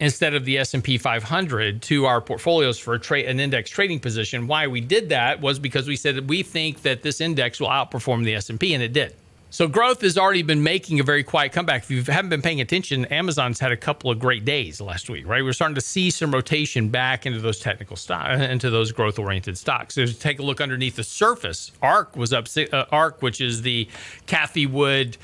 instead 0.00 0.34
of 0.34 0.44
the 0.44 0.58
S&P 0.58 0.98
500 0.98 1.82
to 1.82 2.06
our 2.06 2.20
portfolios 2.20 2.78
for 2.78 2.94
a 2.94 2.98
trade 2.98 3.26
an 3.26 3.38
index 3.38 3.70
trading 3.70 4.00
position. 4.00 4.46
Why 4.46 4.66
we 4.66 4.80
did 4.80 5.10
that 5.10 5.40
was 5.40 5.58
because 5.58 5.86
we 5.86 5.96
said 5.96 6.16
that 6.16 6.24
we 6.24 6.42
think 6.42 6.82
that 6.82 7.02
this 7.02 7.20
index 7.20 7.60
will 7.60 7.68
outperform 7.68 8.24
the 8.24 8.34
S&P 8.34 8.74
and 8.74 8.82
it 8.82 8.92
did. 8.92 9.14
So 9.52 9.66
growth 9.66 10.00
has 10.02 10.16
already 10.16 10.42
been 10.42 10.62
making 10.62 11.00
a 11.00 11.02
very 11.02 11.24
quiet 11.24 11.50
comeback. 11.50 11.82
If 11.82 11.90
you 11.90 12.04
haven't 12.04 12.30
been 12.30 12.40
paying 12.40 12.60
attention, 12.60 13.04
Amazon's 13.06 13.58
had 13.58 13.72
a 13.72 13.76
couple 13.76 14.08
of 14.08 14.20
great 14.20 14.44
days 14.44 14.80
last 14.80 15.10
week, 15.10 15.26
right? 15.26 15.42
We're 15.42 15.52
starting 15.52 15.74
to 15.74 15.80
see 15.80 16.08
some 16.10 16.32
rotation 16.32 16.88
back 16.88 17.26
into 17.26 17.40
those 17.40 17.58
technical 17.58 17.96
stocks, 17.96 18.40
into 18.40 18.70
those 18.70 18.92
growth-oriented 18.92 19.58
stocks. 19.58 19.96
So 19.96 20.06
take 20.06 20.38
a 20.38 20.42
look 20.42 20.60
underneath 20.60 20.94
the 20.94 21.02
surface. 21.02 21.72
ARK 21.82 22.14
was 22.16 22.32
up. 22.32 22.46
Uh, 22.56 22.84
ARK, 22.92 23.22
which 23.22 23.40
is 23.40 23.62
the 23.62 23.88
Cathie 24.28 24.66
Wood 24.66 25.16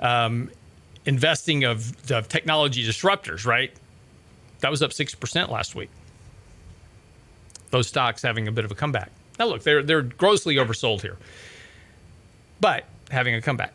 um, 0.00 0.50
investing 1.06 1.62
of, 1.62 1.92
of 2.10 2.28
technology 2.28 2.84
disruptors, 2.84 3.46
right? 3.46 3.72
That 4.60 4.70
was 4.70 4.82
up 4.82 4.90
6% 4.90 5.50
last 5.50 5.74
week. 5.74 5.90
Those 7.70 7.86
stocks 7.86 8.22
having 8.22 8.48
a 8.48 8.52
bit 8.52 8.64
of 8.64 8.70
a 8.70 8.74
comeback. 8.74 9.10
Now, 9.38 9.46
look, 9.46 9.62
they're, 9.62 9.82
they're 9.82 10.02
grossly 10.02 10.56
oversold 10.56 11.02
here, 11.02 11.16
but 12.60 12.84
having 13.10 13.34
a 13.34 13.42
comeback. 13.42 13.72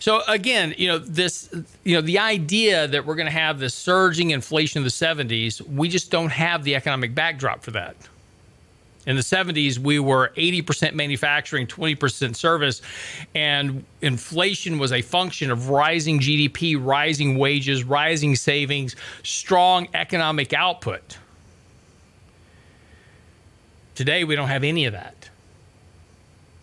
So 0.00 0.22
again, 0.28 0.74
you 0.78 0.86
know 0.88 0.98
this, 0.98 1.52
you 1.82 1.94
know 1.96 2.00
the 2.00 2.18
idea 2.18 2.86
that 2.86 3.04
we're 3.04 3.16
going 3.16 3.26
to 3.26 3.32
have 3.32 3.58
this 3.58 3.74
surging 3.74 4.30
inflation 4.30 4.78
of 4.78 4.84
the 4.84 4.90
70s, 4.90 5.60
we 5.60 5.88
just 5.88 6.10
don't 6.10 6.30
have 6.30 6.62
the 6.62 6.76
economic 6.76 7.14
backdrop 7.14 7.62
for 7.62 7.72
that. 7.72 7.96
In 9.08 9.16
the 9.16 9.22
70s, 9.22 9.78
we 9.78 9.98
were 9.98 10.32
80% 10.36 10.92
manufacturing, 10.92 11.66
20% 11.66 12.36
service, 12.36 12.82
and 13.34 13.82
inflation 14.02 14.78
was 14.78 14.92
a 14.92 15.00
function 15.00 15.50
of 15.50 15.70
rising 15.70 16.20
GDP, 16.20 16.76
rising 16.78 17.38
wages, 17.38 17.84
rising 17.84 18.36
savings, 18.36 18.96
strong 19.22 19.88
economic 19.94 20.52
output. 20.52 21.16
Today, 23.94 24.24
we 24.24 24.36
don't 24.36 24.48
have 24.48 24.62
any 24.62 24.84
of 24.84 24.92
that. 24.92 25.30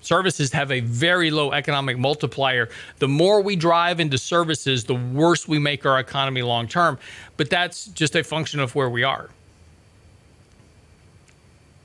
Services 0.02 0.52
have 0.52 0.72
a 0.72 0.82
very 0.82 1.32
low 1.32 1.52
economic 1.52 1.98
multiplier. 1.98 2.70
The 3.00 3.08
more 3.08 3.42
we 3.42 3.56
drive 3.56 4.00
into 4.00 4.20
services, 4.20 4.84
the 4.84 4.94
worse 4.94 5.48
we 5.48 5.58
make 5.58 5.84
our 5.84 6.00
economy 6.00 6.44
long 6.44 6.68
term. 6.68 7.00
But 7.38 7.50
that's 7.50 7.88
just 7.88 8.16
a 8.16 8.24
function 8.24 8.60
of 8.60 8.76
where 8.76 8.92
we 8.92 9.02
are. 9.02 9.32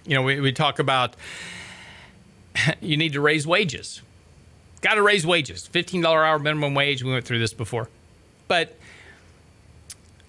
You 0.06 0.14
know, 0.14 0.22
we, 0.22 0.40
we 0.40 0.52
talk 0.52 0.78
about 0.78 1.16
you 2.80 2.96
need 2.96 3.12
to 3.14 3.20
raise 3.20 3.46
wages. 3.46 4.02
Got 4.80 4.94
to 4.94 5.02
raise 5.02 5.26
wages. 5.26 5.68
$15 5.72 6.04
hour 6.04 6.38
minimum 6.38 6.74
wage. 6.74 7.02
We 7.02 7.12
went 7.12 7.24
through 7.24 7.38
this 7.38 7.52
before. 7.52 7.88
But 8.48 8.76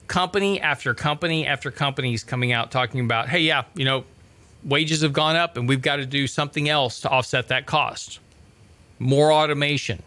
company 0.08 0.60
after 0.60 0.94
company 0.94 1.48
after 1.48 1.72
company 1.72 2.14
is 2.14 2.24
coming 2.24 2.52
out 2.52 2.70
talking 2.70 3.00
about, 3.00 3.30
hey, 3.30 3.40
yeah, 3.40 3.64
you 3.76 3.86
know, 3.86 4.04
wages 4.64 5.02
have 5.02 5.14
gone 5.14 5.36
up 5.36 5.58
and 5.58 5.68
we've 5.68 5.82
got 5.82 5.98
to 5.98 6.06
do 6.06 6.28
something 6.28 6.70
else 6.70 7.02
to 7.02 7.10
offset 7.10 7.48
that 7.48 7.66
cost. 7.66 8.20
More 9.00 9.32
automation, 9.32 10.04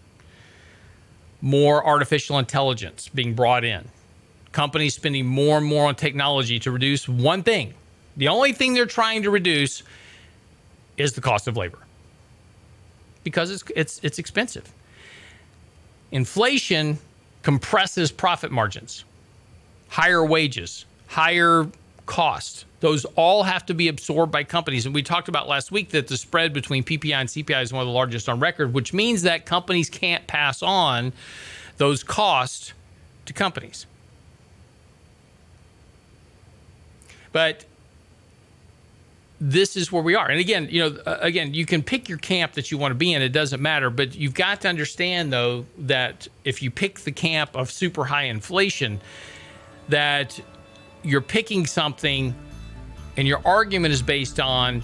more 1.41 1.85
artificial 1.85 2.39
intelligence 2.39 3.09
being 3.09 3.35
brought 3.35 3.65
in, 3.65 3.89
companies 4.53 4.95
spending 4.95 5.27
more 5.27 5.57
and 5.57 5.67
more 5.67 5.89
on 5.89 5.95
technology 5.97 6.59
to 6.61 6.71
reduce 6.71 7.09
one 7.09 7.43
thing. 7.43 7.75
The 8.17 8.29
only 8.29 8.53
thing 8.53 8.75
they're 8.75 8.87
trying 8.87 9.23
to 9.23 9.31
reduce 9.31 9.83
is 10.97 11.13
the 11.13 11.21
cost 11.21 11.49
of 11.49 11.57
labor 11.57 11.79
because 13.25 13.51
it's, 13.51 13.65
it's, 13.75 14.01
it's 14.03 14.19
expensive. 14.19 14.71
Inflation 16.13 16.99
compresses 17.43 18.13
profit 18.13 18.53
margins, 18.53 19.05
higher 19.89 20.25
wages, 20.25 20.85
higher 21.09 21.67
cost. 22.07 22.67
Those 22.81 23.05
all 23.17 23.43
have 23.43 23.67
to 23.67 23.75
be 23.75 23.89
absorbed 23.89 24.31
by 24.31 24.45
companies. 24.45 24.87
And 24.87 24.95
we 24.95 25.03
talked 25.03 25.29
about 25.29 25.49
last 25.49 25.73
week 25.73 25.91
that 25.91 26.07
the 26.07 26.17
spread 26.17 26.53
between 26.53 26.85
PPI 26.85 27.15
and 27.15 27.29
CPI 27.29 27.63
is 27.63 27.73
one 27.73 27.81
of 27.81 27.87
the 27.87 27.93
largest 27.93 28.29
on 28.29 28.39
record, 28.39 28.75
which 28.75 28.93
means 28.93 29.23
that 29.23 29.47
companies 29.47 29.89
can't 29.89 30.27
pass 30.27 30.63
on 30.63 31.13
those 31.79 32.05
costs 32.05 32.75
to 33.27 33.33
companies. 33.33 33.87
But 37.33 37.65
this 39.41 39.77
is 39.77 39.91
where 39.91 40.03
we 40.03 40.15
are. 40.15 40.31
And 40.31 40.39
again, 40.39 40.69
you 40.71 40.81
know, 40.81 40.97
uh, 41.07 41.19
again, 41.21 41.55
you 41.55 41.67
can 41.67 41.83
pick 41.83 42.09
your 42.09 42.19
camp 42.19 42.53
that 42.53 42.71
you 42.71 42.79
want 42.79 42.93
to 42.93 42.97
be 42.97 43.13
in. 43.13 43.23
It 43.23 43.31
doesn't 43.31 43.61
matter. 43.61 43.91
But 43.91 44.15
you've 44.15 44.35
got 44.35 44.61
to 44.63 44.69
understand, 44.69 45.33
though, 45.33 45.67
that 45.79 46.29
if 46.45 46.63
you 46.63 46.71
pick 46.71 47.01
the 47.01 47.13
camp 47.13 47.55
of 47.55 47.71
super 47.71 48.05
high 48.05 48.25
inflation, 48.25 49.01
that 49.89 50.41
you're 51.03 51.21
picking 51.21 51.67
something 51.67 52.35
and 53.17 53.29
your 53.29 53.41
argument 53.45 53.93
is 53.93 54.03
based 54.03 54.41
on 54.41 54.83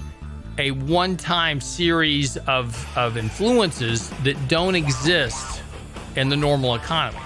a 0.58 0.72
one 0.72 1.16
time 1.16 1.60
series 1.60 2.36
of, 2.36 2.98
of 2.98 3.16
influences 3.16 4.10
that 4.24 4.36
don't 4.48 4.74
exist 4.74 5.62
in 6.16 6.28
the 6.28 6.36
normal 6.36 6.74
economy. 6.74 7.18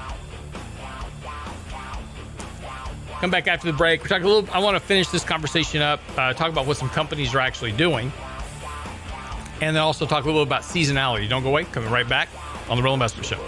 Come 3.25 3.31
back 3.31 3.49
after 3.49 3.73
the 3.73 3.73
break. 3.73 4.03
We're 4.03 4.09
talking 4.09 4.27
a 4.27 4.29
little. 4.29 4.55
I 4.55 4.59
want 4.59 4.77
to 4.77 4.81
finish 4.81 5.09
this 5.09 5.25
conversation 5.25 5.81
up. 5.81 5.99
Uh, 6.15 6.35
talk 6.35 6.51
about 6.51 6.67
what 6.67 6.77
some 6.77 6.91
companies 6.91 7.35
are 7.35 7.41
actually 7.41 7.73
doing, 7.73 8.13
and 9.63 9.75
then 9.75 9.83
also 9.83 10.05
talk 10.05 10.25
a 10.25 10.27
little 10.27 10.45
bit 10.45 10.49
about 10.49 10.61
seasonality. 10.61 11.27
Don't 11.27 11.43
go 11.43 11.49
away. 11.49 11.65
Coming 11.65 11.91
right 11.91 12.07
back 12.07 12.29
on 12.69 12.77
the 12.77 12.83
Real 12.83 12.93
Investor 12.93 13.23
Show. 13.23 13.41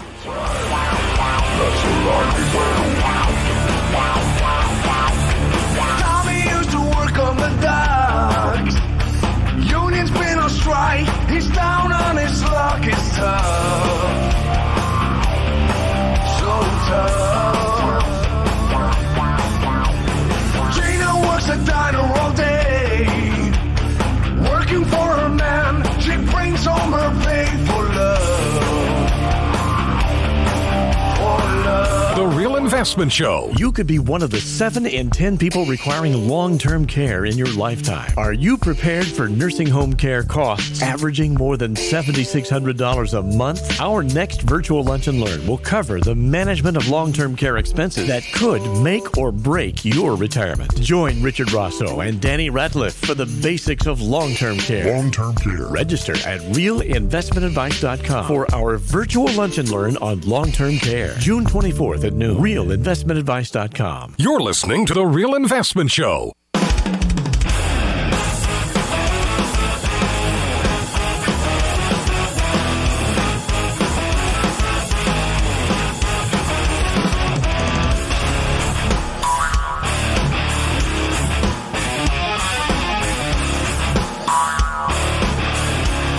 Union's 9.69 10.09
been 10.09 10.39
on 10.39 10.49
strike. 10.49 11.29
He's 11.29 11.47
down 11.49 11.93
on 11.93 12.17
his 12.17 12.41
luck. 12.41 12.79
It's 12.81 13.15
tough. 13.15 14.33
So 16.39 16.61
tough. 16.89 17.66
Diner 21.67 21.99
all 21.99 22.31
day. 22.31 22.56
Investment 32.67 33.13
Show. 33.13 33.49
You 33.55 33.71
could 33.71 33.87
be 33.87 33.97
one 33.97 34.21
of 34.21 34.29
the 34.29 34.41
7 34.41 34.85
in 34.85 35.09
10 35.09 35.37
people 35.37 35.63
requiring 35.63 36.27
long 36.27 36.57
term 36.57 36.85
care 36.85 37.23
in 37.23 37.37
your 37.37 37.47
lifetime. 37.53 38.11
Are 38.17 38.33
you 38.33 38.57
prepared 38.57 39.05
for 39.05 39.29
nursing 39.29 39.67
home 39.67 39.93
care 39.93 40.21
costs 40.21 40.81
averaging 40.81 41.35
more 41.35 41.55
than 41.55 41.75
$7,600 41.75 43.17
a 43.17 43.23
month? 43.23 43.79
Our 43.79 44.03
next 44.03 44.41
virtual 44.41 44.83
lunch 44.83 45.07
and 45.07 45.21
learn 45.21 45.47
will 45.47 45.59
cover 45.59 46.01
the 46.01 46.13
management 46.13 46.75
of 46.75 46.89
long 46.89 47.13
term 47.13 47.37
care 47.37 47.55
expenses 47.55 48.05
that 48.09 48.23
could 48.33 48.61
make 48.83 49.17
or 49.17 49.31
break 49.31 49.85
your 49.85 50.17
retirement. 50.17 50.77
Join 50.81 51.23
Richard 51.23 51.53
Rosso 51.53 52.01
and 52.01 52.19
Danny 52.19 52.49
Ratliff 52.49 52.91
for 52.91 53.13
the 53.13 53.27
basics 53.41 53.85
of 53.85 54.01
long 54.01 54.33
term 54.33 54.57
care. 54.57 54.93
Long 54.93 55.09
term 55.09 55.35
care. 55.35 55.67
Register 55.67 56.15
at 56.27 56.41
realinvestmentadvice.com 56.51 58.27
for 58.27 58.53
our 58.53 58.75
virtual 58.77 59.31
lunch 59.35 59.57
and 59.57 59.69
learn 59.69 59.95
on 59.97 60.19
long 60.21 60.51
term 60.51 60.75
care. 60.79 61.15
June 61.19 61.45
24th 61.45 62.03
at 62.03 62.11
noon. 62.11 62.56
Realinvestmentadvice.com. 62.57 64.15
You're 64.17 64.39
listening 64.39 64.87
to 64.87 64.93
The 64.95 65.05
Real 65.05 65.35
Investment 65.35 65.91
Show. 65.91 66.33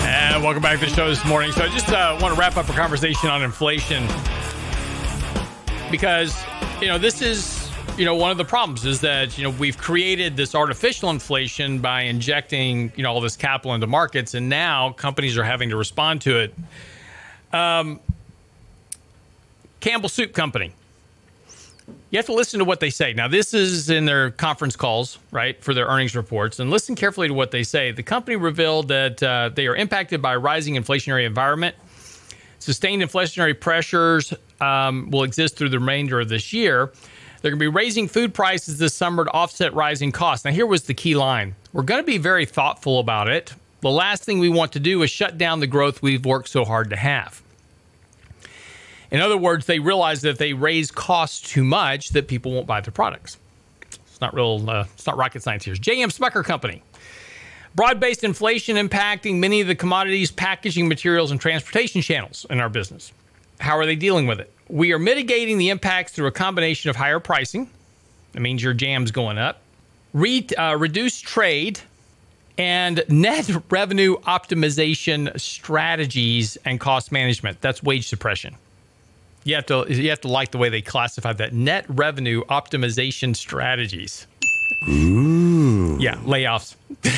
And 0.05 0.41
welcome 0.41 0.61
back 0.61 0.79
to 0.79 0.85
the 0.85 0.91
show 0.95 1.09
this 1.09 1.25
morning. 1.25 1.51
So 1.51 1.65
I 1.65 1.67
just 1.67 1.89
uh, 1.89 2.17
want 2.21 2.33
to 2.33 2.39
wrap 2.39 2.55
up 2.55 2.69
a 2.69 2.73
conversation 2.73 3.29
on 3.29 3.43
inflation 3.43 4.07
because 5.91 6.43
you 6.81 6.87
know 6.87 6.97
this 6.97 7.21
is 7.21 7.69
you 7.97 8.05
know 8.05 8.15
one 8.15 8.31
of 8.31 8.37
the 8.37 8.45
problems 8.45 8.85
is 8.85 9.01
that 9.01 9.37
you 9.37 9.43
know 9.43 9.49
we've 9.51 9.77
created 9.77 10.37
this 10.37 10.55
artificial 10.55 11.09
inflation 11.09 11.79
by 11.79 12.01
injecting 12.03 12.91
you 12.95 13.03
know 13.03 13.11
all 13.11 13.21
this 13.21 13.35
capital 13.35 13.73
into 13.73 13.87
markets 13.87 14.33
and 14.33 14.47
now 14.47 14.91
companies 14.91 15.37
are 15.37 15.43
having 15.43 15.69
to 15.69 15.75
respond 15.75 16.21
to 16.21 16.39
it. 16.39 16.53
Um, 17.51 17.99
campbell 19.79 20.09
soup 20.09 20.33
company. 20.33 20.71
You 22.11 22.17
have 22.17 22.27
to 22.27 22.33
listen 22.33 22.59
to 22.59 22.65
what 22.65 22.79
they 22.79 22.91
say. 22.91 23.13
Now 23.13 23.27
this 23.27 23.53
is 23.53 23.89
in 23.89 24.05
their 24.05 24.31
conference 24.31 24.75
calls 24.75 25.17
right 25.31 25.61
for 25.63 25.73
their 25.73 25.85
earnings 25.85 26.15
reports 26.15 26.59
and 26.59 26.69
listen 26.69 26.95
carefully 26.95 27.27
to 27.27 27.33
what 27.33 27.51
they 27.51 27.63
say. 27.63 27.91
The 27.91 28.03
company 28.03 28.35
revealed 28.35 28.89
that 28.89 29.21
uh, 29.23 29.49
they 29.53 29.65
are 29.67 29.75
impacted 29.75 30.21
by 30.21 30.33
a 30.33 30.39
rising 30.39 30.75
inflationary 30.75 31.25
environment 31.25 31.75
sustained 32.59 33.01
inflationary 33.01 33.59
pressures 33.59 34.33
um, 34.61 35.09
will 35.11 35.23
exist 35.23 35.57
through 35.57 35.69
the 35.69 35.79
remainder 35.79 36.19
of 36.19 36.29
this 36.29 36.53
year. 36.53 36.91
They're 37.41 37.51
going 37.51 37.59
to 37.59 37.71
be 37.71 37.75
raising 37.75 38.07
food 38.07 38.33
prices 38.33 38.77
this 38.77 38.93
summer 38.93 39.25
to 39.25 39.31
offset 39.31 39.73
rising 39.73 40.11
costs. 40.11 40.43
Now, 40.43 40.51
here 40.51 40.65
was 40.65 40.83
the 40.83 40.93
key 40.93 41.15
line 41.15 41.55
we're 41.71 41.83
going 41.83 42.01
to 42.01 42.05
be 42.05 42.17
very 42.17 42.45
thoughtful 42.45 42.99
about 42.99 43.27
it. 43.27 43.53
The 43.81 43.91
last 43.91 44.23
thing 44.23 44.39
we 44.39 44.49
want 44.49 44.73
to 44.73 44.79
do 44.79 45.03
is 45.03 45.11
shut 45.11 45.37
down 45.37 45.59
the 45.59 45.67
growth 45.67 46.01
we've 46.01 46.25
worked 46.25 46.49
so 46.49 46.65
hard 46.65 46.89
to 46.89 46.95
have. 46.95 47.41
In 49.11 49.21
other 49.21 49.37
words, 49.37 49.65
they 49.65 49.79
realize 49.79 50.21
that 50.21 50.29
if 50.29 50.37
they 50.37 50.53
raise 50.53 50.91
costs 50.91 51.47
too 51.47 51.63
much, 51.63 52.09
that 52.09 52.27
people 52.27 52.51
won't 52.51 52.67
buy 52.67 52.81
their 52.81 52.91
products. 52.91 53.37
It's 53.81 54.21
not 54.21 54.33
real. 54.33 54.69
Uh, 54.69 54.85
it's 54.93 55.07
not 55.07 55.17
rocket 55.17 55.41
science 55.41 55.63
here. 55.63 55.75
J.M. 55.75 56.09
Smucker 56.09 56.43
Company. 56.43 56.83
Broad-based 57.75 58.23
inflation 58.23 58.75
impacting 58.75 59.37
many 59.37 59.61
of 59.61 59.67
the 59.67 59.75
commodities, 59.75 60.31
packaging 60.31 60.87
materials, 60.87 61.31
and 61.31 61.39
transportation 61.39 62.01
channels 62.01 62.45
in 62.49 62.59
our 62.59 62.69
business. 62.69 63.13
How 63.59 63.77
are 63.77 63.85
they 63.85 63.95
dealing 63.95 64.27
with 64.27 64.39
it? 64.39 64.51
We 64.67 64.93
are 64.93 64.99
mitigating 64.99 65.57
the 65.57 65.69
impacts 65.69 66.11
through 66.11 66.27
a 66.27 66.31
combination 66.31 66.89
of 66.89 66.95
higher 66.95 67.19
pricing, 67.19 67.69
That 68.33 68.41
means 68.41 68.61
your 68.63 68.73
jam's 68.73 69.11
going 69.11 69.37
up. 69.37 69.61
Re- 70.13 70.47
uh, 70.57 70.75
reduce 70.77 71.19
trade 71.19 71.79
and 72.57 73.03
net 73.09 73.49
revenue 73.69 74.17
optimization 74.19 75.39
strategies 75.39 76.57
and 76.65 76.79
cost 76.79 77.11
management. 77.11 77.61
That's 77.61 77.81
wage 77.81 78.07
suppression. 78.07 78.55
You 79.43 79.55
have 79.55 79.65
to 79.67 79.85
you 79.89 80.09
have 80.09 80.21
to 80.21 80.27
like 80.27 80.51
the 80.51 80.57
way 80.57 80.69
they 80.69 80.81
classify 80.81 81.33
that 81.33 81.53
net 81.53 81.85
revenue 81.87 82.43
optimization 82.45 83.35
strategies. 83.35 84.27
Ooh. 84.87 85.97
Yeah, 85.99 86.15
layoffs. 86.17 86.75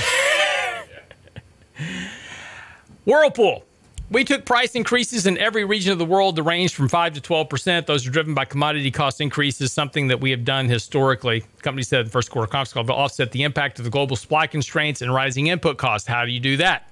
Whirlpool. 3.06 3.66
We 4.12 4.26
took 4.26 4.44
price 4.44 4.76
increases 4.76 5.26
in 5.26 5.38
every 5.38 5.64
region 5.64 5.94
of 5.94 5.98
the 5.98 6.06
world 6.06 6.36
to 6.36 6.44
range 6.44 6.76
from 6.76 6.90
5 6.90 7.14
to 7.14 7.22
12%. 7.22 7.86
Those 7.86 8.06
are 8.06 8.12
driven 8.12 8.34
by 8.34 8.44
commodity 8.44 8.92
cost 8.92 9.22
increases, 9.22 9.72
something 9.72 10.10
that 10.10 10.20
we 10.20 10.32
have 10.32 10.44
done 10.44 10.68
historically. 10.68 11.46
The 11.56 11.62
company 11.62 11.84
said 11.84 12.02
in 12.02 12.06
the 12.08 12.12
first 12.12 12.30
quarter 12.30 12.52
conference 12.52 12.74
call 12.74 12.84
to 12.84 12.94
offset 12.94 13.32
the 13.32 13.44
impact 13.44 13.80
of 13.80 13.86
the 13.86 13.90
global 13.90 14.18
supply 14.18 14.48
constraints 14.48 15.02
and 15.02 15.14
rising 15.14 15.48
input 15.48 15.78
costs. 15.78 16.10
How 16.10 16.26
do 16.26 16.32
you 16.32 16.42
do 16.42 16.58
that? 16.58 16.92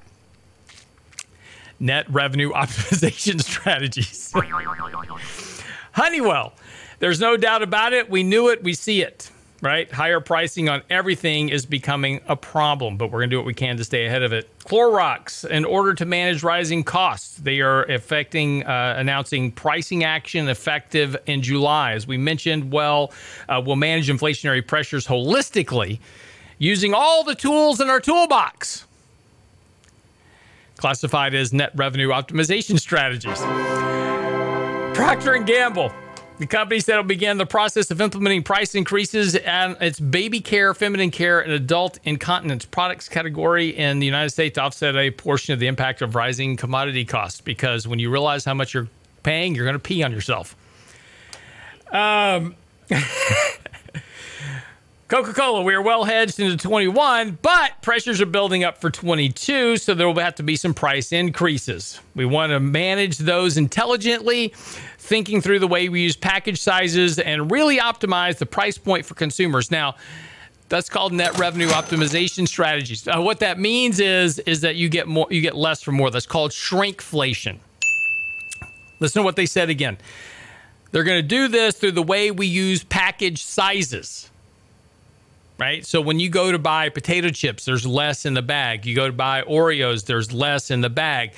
Net 1.77 2.05
revenue 2.09 2.51
optimization 2.53 3.41
strategies. 3.41 4.31
Honeywell. 5.91 6.53
There's 6.99 7.19
no 7.19 7.35
doubt 7.35 7.63
about 7.63 7.91
it. 7.91 8.09
We 8.09 8.23
knew 8.23 8.47
it. 8.47 8.63
We 8.63 8.73
see 8.73 9.01
it 9.01 9.29
right? 9.61 9.91
Higher 9.91 10.19
pricing 10.19 10.69
on 10.69 10.81
everything 10.89 11.49
is 11.49 11.65
becoming 11.65 12.21
a 12.27 12.35
problem, 12.35 12.97
but 12.97 13.07
we're 13.07 13.19
going 13.19 13.29
to 13.29 13.33
do 13.33 13.39
what 13.39 13.45
we 13.45 13.53
can 13.53 13.77
to 13.77 13.83
stay 13.83 14.05
ahead 14.05 14.23
of 14.23 14.31
it. 14.31 14.49
Clorox, 14.59 15.49
in 15.49 15.65
order 15.65 15.93
to 15.93 16.05
manage 16.05 16.43
rising 16.43 16.83
costs, 16.83 17.37
they 17.37 17.59
are 17.59 17.83
affecting, 17.83 18.65
uh, 18.65 18.95
announcing 18.97 19.51
pricing 19.51 20.03
action 20.03 20.47
effective 20.47 21.17
in 21.25 21.41
July. 21.41 21.93
As 21.93 22.07
we 22.07 22.17
mentioned, 22.17 22.71
well, 22.71 23.11
uh, 23.47 23.61
we'll 23.63 23.75
manage 23.75 24.07
inflationary 24.07 24.65
pressures 24.65 25.07
holistically 25.07 25.99
using 26.57 26.93
all 26.93 27.23
the 27.23 27.35
tools 27.35 27.81
in 27.81 27.89
our 27.89 27.99
toolbox. 27.99 28.85
Classified 30.77 31.33
as 31.33 31.51
net 31.51 31.71
revenue 31.75 32.09
optimization 32.09 32.79
strategies. 32.79 33.39
Procter 34.95 35.33
and 35.33 35.45
Gamble 35.45 35.91
the 36.39 36.47
company 36.47 36.79
said 36.79 36.93
it'll 36.93 37.03
begin 37.03 37.37
the 37.37 37.45
process 37.45 37.91
of 37.91 37.99
implementing 37.99 38.43
price 38.43 38.73
increases 38.73 39.35
and 39.35 39.75
its 39.81 39.99
baby 39.99 40.39
care, 40.39 40.73
feminine 40.73 41.11
care, 41.11 41.41
and 41.41 41.51
adult 41.51 41.99
incontinence 42.05 42.63
products 42.63 43.09
category 43.09 43.69
in 43.69 43.99
the 43.99 44.05
United 44.05 44.29
States 44.29 44.55
to 44.55 44.61
offset 44.61 44.95
a 44.95 45.11
portion 45.11 45.53
of 45.53 45.59
the 45.59 45.67
impact 45.67 46.01
of 46.01 46.15
rising 46.15 46.55
commodity 46.55 47.03
costs. 47.03 47.41
Because 47.41 47.87
when 47.87 47.99
you 47.99 48.09
realize 48.09 48.45
how 48.45 48.53
much 48.53 48.73
you're 48.73 48.87
paying, 49.21 49.53
you're 49.53 49.65
going 49.65 49.73
to 49.73 49.79
pee 49.79 50.01
on 50.01 50.13
yourself. 50.13 50.55
Um, 51.91 52.55
Coca 55.09 55.33
Cola, 55.33 55.63
we 55.63 55.73
are 55.73 55.81
well 55.81 56.03
hedged 56.03 56.39
into 56.39 56.55
21, 56.55 57.39
but 57.41 57.81
pressures 57.81 58.21
are 58.21 58.27
building 58.27 58.63
up 58.63 58.77
for 58.77 58.91
22, 58.91 59.77
so 59.77 59.95
there 59.95 60.05
will 60.05 60.19
have 60.19 60.35
to 60.35 60.43
be 60.43 60.55
some 60.55 60.75
price 60.75 61.11
increases. 61.11 61.99
We 62.13 62.25
want 62.25 62.51
to 62.51 62.59
manage 62.59 63.17
those 63.17 63.57
intelligently, 63.57 64.53
thinking 65.09 65.41
through 65.41 65.57
the 65.57 65.67
way 65.67 65.89
we 65.89 66.01
use 66.01 66.15
package 66.15 66.61
sizes 66.61 67.17
and 67.17 67.51
really 67.51 67.79
optimize 67.79 68.37
the 68.37 68.45
price 68.45 68.77
point 68.77 69.05
for 69.05 69.15
consumers. 69.15 69.71
Now, 69.71 69.95
that's 70.69 70.87
called 70.87 71.11
net 71.11 71.37
revenue 71.39 71.67
optimization 71.69 72.47
strategies. 72.47 73.07
Uh, 73.07 73.19
what 73.19 73.39
that 73.39 73.59
means 73.59 73.99
is 73.99 74.37
is 74.39 74.61
that 74.61 74.75
you 74.75 74.87
get 74.87 75.07
more, 75.07 75.25
you 75.31 75.41
get 75.41 75.55
less 75.55 75.81
for 75.81 75.91
more. 75.91 76.11
That's 76.11 76.27
called 76.27 76.51
shrinkflation. 76.51 77.57
Listen 78.99 79.21
to 79.21 79.23
what 79.23 79.35
they 79.35 79.47
said 79.47 79.69
again. 79.69 79.97
They're 80.91 81.03
going 81.03 81.21
to 81.21 81.27
do 81.27 81.47
this 81.47 81.77
through 81.77 81.93
the 81.93 82.03
way 82.03 82.29
we 82.29 82.45
use 82.45 82.83
package 82.83 83.43
sizes 83.43 84.29
right? 85.59 85.85
So 85.85 86.01
when 86.01 86.19
you 86.19 86.29
go 86.29 86.51
to 86.51 86.57
buy 86.57 86.89
potato 86.89 87.29
chips, 87.29 87.65
there's 87.65 87.85
less 87.85 88.25
in 88.25 88.33
the 88.33 88.41
bag. 88.41 88.85
You 88.85 88.95
go 88.95 89.07
to 89.07 89.13
buy 89.13 89.41
Oreos, 89.41 90.05
there's 90.05 90.31
less 90.31 90.71
in 90.71 90.81
the 90.81 90.89
bag. 90.89 91.33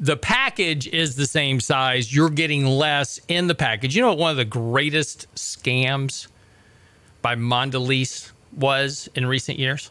The 0.00 0.16
package 0.16 0.86
is 0.88 1.16
the 1.16 1.26
same 1.26 1.60
size. 1.60 2.14
You're 2.14 2.30
getting 2.30 2.64
less 2.64 3.20
in 3.28 3.48
the 3.48 3.54
package. 3.54 3.94
You 3.94 4.00
know 4.00 4.08
what 4.08 4.18
one 4.18 4.30
of 4.30 4.38
the 4.38 4.46
greatest 4.46 5.32
scams 5.34 6.26
by 7.20 7.36
Mondelez 7.36 8.30
was 8.56 9.10
in 9.14 9.26
recent 9.26 9.58
years? 9.58 9.90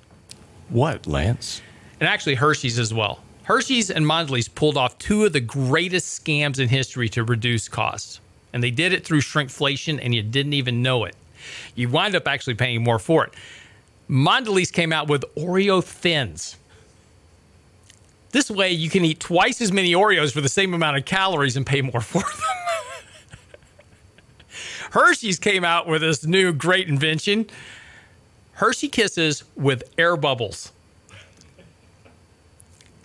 What, 0.69 1.05
Lance? 1.05 1.61
And 1.99 2.09
actually 2.09 2.35
Hershey's 2.35 2.79
as 2.79 2.91
well. 2.91 3.19
Hershey's 3.43 3.91
and 3.91 4.03
Mondelez 4.03 4.53
pulled 4.53 4.77
off 4.77 4.97
two 4.97 5.25
of 5.25 5.33
the 5.33 5.39
greatest 5.39 6.23
scams 6.23 6.59
in 6.59 6.69
history 6.69 7.07
to 7.09 7.23
reduce 7.23 7.67
costs. 7.67 8.19
And 8.51 8.63
they 8.63 8.71
did 8.71 8.93
it 8.93 9.05
through 9.05 9.21
shrinkflation 9.21 9.99
and 10.01 10.15
you 10.15 10.23
didn't 10.23 10.53
even 10.53 10.81
know 10.81 11.05
it. 11.05 11.15
You 11.75 11.87
wind 11.87 12.15
up 12.15 12.27
actually 12.27 12.55
paying 12.55 12.83
more 12.83 12.99
for 12.99 13.25
it. 13.25 13.33
Mondelez 14.09 14.73
came 14.73 14.91
out 14.91 15.07
with 15.07 15.23
Oreo 15.35 15.83
Thins. 15.83 16.57
This 18.31 18.49
way, 18.51 18.71
you 18.71 18.89
can 18.89 19.03
eat 19.03 19.19
twice 19.19 19.61
as 19.61 19.71
many 19.71 19.93
Oreos 19.93 20.31
for 20.31 20.41
the 20.41 20.49
same 20.49 20.73
amount 20.73 20.97
of 20.97 21.05
calories 21.05 21.57
and 21.57 21.65
pay 21.65 21.81
more 21.81 22.01
for 22.01 22.21
them. 22.21 22.47
Hershey's 24.91 25.39
came 25.39 25.63
out 25.63 25.87
with 25.87 26.01
this 26.01 26.25
new 26.25 26.51
great 26.51 26.87
invention 26.87 27.47
Hershey 28.53 28.89
Kisses 28.89 29.45
with 29.55 29.83
air 29.97 30.17
bubbles. 30.17 30.73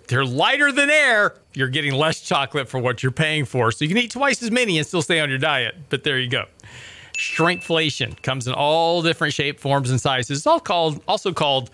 They're 0.07 0.25
lighter 0.25 0.71
than 0.71 0.89
air. 0.89 1.35
You're 1.53 1.69
getting 1.69 1.93
less 1.93 2.19
chocolate 2.19 2.67
for 2.67 2.79
what 2.79 3.01
you're 3.01 3.11
paying 3.11 3.45
for. 3.45 3.71
So 3.71 3.85
you 3.85 3.89
can 3.89 3.97
eat 3.97 4.11
twice 4.11 4.43
as 4.43 4.51
many 4.51 4.77
and 4.77 4.85
still 4.85 5.01
stay 5.01 5.19
on 5.21 5.29
your 5.29 5.37
diet. 5.37 5.75
But 5.89 6.03
there 6.03 6.19
you 6.19 6.29
go 6.29 6.45
shrinkflation 7.17 8.21
comes 8.21 8.47
in 8.47 8.53
all 8.53 9.01
different 9.01 9.33
shape, 9.33 9.59
forms, 9.59 9.89
and 9.89 9.99
sizes. 9.99 10.39
It's 10.39 10.47
all 10.47 10.59
called, 10.59 11.01
also 11.07 11.33
called 11.33 11.69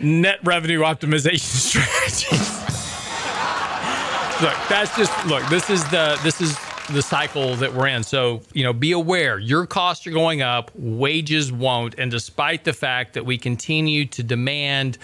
net 0.00 0.38
revenue 0.44 0.80
optimization 0.80 1.38
strategies. 1.40 2.30
look, 4.42 4.56
that's 4.68 4.96
just 4.96 5.26
look. 5.26 5.46
This 5.48 5.70
is 5.70 5.84
the 5.90 6.18
this 6.22 6.40
is 6.40 6.56
the 6.90 7.02
cycle 7.02 7.54
that 7.56 7.72
we're 7.72 7.88
in. 7.88 8.02
So 8.02 8.42
you 8.52 8.64
know, 8.64 8.72
be 8.72 8.92
aware 8.92 9.38
your 9.38 9.66
costs 9.66 10.06
are 10.06 10.10
going 10.10 10.42
up, 10.42 10.70
wages 10.74 11.52
won't, 11.52 11.94
and 11.98 12.10
despite 12.10 12.64
the 12.64 12.72
fact 12.72 13.14
that 13.14 13.24
we 13.24 13.38
continue 13.38 14.06
to 14.06 14.22
demand 14.22 14.98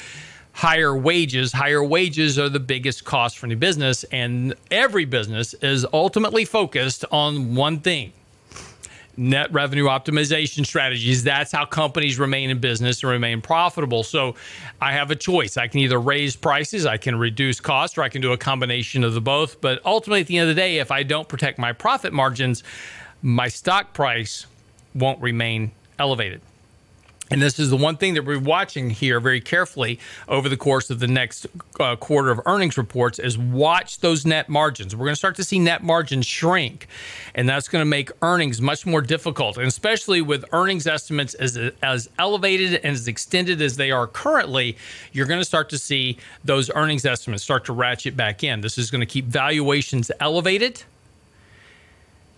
higher 0.53 0.97
wages. 0.97 1.53
Higher 1.53 1.83
wages 1.83 2.39
are 2.39 2.49
the 2.49 2.61
biggest 2.61 3.05
cost 3.05 3.39
for 3.39 3.47
any 3.47 3.55
business, 3.55 4.05
and 4.05 4.55
every 4.71 5.05
business 5.05 5.55
is 5.55 5.87
ultimately 5.93 6.45
focused 6.45 7.05
on 7.11 7.55
one 7.55 7.81
thing 7.81 8.13
net 9.21 9.53
revenue 9.53 9.85
optimization 9.85 10.65
strategies. 10.65 11.23
That's 11.23 11.53
how 11.53 11.67
companies 11.67 12.19
remain 12.19 12.49
in 12.49 12.59
business 12.59 13.03
and 13.03 13.11
remain 13.11 13.43
profitable. 13.43 14.03
So 14.03 14.35
I 14.81 14.93
have 14.93 15.11
a 15.11 15.17
choice. 15.17 15.59
I 15.59 15.69
can 15.69 15.81
either 15.81 16.01
raise 16.01 16.35
prices, 16.35 16.87
I 16.87 16.97
can 16.97 17.19
reduce 17.19 17.61
costs, 17.61 17.99
or 17.99 18.03
I 18.03 18.09
can 18.09 18.23
do 18.23 18.33
a 18.33 18.39
combination 18.39 19.05
of 19.05 19.13
the 19.13 19.21
both. 19.21 19.61
But 19.61 19.85
ultimately, 19.85 20.23
at 20.23 20.27
the 20.27 20.39
end 20.39 20.49
of 20.49 20.57
the 20.57 20.61
day, 20.61 20.79
if 20.79 20.91
I 20.91 21.03
don't 21.03 21.29
protect 21.29 21.59
my 21.59 21.73
profit 21.73 22.15
margins, 22.15 22.63
my 23.21 23.49
stock 23.49 23.93
price 23.93 24.47
won't 24.95 25.21
remain 25.21 25.73
elevated. 25.99 26.41
And 27.31 27.41
this 27.41 27.61
is 27.61 27.71
the 27.71 27.77
one 27.77 27.97
thing 27.97 28.15
that 28.15 28.25
we're 28.25 28.41
watching 28.41 28.91
here 28.91 29.21
very 29.21 29.41
carefully 29.41 30.01
over 30.27 30.49
the 30.49 30.57
course 30.57 30.91
of 30.91 30.99
the 30.99 31.07
next 31.07 31.47
uh, 31.79 31.95
quarter 31.95 32.31
of 32.31 32.41
earnings 32.45 32.77
reports 32.77 33.21
is 33.21 33.39
watch 33.39 34.01
those 34.01 34.27
net 34.27 34.49
margins. 34.49 34.97
We're 34.97 35.05
going 35.05 35.13
to 35.13 35.19
start 35.19 35.37
to 35.37 35.45
see 35.45 35.61
net 35.61 35.85
margins 35.85 36.27
shrink, 36.27 36.89
and 37.37 37.49
that's 37.49 37.69
going 37.69 37.83
to 37.83 37.87
make 37.87 38.11
earnings 38.21 38.61
much 38.61 38.85
more 38.85 39.01
difficult. 39.01 39.59
And 39.59 39.67
especially 39.67 40.23
with 40.23 40.45
earnings 40.53 40.89
estimates 40.89 41.35
as 41.35 41.57
as 41.83 42.11
elevated 42.19 42.75
and 42.83 42.95
as 42.95 43.07
extended 43.07 43.63
as 43.63 43.77
they 43.77 43.93
are 43.93 44.09
currently, 44.09 44.77
you're 45.13 45.27
going 45.27 45.41
to 45.41 45.45
start 45.45 45.69
to 45.71 45.79
see 45.79 46.19
those 46.45 46.69
earnings 46.75 47.07
estimates 47.07 47.45
start 47.45 47.65
to 47.67 47.73
ratchet 47.73 48.17
back 48.17 48.43
in. 48.43 48.61
This 48.61 48.77
is 48.77 48.91
going 48.91 49.03
to 49.03 49.07
keep 49.07 49.27
valuations 49.27 50.11
elevated, 50.19 50.83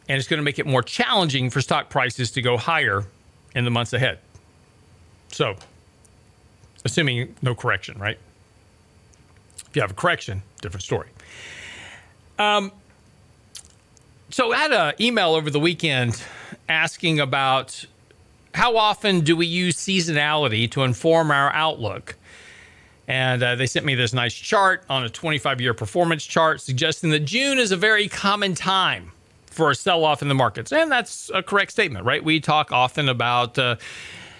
and 0.07 0.19
it's 0.19 0.29
going 0.29 0.39
to 0.39 0.45
make 0.45 0.59
it 0.59 0.67
more 0.67 0.83
challenging 0.83 1.49
for 1.49 1.63
stock 1.63 1.89
prices 1.89 2.31
to 2.33 2.43
go 2.43 2.59
higher 2.59 3.05
in 3.55 3.65
the 3.65 3.71
months 3.71 3.95
ahead. 3.95 4.19
So, 5.33 5.57
assuming 6.85 7.35
no 7.43 7.55
correction, 7.55 7.99
right? 7.99 8.19
If 9.69 9.77
you 9.77 9.83
have 9.83 9.91
a 9.91 9.95
correction, 9.95 10.43
different 10.61 10.85
story. 10.85 11.09
Um, 12.39 12.71
so 14.31 14.53
I 14.53 14.57
had 14.57 14.73
an 14.73 14.95
email 15.01 15.35
over 15.35 15.51
the 15.51 15.61
weekend 15.61 16.23
asking 16.69 17.21
about 17.21 17.85
how 18.55 18.77
often 18.77 19.21
do 19.21 19.35
we 19.35 19.47
use 19.47 19.77
seasonality 19.77 20.71
to 20.73 20.85
inform 20.85 21.31
our 21.31 21.51
outlook? 21.53 22.17
And 23.09 23.43
uh, 23.43 23.55
they 23.57 23.67
sent 23.67 23.85
me 23.85 23.95
this 23.95 24.13
nice 24.13 24.35
chart 24.35 24.85
on 24.89 25.05
a 25.05 25.09
25 25.09 25.61
year 25.61 25.75
performance 25.75 26.25
chart 26.25 26.61
suggesting 26.61 27.11
that 27.11 27.21
June 27.21 27.59
is 27.59 27.73
a 27.73 27.77
very 27.77 28.09
common 28.09 28.55
time 28.55 29.13
for 29.47 29.71
a 29.71 29.75
sell 29.75 30.05
off 30.05 30.23
in 30.23 30.29
the 30.29 30.35
markets. 30.35 30.73
And 30.73 30.91
that's 30.91 31.31
a 31.35 31.43
correct 31.43 31.73
statement, 31.73 32.05
right? 32.05 32.23
We 32.23 32.41
talk 32.41 32.73
often 32.73 33.09
about, 33.09 33.59
uh, 33.59 33.77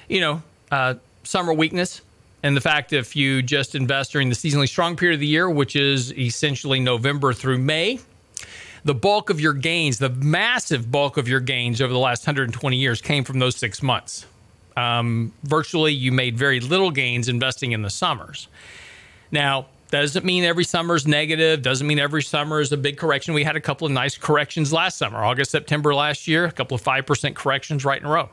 you 0.09 0.21
know, 0.21 0.43
uh, 0.73 0.95
summer 1.23 1.53
weakness 1.55 2.01
and 2.43 2.57
the 2.57 2.61
fact 2.61 2.93
if 2.93 3.15
you 3.15 3.43
just 3.43 3.75
invest 3.75 4.13
during 4.13 4.29
the 4.29 4.35
seasonally 4.35 4.69
strong 4.69 4.97
period 4.97 5.15
of 5.15 5.21
the 5.21 5.27
year, 5.27 5.49
which 5.49 5.77
is 5.77 6.13
essentially 6.19 6.81
November 6.81 7.33
through 7.33 7.59
May, 7.59 8.01
the 8.85 8.95
bulk 8.95 9.31
of 9.31 9.41
your 9.41 9.53
gains, 9.53 9.99
the 9.99 10.09
massive 10.09 10.91
bulk 10.91 11.17
of 11.17 11.29
your 11.29 11.39
gains 11.39 11.81
over 11.81 11.93
the 11.93 11.99
last 11.99 12.27
120 12.27 12.77
years 12.77 13.01
came 13.01 13.23
from 13.23 13.39
those 13.39 13.55
six 13.55 13.81
months. 13.81 14.27
Um, 14.77 15.33
virtually, 15.45 15.93
you 15.93 16.11
made 16.11 16.37
very 16.37 16.59
little 16.59 16.91
gains 16.91 17.29
investing 17.29 17.73
in 17.73 17.83
the 17.83 17.91
summers. 17.91 18.49
Now, 19.31 19.67
doesn't 19.91 20.25
mean 20.25 20.43
every 20.43 20.65
summer 20.65 20.97
is 20.97 21.07
negative. 21.07 21.63
Doesn't 21.63 21.87
mean 21.87 21.99
every 21.99 22.23
summer 22.23 22.61
is 22.61 22.73
a 22.73 22.79
big 22.79 22.97
correction. 22.97 23.35
We 23.35 23.45
had 23.45 23.57
a 23.57 23.61
couple 23.61 23.87
of 23.87 23.93
nice 23.93 24.17
corrections 24.17 24.73
last 24.73 24.97
summer, 24.97 25.19
August, 25.19 25.51
September 25.51 25.95
last 25.95 26.27
year, 26.27 26.47
a 26.47 26.53
couple 26.53 26.75
of 26.75 26.83
5% 26.83 27.35
corrections 27.35 27.85
right 27.85 28.01
in 28.01 28.07
a 28.07 28.11
row. 28.11 28.31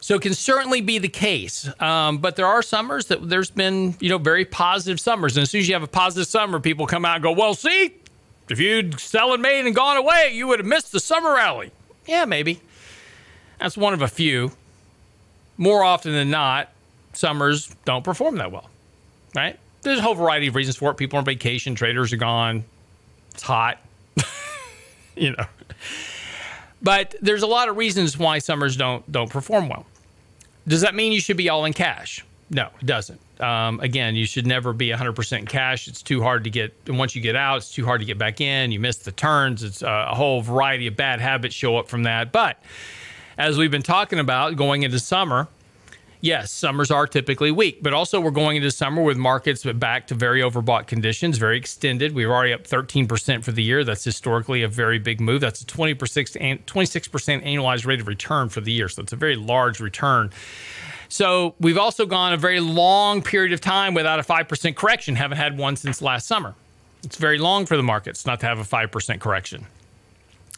So 0.00 0.14
it 0.14 0.22
can 0.22 0.34
certainly 0.34 0.80
be 0.80 0.98
the 0.98 1.08
case. 1.08 1.68
Um, 1.80 2.18
but 2.18 2.36
there 2.36 2.46
are 2.46 2.62
summers 2.62 3.06
that 3.06 3.28
there's 3.28 3.50
been, 3.50 3.96
you 4.00 4.08
know, 4.08 4.18
very 4.18 4.44
positive 4.44 5.00
summers. 5.00 5.36
And 5.36 5.42
as 5.42 5.50
soon 5.50 5.60
as 5.60 5.68
you 5.68 5.74
have 5.74 5.82
a 5.82 5.88
positive 5.88 6.28
summer, 6.28 6.60
people 6.60 6.86
come 6.86 7.04
out 7.04 7.16
and 7.16 7.22
go, 7.22 7.32
well, 7.32 7.54
see, 7.54 7.94
if 8.48 8.60
you'd 8.60 8.98
sell 9.00 9.32
and 9.32 9.42
made 9.42 9.66
and 9.66 9.74
gone 9.74 9.96
away, 9.96 10.30
you 10.32 10.46
would 10.46 10.60
have 10.60 10.66
missed 10.66 10.92
the 10.92 11.00
summer 11.00 11.34
rally. 11.34 11.70
Yeah, 12.06 12.24
maybe. 12.24 12.60
That's 13.58 13.76
one 13.76 13.92
of 13.92 14.02
a 14.02 14.08
few. 14.08 14.52
More 15.56 15.82
often 15.82 16.12
than 16.12 16.30
not, 16.30 16.70
summers 17.12 17.74
don't 17.84 18.04
perform 18.04 18.36
that 18.36 18.52
well, 18.52 18.70
right? 19.34 19.58
There's 19.82 19.98
a 19.98 20.02
whole 20.02 20.14
variety 20.14 20.46
of 20.46 20.54
reasons 20.54 20.76
for 20.76 20.92
it. 20.92 20.94
People 20.96 21.16
are 21.16 21.20
on 21.20 21.24
vacation, 21.24 21.74
traders 21.74 22.12
are 22.12 22.16
gone, 22.16 22.64
it's 23.32 23.42
hot, 23.42 23.78
you 25.16 25.32
know. 25.32 25.44
But 26.82 27.14
there's 27.20 27.42
a 27.42 27.46
lot 27.46 27.68
of 27.68 27.76
reasons 27.76 28.18
why 28.18 28.38
summers 28.38 28.76
don't 28.76 29.10
don't 29.10 29.30
perform 29.30 29.68
well. 29.68 29.86
Does 30.66 30.82
that 30.82 30.94
mean 30.94 31.12
you 31.12 31.20
should 31.20 31.36
be 31.36 31.48
all 31.48 31.64
in 31.64 31.72
cash? 31.72 32.24
No, 32.50 32.68
it 32.80 32.86
doesn't. 32.86 33.20
Um, 33.40 33.78
again, 33.80 34.16
you 34.16 34.24
should 34.24 34.46
never 34.46 34.72
be 34.72 34.88
100% 34.88 35.48
cash. 35.48 35.86
It's 35.86 36.02
too 36.02 36.22
hard 36.22 36.44
to 36.44 36.50
get. 36.50 36.74
And 36.86 36.98
once 36.98 37.14
you 37.14 37.22
get 37.22 37.36
out, 37.36 37.58
it's 37.58 37.72
too 37.72 37.84
hard 37.84 38.00
to 38.00 38.06
get 38.06 38.18
back 38.18 38.40
in. 38.40 38.72
You 38.72 38.80
miss 38.80 38.98
the 38.98 39.12
turns. 39.12 39.62
It's 39.62 39.82
a, 39.82 40.08
a 40.10 40.14
whole 40.14 40.40
variety 40.40 40.86
of 40.86 40.96
bad 40.96 41.20
habits 41.20 41.54
show 41.54 41.76
up 41.76 41.88
from 41.88 42.04
that. 42.04 42.32
But 42.32 42.62
as 43.36 43.58
we've 43.58 43.70
been 43.70 43.82
talking 43.82 44.18
about 44.18 44.56
going 44.56 44.82
into 44.82 44.98
summer, 44.98 45.46
yes, 46.20 46.50
summers 46.50 46.90
are 46.90 47.06
typically 47.06 47.50
weak, 47.50 47.82
but 47.82 47.92
also 47.92 48.20
we're 48.20 48.30
going 48.30 48.56
into 48.56 48.70
summer 48.70 49.02
with 49.02 49.16
markets 49.16 49.64
back 49.64 50.06
to 50.08 50.14
very 50.14 50.40
overbought 50.40 50.86
conditions, 50.86 51.38
very 51.38 51.56
extended. 51.56 52.14
We 52.14 52.26
were 52.26 52.34
already 52.34 52.52
up 52.52 52.64
13% 52.66 53.44
for 53.44 53.52
the 53.52 53.62
year. 53.62 53.84
That's 53.84 54.04
historically 54.04 54.62
a 54.62 54.68
very 54.68 54.98
big 54.98 55.20
move. 55.20 55.40
That's 55.40 55.62
a 55.62 55.66
20%, 55.66 56.64
26% 56.64 57.44
annualized 57.44 57.86
rate 57.86 58.00
of 58.00 58.08
return 58.08 58.48
for 58.48 58.60
the 58.60 58.72
year. 58.72 58.88
So 58.88 59.02
it's 59.02 59.12
a 59.12 59.16
very 59.16 59.36
large 59.36 59.80
return. 59.80 60.30
So 61.08 61.54
we've 61.58 61.78
also 61.78 62.04
gone 62.04 62.32
a 62.32 62.36
very 62.36 62.60
long 62.60 63.22
period 63.22 63.52
of 63.52 63.60
time 63.60 63.94
without 63.94 64.18
a 64.20 64.22
5% 64.22 64.76
correction. 64.76 65.16
Haven't 65.16 65.38
had 65.38 65.56
one 65.56 65.76
since 65.76 66.02
last 66.02 66.26
summer. 66.26 66.54
It's 67.02 67.16
very 67.16 67.38
long 67.38 67.64
for 67.64 67.76
the 67.76 67.82
markets 67.82 68.26
not 68.26 68.40
to 68.40 68.46
have 68.46 68.58
a 68.58 68.64
5% 68.64 69.20
correction. 69.20 69.66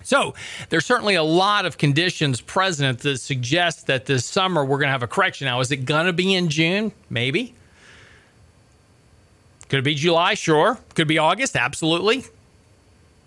So 0.02 0.34
there's 0.70 0.86
certainly 0.86 1.14
a 1.14 1.22
lot 1.22 1.66
of 1.66 1.78
conditions 1.78 2.40
present 2.40 3.00
that 3.00 3.18
suggest 3.18 3.86
that 3.86 4.06
this 4.06 4.24
summer 4.24 4.64
we're 4.64 4.78
going 4.78 4.88
to 4.88 4.92
have 4.92 5.02
a 5.02 5.08
correction. 5.08 5.46
Now, 5.46 5.60
is 5.60 5.70
it 5.70 5.84
going 5.84 6.06
to 6.06 6.12
be 6.12 6.34
in 6.34 6.48
June? 6.48 6.92
Maybe. 7.08 7.54
Could 9.68 9.80
it 9.80 9.82
be 9.82 9.94
July? 9.94 10.34
Sure. 10.34 10.78
Could 10.94 11.06
be 11.06 11.18
August? 11.18 11.54
Absolutely. 11.54 12.24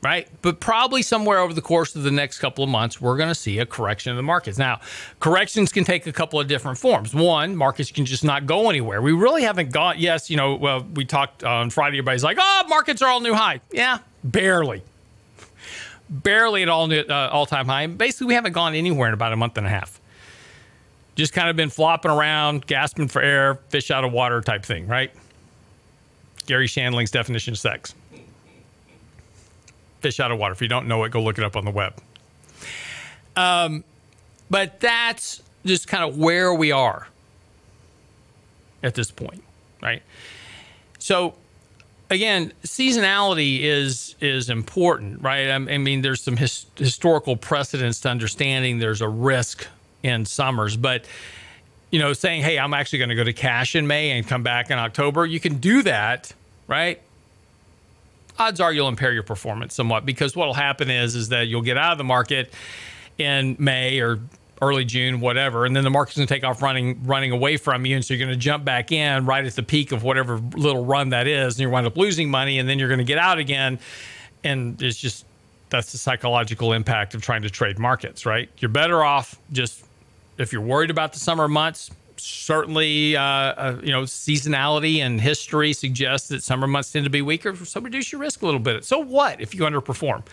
Right. 0.02 0.28
But 0.42 0.60
probably 0.60 1.02
somewhere 1.02 1.40
over 1.40 1.54
the 1.54 1.62
course 1.62 1.96
of 1.96 2.04
the 2.04 2.12
next 2.12 2.40
couple 2.40 2.66
of 2.66 2.70
months, 2.70 3.00
we're 3.00 3.16
going 3.16 3.30
to 3.30 3.36
see 3.36 3.60
a 3.60 3.66
correction 3.66 4.10
in 4.10 4.18
the 4.18 4.24
markets. 4.24 4.58
Now, 4.58 4.82
corrections 5.22 5.72
can 5.72 5.86
take 5.86 6.06
a 6.08 6.12
couple 6.12 6.42
of 6.42 6.48
different 6.48 6.78
forms. 6.78 7.16
One, 7.16 7.56
markets 7.56 7.90
can 7.92 8.06
just 8.06 8.26
not 8.26 8.46
go 8.46 8.70
anywhere. 8.70 9.02
We 9.02 9.14
really 9.14 9.44
haven't 9.44 9.72
got, 9.72 10.00
yes, 10.00 10.30
you 10.30 10.36
know, 10.36 10.56
well, 10.56 10.86
we 10.94 11.06
talked 11.06 11.46
on 11.46 11.70
Friday, 11.70 12.00
everybody's 12.00 12.26
like, 12.26 12.38
oh, 12.38 12.66
markets 12.68 13.02
are 13.02 13.08
all 13.08 13.22
new 13.22 13.34
high. 13.34 13.62
Yeah, 13.72 14.00
barely 14.26 14.84
barely 16.14 16.62
at 16.62 16.70
all 16.70 16.92
uh, 16.92 17.30
all 17.32 17.46
time 17.46 17.66
high. 17.66 17.82
And 17.84 17.98
basically, 17.98 18.28
we 18.28 18.34
haven't 18.36 18.54
gone 18.54 18.76
anywhere 18.76 19.08
in 19.08 19.14
about 19.14 19.34
a 19.34 19.36
month 19.36 19.58
and 19.58 19.66
a 19.66 19.70
half. 19.70 20.00
Just 21.16 21.34
kind 21.34 21.50
of 21.50 21.56
been 21.56 21.70
flopping 21.70 22.12
around, 22.12 22.66
gasping 22.66 23.08
for 23.08 23.22
air, 23.22 23.56
fish 23.70 23.92
out 23.92 24.04
of 24.04 24.12
water 24.12 24.42
type 24.42 24.64
thing, 24.64 24.88
right? 24.88 25.12
Garry 26.46 26.68
Shandling's 26.68 27.12
definition 27.12 27.54
of 27.54 27.60
sex. 27.60 27.94
Fish 30.02 30.20
out 30.20 30.32
of 30.32 30.40
water. 30.40 30.54
If 30.54 30.62
you 30.62 30.68
don't 30.68 30.88
know 30.88 31.04
it, 31.04 31.12
go 31.12 31.22
look 31.22 31.38
it 31.38 31.44
up 31.44 31.56
on 31.56 31.66
the 31.66 31.72
web. 31.72 31.94
Um, 33.36 33.84
but 34.50 34.80
that's 34.80 35.42
just 35.66 35.88
kind 35.88 36.04
of 36.04 36.18
where 36.18 36.54
we 36.54 36.72
are 36.72 37.08
at 38.82 38.96
this 38.96 39.12
point, 39.12 39.44
right? 39.82 40.02
So 41.00 41.36
again, 42.10 42.54
seasonality 42.64 43.62
is 43.62 44.16
is 44.22 44.50
important, 44.50 45.22
right? 45.22 45.50
I, 45.50 45.58
mean, 45.58 46.02
there's 46.02 46.22
some 46.22 46.38
his, 46.38 46.66
historical 46.76 47.36
precedents 47.36 48.02
to 48.02 48.10
understanding 48.10 48.80
there's 48.80 49.02
a 49.02 49.10
risk 49.10 49.68
in 50.04 50.26
summers, 50.26 50.76
but 50.76 51.06
you 51.92 52.00
know, 52.00 52.14
saying, 52.14 52.42
"Hey, 52.42 52.58
I'm 52.58 52.74
actually 52.74 53.00
going 53.00 53.10
to 53.10 53.16
go 53.16 53.24
to 53.24 53.34
cash 53.34 53.76
in 53.76 53.88
May 53.88 54.12
and 54.12 54.28
come 54.28 54.44
back 54.44 54.72
in 54.72 54.78
October," 54.78 55.26
you 55.26 55.40
can 55.40 55.58
do 55.58 55.84
that, 55.84 56.34
right? 56.68 57.02
Odds 58.40 58.60
are 58.60 58.74
you'll 58.74 58.88
impair 58.88 59.14
your 59.14 59.24
performance 59.24 59.76
somewhat 59.76 60.06
because 60.06 60.36
what'll 60.36 60.56
happen 60.56 60.90
is 60.90 61.16
is 61.16 61.30
that 61.30 61.48
you'll 61.48 61.62
get 61.62 61.78
out 61.78 61.92
of 61.92 61.98
the 62.00 62.04
market 62.04 62.52
in 63.20 63.56
May 63.60 64.00
or 64.00 64.20
early 64.64 64.86
June, 64.86 65.20
whatever, 65.20 65.66
and 65.66 65.76
then 65.76 65.84
the 65.84 65.90
market's 65.90 66.18
going 66.18 66.28
to 66.28 66.34
take 66.34 66.44
off 66.44 66.62
running 66.62 67.04
running 67.06 67.32
away 67.32 67.58
from 67.58 67.86
you, 67.86 67.96
and 67.96 68.04
so 68.04 68.14
you're 68.14 68.26
going 68.26 68.38
to 68.38 68.44
jump 68.44 68.66
back 68.66 68.92
in 68.92 69.26
right 69.26 69.46
at 69.46 69.56
the 69.56 69.64
peak 69.64 69.92
of 69.92 70.04
whatever 70.04 70.38
little 70.56 70.86
run 70.86 71.10
that 71.10 71.28
is, 71.28 71.56
and 71.56 71.62
you 71.62 71.70
wind 71.70 71.86
up 71.86 71.98
losing 71.98 72.30
money, 72.30 72.60
and 72.60 72.68
then 72.68 72.80
you're 72.80 72.88
going 72.88 73.00
to 73.00 73.04
get 73.04 73.18
out 73.18 73.38
again, 73.38 73.80
and 74.44 74.82
it's 74.82 74.98
just 74.98 75.26
that's 75.70 75.92
the 75.92 75.98
psychological 75.98 76.74
impact 76.74 77.16
of 77.16 77.22
trying 77.22 77.42
to 77.42 77.50
trade 77.50 77.80
markets, 77.80 78.26
right? 78.26 78.50
You're 78.60 78.70
better 78.70 79.04
off 79.04 79.40
just 79.52 79.84
if 80.38 80.54
you're 80.54 80.62
worried 80.62 80.92
about 80.92 81.14
the 81.14 81.20
summer 81.20 81.48
months. 81.48 81.92
Certainly, 82.18 83.18
uh, 83.18 83.22
uh, 83.22 83.80
you 83.84 83.92
know, 83.92 84.04
seasonality 84.04 85.00
and 85.00 85.20
history 85.20 85.74
suggests 85.74 86.30
that 86.30 86.42
summer 86.42 86.68
months 86.68 86.92
tend 86.92 87.04
to 87.06 87.10
be 87.10 87.22
weaker, 87.22 87.56
so 87.56 87.82
reduce 87.82 88.12
your 88.12 88.22
risk 88.22 88.44
a 88.44 88.46
little 88.46 88.60
bit. 88.62 88.86
So 88.86 89.00
what 89.00 89.42
if 89.42 89.54
you 89.54 89.64
underperform? 89.64 90.24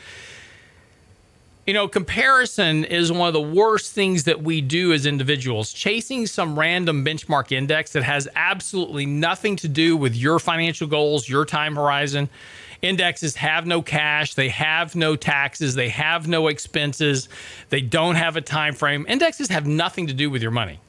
You 1.70 1.74
know, 1.74 1.86
comparison 1.86 2.84
is 2.84 3.12
one 3.12 3.28
of 3.28 3.32
the 3.32 3.40
worst 3.40 3.92
things 3.92 4.24
that 4.24 4.42
we 4.42 4.60
do 4.60 4.92
as 4.92 5.06
individuals. 5.06 5.72
Chasing 5.72 6.26
some 6.26 6.58
random 6.58 7.04
benchmark 7.04 7.52
index 7.52 7.92
that 7.92 8.02
has 8.02 8.26
absolutely 8.34 9.06
nothing 9.06 9.54
to 9.54 9.68
do 9.68 9.96
with 9.96 10.16
your 10.16 10.40
financial 10.40 10.88
goals, 10.88 11.28
your 11.28 11.44
time 11.44 11.76
horizon. 11.76 12.28
Indexes 12.82 13.36
have 13.36 13.66
no 13.66 13.82
cash, 13.82 14.34
they 14.34 14.48
have 14.48 14.96
no 14.96 15.14
taxes, 15.14 15.76
they 15.76 15.90
have 15.90 16.26
no 16.26 16.48
expenses, 16.48 17.28
they 17.68 17.80
don't 17.80 18.16
have 18.16 18.36
a 18.36 18.40
time 18.40 18.74
frame. 18.74 19.06
Indexes 19.08 19.46
have 19.50 19.64
nothing 19.64 20.08
to 20.08 20.12
do 20.12 20.28
with 20.28 20.42
your 20.42 20.50
money. 20.50 20.80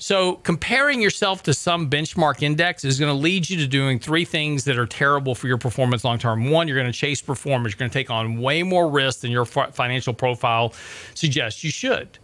So, 0.00 0.36
comparing 0.36 1.02
yourself 1.02 1.42
to 1.42 1.52
some 1.52 1.90
benchmark 1.90 2.42
index 2.42 2.86
is 2.86 2.98
going 2.98 3.14
to 3.14 3.18
lead 3.20 3.50
you 3.50 3.58
to 3.58 3.66
doing 3.66 3.98
three 3.98 4.24
things 4.24 4.64
that 4.64 4.78
are 4.78 4.86
terrible 4.86 5.34
for 5.34 5.46
your 5.46 5.58
performance 5.58 6.04
long 6.04 6.18
term. 6.18 6.50
One, 6.50 6.66
you're 6.66 6.78
going 6.78 6.90
to 6.90 6.98
chase 6.98 7.20
performance, 7.20 7.74
you're 7.74 7.80
going 7.80 7.90
to 7.90 7.98
take 7.98 8.08
on 8.08 8.40
way 8.40 8.62
more 8.62 8.88
risk 8.88 9.20
than 9.20 9.30
your 9.30 9.44
financial 9.44 10.14
profile 10.14 10.72
suggests 11.12 11.62
you 11.62 11.70
should. 11.70 12.18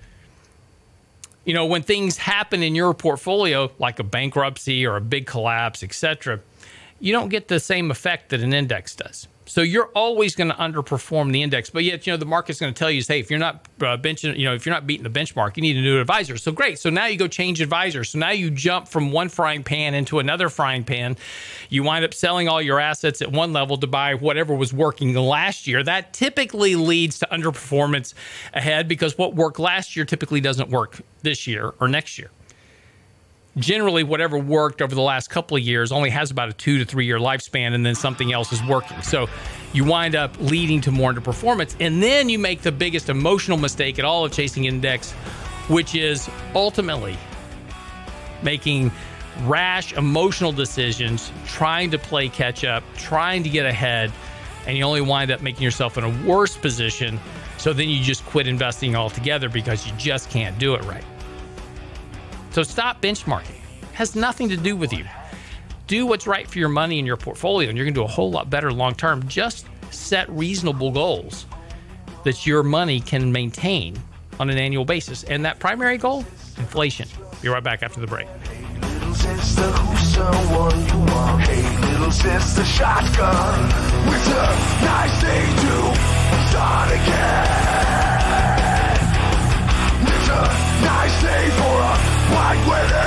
You 1.45 1.53
know, 1.53 1.67
when 1.67 1.83
things 1.83 2.17
happen 2.17 2.63
in 2.63 2.75
your 2.75 2.95
portfolio, 2.95 3.71
like 3.79 3.99
a 3.99 4.05
bankruptcy 4.05 4.87
or 4.87 4.97
a 4.97 5.03
big 5.03 5.27
collapse, 5.27 5.83
etc., 5.83 6.41
you 6.99 7.13
don't 7.13 7.29
get 7.29 7.49
the 7.49 7.61
same 7.61 7.91
effect 7.91 8.31
that 8.31 8.41
an 8.41 8.55
index 8.55 8.97
does. 8.97 9.29
So 9.49 9.63
you're 9.63 9.91
always 9.95 10.35
going 10.35 10.51
to 10.51 10.57
underperform 10.57 11.31
the 11.31 11.43
index, 11.43 11.71
but 11.71 11.85
yet 11.85 12.05
you 12.05 12.13
know 12.13 12.17
the 12.17 12.27
market's 12.27 12.59
going 12.59 12.75
to 12.75 12.79
tell 12.79 12.91
you, 12.91 13.01
hey, 13.07 13.21
if 13.21 13.31
you're 13.31 13.39
not 13.39 13.67
uh, 13.81 13.97
benching, 13.97 14.37
you 14.37 14.45
know, 14.45 14.55
if 14.55 14.67
you're 14.67 14.75
not 14.75 14.89
beating 14.89 15.05
the 15.05 15.19
benchmark, 15.21 15.57
you 15.57 15.63
need 15.63 15.77
a 15.77 15.81
new 15.81 16.01
advisor. 16.01 16.37
So 16.37 16.51
great. 16.51 16.81
So 16.81 16.91
now 16.91 17.07
you 17.07 17.17
go 17.17 17.29
change 17.29 17.61
advisor. 17.61 18.03
So 18.03 18.19
now 18.19 18.31
you 18.31 18.51
jump 18.51 18.89
from 18.89 19.13
one 19.13 19.29
frying 19.29 19.63
pan 19.63 19.95
into 19.95 20.19
another 20.19 20.49
frying 20.49 20.83
pan. 20.83 21.17
You 21.69 21.85
wind 21.85 22.05
up 22.05 22.13
selling 22.13 22.49
all 22.49 22.61
your 22.61 22.81
assets 22.81 23.23
at 23.23 23.31
one 23.31 23.53
level 23.53 23.79
to 23.79 23.87
buy 23.87 24.15
whatever 24.15 24.53
was 24.53 24.73
working 24.73 25.15
last 25.15 25.69
year. 25.69 25.83
That 25.83 26.13
typically 26.13 26.75
leads 26.75 27.21
to 27.21 27.29
underperformance 27.31 28.15
ahead 28.53 28.89
because 28.89 29.17
what 29.17 29.37
worked 29.37 29.61
last 29.61 29.95
year 29.95 30.05
typically 30.05 30.41
doesn't 30.41 30.71
work 30.71 31.01
this 31.23 31.47
year 31.47 31.73
or 31.79 31.87
next 31.87 32.19
year 32.19 32.31
generally 33.57 34.03
whatever 34.03 34.39
worked 34.39 34.83
over 34.83 34.95
the 34.95 35.01
last 35.03 35.31
couple 35.31 35.57
of 35.57 35.63
years 35.63 35.91
only 35.91 36.11
has 36.11 36.31
about 36.31 36.49
a 36.49 36.53
two 36.53 36.79
to 36.79 36.85
three 36.85 37.07
year 37.07 37.19
lifespan 37.19 37.75
and 37.75 37.85
then 37.85 37.95
something 37.95 38.33
else 38.33 38.53
is 38.53 38.63
working. 38.65 39.01
So 39.03 39.29
you 39.73 39.85
wind 39.85 40.15
up 40.15 40.39
leading 40.41 40.81
to 40.83 40.91
more 40.91 41.13
underperformance 41.13 41.75
and 41.81 42.03
then 42.03 42.29
you 42.29 42.39
make 42.39 42.63
the 42.63 42.73
biggest 42.73 43.09
emotional 43.09 43.57
mistake 43.57 43.99
at 43.99 44.05
all 44.05 44.25
of 44.25 44.33
chasing 44.33 44.67
index 44.67 45.13
which 45.69 45.95
is 45.95 46.29
ultimately 46.55 47.17
making 48.43 48.93
rash 49.45 49.93
emotional 49.95 50.53
decisions 50.53 51.33
trying 51.47 51.91
to 51.91 51.99
play 51.99 52.29
catch 52.29 52.65
up 52.65 52.85
trying 52.97 53.43
to 53.43 53.49
get 53.49 53.65
ahead 53.65 54.13
and 54.67 54.77
you 54.77 54.85
only 54.85 55.01
wind 55.01 55.31
up 55.31 55.41
making 55.41 55.63
yourself 55.63 55.97
in 55.97 56.05
a 56.05 56.27
worse 56.27 56.57
position. 56.57 57.21
So 57.57 57.73
then 57.73 57.89
you 57.89 58.03
just 58.03 58.25
quit 58.27 58.49
investing 58.49 58.97
altogether 58.97 59.49
because 59.49 59.87
you 59.87 59.93
just 59.97 60.29
can't 60.29 60.59
do 60.59 60.75
it 60.75 60.85
right 60.85 61.05
so 62.57 62.63
stop 62.63 63.03
benchmarking. 63.03 63.51
It 63.83 63.89
has 63.93 64.17
nothing 64.17 64.49
to 64.49 64.57
do 64.57 64.77
with 64.77 64.91
you. 64.91 65.05
Do 65.89 66.07
what's 66.07 66.27
right 66.27 66.49
for 66.49 66.59
your 66.59 66.71
money 66.71 66.99
and 66.99 67.07
your 67.07 67.19
portfolio, 67.19 67.69
and 67.69 67.77
you're 67.77 67.85
going 67.85 67.93
to 67.93 68.01
do 68.01 68.05
a 68.05 68.09
whole 68.09 68.31
lot 68.31 68.49
better 68.49 68.73
long 68.73 68.95
term. 68.95 69.29
Just 69.29 69.67
set 69.91 70.27
reasonable 70.31 70.91
goals 70.91 71.45
that 72.25 72.47
your 72.47 72.63
money 72.63 73.01
can 73.01 73.31
maintain 73.31 73.95
on 74.41 74.49
an 74.49 74.57
annual 74.57 74.87
basis. 74.87 75.23
And 75.25 75.45
that 75.45 75.59
primary 75.59 75.99
goal? 75.99 76.21
Inflation. 76.57 77.07
Be 77.43 77.49
right 77.49 77.63
back 77.63 77.83
after 77.83 78.01
the 78.01 78.07
break. 78.07 78.27
Hey, 78.27 78.65
little 92.29 92.67
sister, 92.67 93.07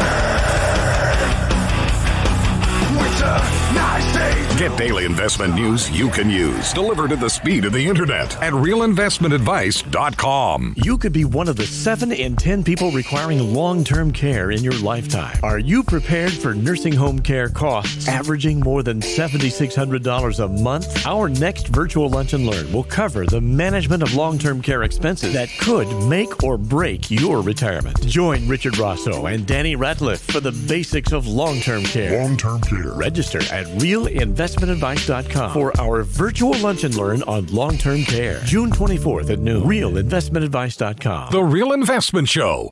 shotgun. 3.19 3.58
It's 3.69 3.77
a 3.77 3.77
nice 3.77 3.77
day 3.77 3.77
to 3.77 3.77
start 3.77 3.77
again. 3.77 3.77
It's 3.77 3.77
a 3.77 3.77
nice 3.77 3.77
day 3.77 3.77
for 3.77 3.77
a 3.77 3.77
white 3.77 3.77
wedding. 3.77 3.77
It's 3.77 3.77
a 3.77 3.77
nice 3.77 4.09
day 4.13 4.33
to 4.43 4.49
Get 4.59 4.75
daily 4.77 5.05
investment 5.05 5.55
news 5.55 5.89
you 5.91 6.09
can 6.09 6.29
use, 6.29 6.73
delivered 6.73 7.13
at 7.13 7.21
the 7.21 7.29
speed 7.29 7.63
of 7.63 7.71
the 7.71 7.87
internet 7.87 8.35
at 8.43 8.51
realinvestmentadvice.com. 8.51 10.73
You 10.77 10.97
could 10.97 11.13
be 11.13 11.23
one 11.23 11.47
of 11.47 11.55
the 11.55 11.65
7 11.65 12.11
in 12.11 12.35
10 12.35 12.65
people 12.65 12.91
requiring 12.91 13.53
long 13.53 13.85
term 13.85 14.11
care 14.11 14.51
in 14.51 14.61
your 14.63 14.77
lifetime. 14.79 15.37
Are 15.43 15.59
you 15.59 15.81
prepared 15.83 16.33
for 16.33 16.53
nursing 16.53 16.91
home 16.93 17.19
care 17.19 17.47
costs 17.47 18.09
averaging 18.09 18.59
more 18.59 18.83
than 18.83 18.99
$7,600 18.99 20.43
a 20.43 20.47
month? 20.61 21.05
Our 21.05 21.29
next 21.29 21.69
virtual 21.69 22.09
lunch 22.09 22.33
and 22.33 22.45
learn 22.45 22.69
will 22.73 22.83
cover 22.83 23.25
the 23.25 23.39
management 23.39 24.03
of 24.03 24.13
long 24.13 24.37
term 24.37 24.61
care 24.61 24.83
expenses 24.83 25.31
that 25.33 25.47
could 25.59 25.87
make 26.09 26.43
or 26.43 26.57
break 26.57 27.09
your 27.09 27.41
retirement. 27.41 28.05
Join 28.05 28.45
Richard 28.47 28.77
Rosso 28.77 29.27
and 29.27 29.47
Danny 29.47 29.77
Ratliff 29.77 30.19
for 30.19 30.41
the 30.41 30.51
basics 30.51 31.13
of 31.13 31.27
long 31.27 31.61
term 31.61 31.83
care. 31.83 32.21
Long 32.21 32.35
term 32.35 32.59
care. 32.61 32.91
Register 32.91 33.39
at 33.53 33.58
realinvestmentadvice.com 33.65 35.53
for 35.53 35.79
our 35.79 36.03
virtual 36.03 36.57
lunch 36.59 36.83
and 36.83 36.95
learn 36.95 37.23
on 37.23 37.47
long 37.47 37.77
term 37.77 38.03
care. 38.03 38.41
June 38.45 38.71
24th 38.71 39.29
at 39.29 39.39
noon. 39.39 39.63
Realinvestmentadvice.com. 39.63 41.31
The 41.31 41.43
Real 41.43 41.73
Investment 41.73 42.29
Show. 42.29 42.71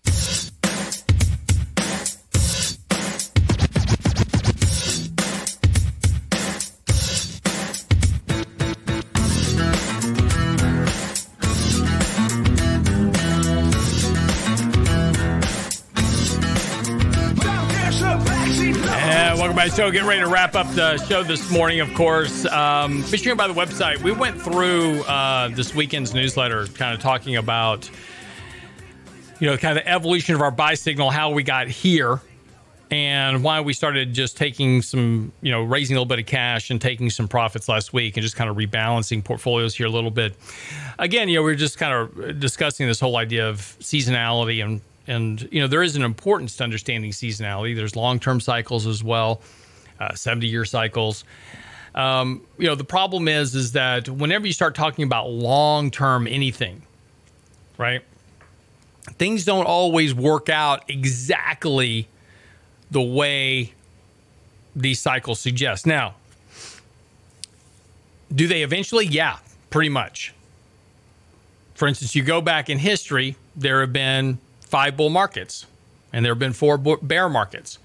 The 19.68 19.76
show. 19.76 19.92
Getting 19.92 20.08
ready 20.08 20.22
to 20.22 20.30
wrap 20.30 20.56
up 20.56 20.74
the 20.76 20.98
show 20.98 21.24
this 21.24 21.52
morning, 21.52 21.82
of 21.82 21.94
course. 21.94 22.46
Um, 22.46 23.02
be 23.12 23.18
sure 23.18 23.36
by 23.36 23.50
the 23.50 23.54
website. 23.54 24.02
We 24.02 24.14
went 24.14 24.42
through 24.42 25.02
uh, 25.02 25.50
this 25.50 25.76
weekend's 25.76 26.14
newsletter, 26.14 26.68
kind 26.68 26.96
of 26.96 27.02
talking 27.02 27.36
about, 27.36 27.90
you 29.42 29.48
know, 29.48 29.58
kind 29.58 29.78
of 29.78 29.84
the 29.84 29.92
evolution 29.92 30.36
of 30.36 30.42
our 30.42 30.52
buy 30.52 30.76
signal, 30.76 31.10
how 31.10 31.32
we 31.32 31.44
got 31.44 31.68
here, 31.68 32.22
and 32.92 33.44
why 33.44 33.60
we 33.60 33.74
started 33.74 34.14
just 34.14 34.38
taking 34.38 34.82
some, 34.82 35.34
you 35.42 35.52
know, 35.52 35.64
raising 35.64 35.98
a 35.98 36.00
little 36.00 36.06
bit 36.08 36.20
of 36.20 36.28
cash 36.28 36.70
and 36.70 36.80
taking 36.80 37.10
some 37.10 37.28
profits 37.28 37.68
last 37.68 37.92
week 37.92 38.16
and 38.16 38.24
just 38.24 38.38
kind 38.38 38.50
of 38.50 38.56
rebalancing 38.56 39.22
portfolios 39.22 39.76
here 39.76 39.88
a 39.88 39.92
little 39.92 40.12
bit. 40.12 40.34
Again, 40.98 41.28
you 41.28 41.40
know, 41.40 41.44
we 41.44 41.52
are 41.52 41.56
just 41.56 41.78
kind 41.78 41.94
of 41.94 42.40
discussing 42.40 42.88
this 42.88 43.02
whole 43.02 43.18
idea 43.18 43.50
of 43.50 43.58
seasonality 43.82 44.64
and 44.64 44.80
and 45.08 45.48
you 45.52 45.60
know 45.62 45.68
there 45.68 45.84
is 45.84 45.96
an 45.96 46.04
importance 46.04 46.58
to 46.58 46.64
understanding 46.64 47.12
seasonality. 47.12 47.76
There's 47.76 47.96
long-term 47.96 48.42
cycles 48.42 48.86
as 48.86 49.04
well, 49.04 49.42
uh, 50.00 50.10
70-year 50.10 50.66
cycles. 50.66 51.24
Um, 51.96 52.42
you 52.58 52.68
know 52.68 52.76
the 52.76 52.84
problem 52.84 53.28
is 53.28 53.56
is 53.56 53.72
that 53.72 54.08
whenever 54.08 54.46
you 54.46 54.54
start 54.54 54.76
talking 54.76 55.04
about 55.04 55.30
long-term 55.30 56.28
anything, 56.28 56.82
right? 57.78 58.02
Things 59.18 59.46
don't 59.46 59.66
always 59.66 60.14
work 60.14 60.50
out 60.50 60.84
exactly 60.90 62.08
the 62.92 63.02
way 63.02 63.74
these 64.76 65.00
cycles 65.00 65.40
suggest. 65.40 65.88
Now, 65.88 66.16
do 68.34 68.48
they 68.48 68.64
eventually? 68.64 69.06
Yeah, 69.06 69.38
pretty 69.70 69.90
much. 69.90 70.34
For 71.74 71.88
instance, 71.88 72.16
you 72.16 72.24
go 72.24 72.42
back 72.42 72.70
in 72.70 72.80
history, 72.80 73.36
there 73.56 73.82
have 73.82 73.94
been 73.94 74.40
five 74.78 74.96
bull 74.96 75.10
markets 75.10 75.66
and 76.14 76.24
there 76.24 76.32
have 76.32 76.38
been 76.38 76.54
four 76.54 76.78
bear 76.78 77.28
markets. 77.28 77.80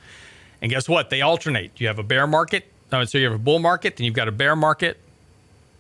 And 0.61 0.71
guess 0.71 0.91
what? 0.91 1.09
They 1.09 1.23
alternate. 1.23 1.81
You 1.81 1.87
have 1.87 1.99
a 1.99 2.03
bear 2.03 2.27
market, 2.27 2.71
so 2.91 3.17
you 3.17 3.25
have 3.25 3.33
a 3.33 3.39
bull 3.39 3.61
market, 3.61 3.97
then 3.97 4.05
you've 4.05 4.15
got 4.15 4.29
a 4.29 4.33
bear 4.33 4.55
market, 4.55 4.99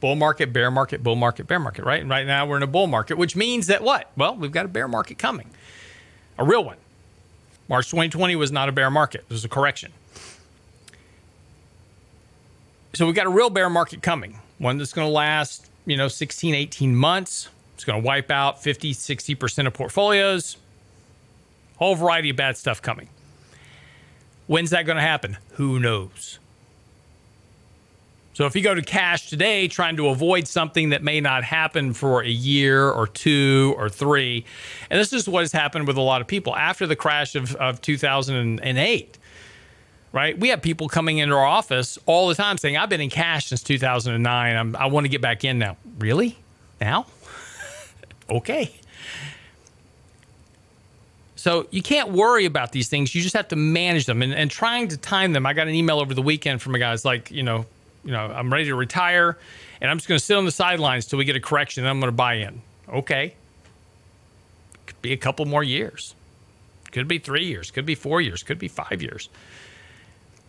bull 0.00 0.16
market, 0.16 0.54
bear 0.54 0.70
market, 0.70 1.02
bull 1.02 1.14
market, 1.14 1.46
bear 1.46 1.58
market, 1.58 1.84
right? 1.84 2.00
And 2.00 2.08
right 2.08 2.26
now 2.26 2.46
we're 2.46 2.56
in 2.56 2.62
a 2.62 2.66
bull 2.66 2.86
market, 2.86 3.18
which 3.18 3.36
means 3.36 3.66
that 3.66 3.82
what? 3.82 4.10
Well, 4.16 4.36
we've 4.36 4.52
got 4.52 4.64
a 4.64 4.68
bear 4.68 4.88
market 4.88 5.18
coming, 5.18 5.50
a 6.38 6.44
real 6.44 6.64
one. 6.64 6.78
March 7.68 7.90
2020 7.90 8.34
was 8.36 8.50
not 8.50 8.70
a 8.70 8.72
bear 8.72 8.90
market, 8.90 9.20
it 9.28 9.32
was 9.34 9.44
a 9.44 9.50
correction. 9.50 9.92
So 12.94 13.04
we've 13.04 13.14
got 13.14 13.26
a 13.26 13.30
real 13.30 13.50
bear 13.50 13.68
market 13.68 14.00
coming, 14.00 14.38
one 14.56 14.78
that's 14.78 14.94
going 14.94 15.06
to 15.06 15.12
last, 15.12 15.68
you 15.84 15.98
know, 15.98 16.08
16, 16.08 16.54
18 16.54 16.96
months. 16.96 17.50
It's 17.74 17.84
going 17.84 18.00
to 18.00 18.06
wipe 18.06 18.30
out 18.30 18.62
50, 18.62 18.94
60% 18.94 19.66
of 19.66 19.74
portfolios. 19.74 20.56
Whole 21.83 21.97
variety 21.97 22.30
of 22.30 22.37
bad 22.37 22.57
stuff 22.57 22.80
coming. 22.80 23.09
When's 24.47 24.70
that 24.70 24.87
going 24.87 24.99
to 24.99 25.03
happen? 25.03 25.37
Who 25.55 25.80
knows? 25.80 26.39
So 28.35 28.47
if 28.47 28.55
you 28.55 28.62
go 28.62 28.72
to 28.72 28.83
cash 28.83 29.28
today 29.28 29.66
trying 29.66 29.97
to 29.97 30.07
avoid 30.07 30.47
something 30.47 30.91
that 30.91 31.03
may 31.03 31.20
not 31.20 31.43
happen 31.43 31.93
for 31.93 32.22
a 32.22 32.28
year 32.28 32.89
or 32.89 33.09
two 33.09 33.74
or 33.76 33.89
three, 33.89 34.45
and 34.91 35.01
this 35.01 35.12
is 35.12 35.28
what 35.28 35.41
has 35.41 35.51
happened 35.51 35.89
with 35.89 35.97
a 35.97 36.01
lot 36.01 36.20
of 36.20 36.28
people 36.28 36.55
after 36.55 36.87
the 36.87 36.95
crash 36.95 37.35
of, 37.35 37.57
of 37.57 37.80
2008, 37.80 39.18
right? 40.12 40.39
We 40.39 40.51
have 40.51 40.62
people 40.62 40.89
coming 40.89 41.18
into 41.18 41.35
our 41.35 41.45
office 41.45 41.99
all 42.07 42.28
the 42.28 42.37
time 42.37 42.59
saying, 42.59 42.76
I've 42.76 42.91
been 42.91 43.01
in 43.01 43.11
cash 43.11 43.47
since 43.47 43.61
2009. 43.61 44.57
I'm, 44.57 44.76
I 44.76 44.87
want 44.87 45.05
to 45.05 45.09
get 45.09 45.20
back 45.20 45.43
in 45.43 45.59
now. 45.59 45.76
Really? 45.99 46.39
Now? 46.80 47.07
okay. 48.30 48.72
So 51.43 51.66
you 51.72 51.82
can't 51.82 52.11
worry 52.11 52.45
about 52.45 52.70
these 52.70 52.88
things. 52.88 53.16
You 53.16 53.20
just 53.20 53.34
have 53.34 53.49
to 53.49 53.57
manage 53.57 54.07
them 54.07 54.22
and, 54.22 54.32
and 54.32 54.49
trying 54.49 54.86
to 54.86 54.97
time 54.97 55.32
them. 55.32 55.45
I 55.45 55.55
got 55.55 55.66
an 55.66 55.74
email 55.74 55.99
over 55.99 56.14
the 56.14 56.22
weekend 56.22 56.62
from 56.62 56.76
a 56.76 56.78
guy. 56.78 56.93
It's 56.95 57.05
like, 57.05 57.32
you 57.32 57.43
know, 57.43 57.66
you 58.05 58.12
know, 58.12 58.20
I'm 58.20 58.53
ready 58.53 58.66
to 58.66 58.76
retire 58.76 59.36
and 59.80 59.90
I'm 59.90 59.97
just 59.97 60.07
going 60.07 60.20
to 60.20 60.24
sit 60.24 60.36
on 60.36 60.45
the 60.45 60.53
sidelines 60.53 61.05
till 61.05 61.18
we 61.18 61.24
get 61.24 61.34
a 61.34 61.40
correction 61.40 61.82
and 61.82 61.90
I'm 61.90 61.99
going 61.99 62.12
to 62.12 62.16
buy 62.16 62.34
in. 62.34 62.62
Okay. 62.88 63.34
Could 64.86 65.03
be 65.03 65.12
a 65.12 65.16
couple 65.16 65.45
more 65.45 65.64
years. 65.64 66.14
Could 66.93 67.09
be 67.09 67.18
three 67.18 67.47
years. 67.47 67.72
Could 67.72 67.86
be 67.86 67.97
four 67.97 68.20
years. 68.20 68.45
Could 68.45 68.61
be 68.61 68.68
five 68.68 69.03
years. 69.03 69.28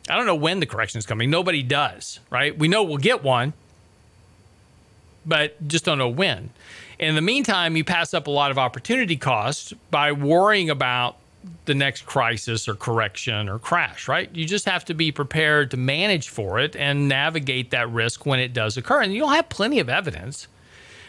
I 0.07 0.15
don't 0.15 0.27
know 0.27 0.35
when 0.35 0.59
the 0.59 0.67
correction 0.67 0.99
is 0.99 1.07
coming. 1.07 1.31
Nobody 1.31 1.63
does, 1.63 2.19
right? 2.29 2.55
We 2.55 2.67
know 2.67 2.83
we'll 2.83 2.97
get 2.97 3.23
one, 3.23 3.53
but 5.25 5.67
just 5.67 5.85
don't 5.85 5.97
know 5.97 6.09
when. 6.09 6.51
In 6.99 7.15
the 7.15 7.21
meantime, 7.21 7.75
you 7.75 7.83
pass 7.83 8.13
up 8.13 8.27
a 8.27 8.31
lot 8.31 8.51
of 8.51 8.57
opportunity 8.57 9.17
costs 9.17 9.73
by 9.89 10.11
worrying 10.11 10.69
about 10.69 11.17
the 11.65 11.73
next 11.73 12.05
crisis 12.05 12.67
or 12.67 12.75
correction 12.75 13.49
or 13.49 13.59
crash, 13.59 14.07
right? 14.07 14.29
You 14.33 14.45
just 14.45 14.65
have 14.65 14.85
to 14.85 14.93
be 14.93 15.11
prepared 15.11 15.71
to 15.71 15.77
manage 15.77 16.29
for 16.29 16.59
it 16.59 16.75
and 16.75 17.09
navigate 17.09 17.71
that 17.71 17.89
risk 17.89 18.25
when 18.25 18.39
it 18.39 18.53
does 18.53 18.77
occur. 18.77 19.01
And 19.01 19.13
you'll 19.13 19.29
have 19.29 19.49
plenty 19.49 19.79
of 19.79 19.89
evidence, 19.89 20.47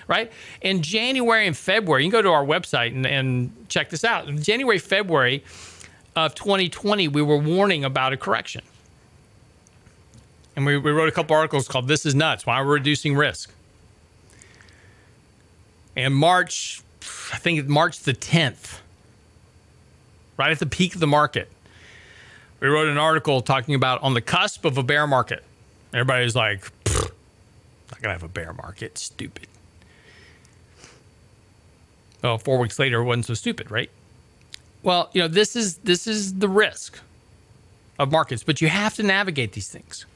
right? 0.09 0.33
In 0.61 0.83
January 0.83 1.47
and 1.47 1.57
February, 1.57 2.05
you 2.05 2.11
can 2.11 2.19
go 2.19 2.23
to 2.23 2.31
our 2.31 2.45
website 2.45 2.89
and, 2.89 3.07
and 3.07 3.69
check 3.69 3.91
this 3.91 4.05
out. 4.05 4.29
In 4.29 4.43
January, 4.43 4.79
February 4.79 5.45
of 6.17 6.35
2020, 6.35 7.09
we 7.09 7.23
were 7.23 7.39
warning 7.39 7.85
about 7.85 8.13
a 8.13 8.17
correction. 8.17 8.63
And 10.57 10.65
we, 10.65 10.79
we 10.79 10.93
wrote 10.93 11.09
a 11.09 11.13
couple 11.13 11.37
articles 11.37 11.67
called 11.67 11.89
This 11.89 12.07
is 12.07 12.15
Nuts 12.15 12.47
Why 12.47 12.61
We're 12.61 12.75
Reducing 12.75 13.17
Risk. 13.17 13.53
And 15.97 16.15
March, 16.15 16.83
I 17.33 17.39
think 17.39 17.67
March 17.69 18.01
the 18.01 18.15
10th, 18.15 18.81
right 20.37 20.51
at 20.51 20.59
the 20.59 20.67
peak 20.67 20.95
of 20.95 21.01
the 21.01 21.07
market, 21.07 21.49
we 22.61 22.69
wrote 22.69 22.89
an 22.89 22.99
article 22.99 23.43
talking 23.43 23.75
about 23.75 24.03
on 24.03 24.15
the 24.15 24.21
cusp 24.21 24.65
of 24.65 24.79
a 24.79 24.83
bear 24.83 25.07
market. 25.07 25.45
Everybody's 25.93 26.35
like, 26.35 26.71
not 26.87 28.01
gonna 28.01 28.15
have 28.15 28.23
a 28.23 28.29
bear 28.29 28.53
market, 28.53 28.99
stupid. 28.99 29.47
Well, 32.23 32.39
four 32.39 32.59
weeks 32.59 32.79
later, 32.79 33.01
it 33.01 33.05
wasn't 33.05 33.27
so 33.27 33.35
stupid, 33.35 33.71
right? 33.71 33.91
Well, 34.83 35.11
you 35.13 35.21
know, 35.21 35.29
this 35.29 35.57
is 35.57 35.77
this 35.79 36.07
is 36.07 36.35
the 36.35 36.49
risk 36.49 36.99
of 37.99 38.11
markets, 38.11 38.43
but 38.43 38.61
you 38.61 38.69
have 38.69 38.95
to 38.95 39.03
navigate 39.03 39.53
these 39.53 39.69
things. 39.69 40.07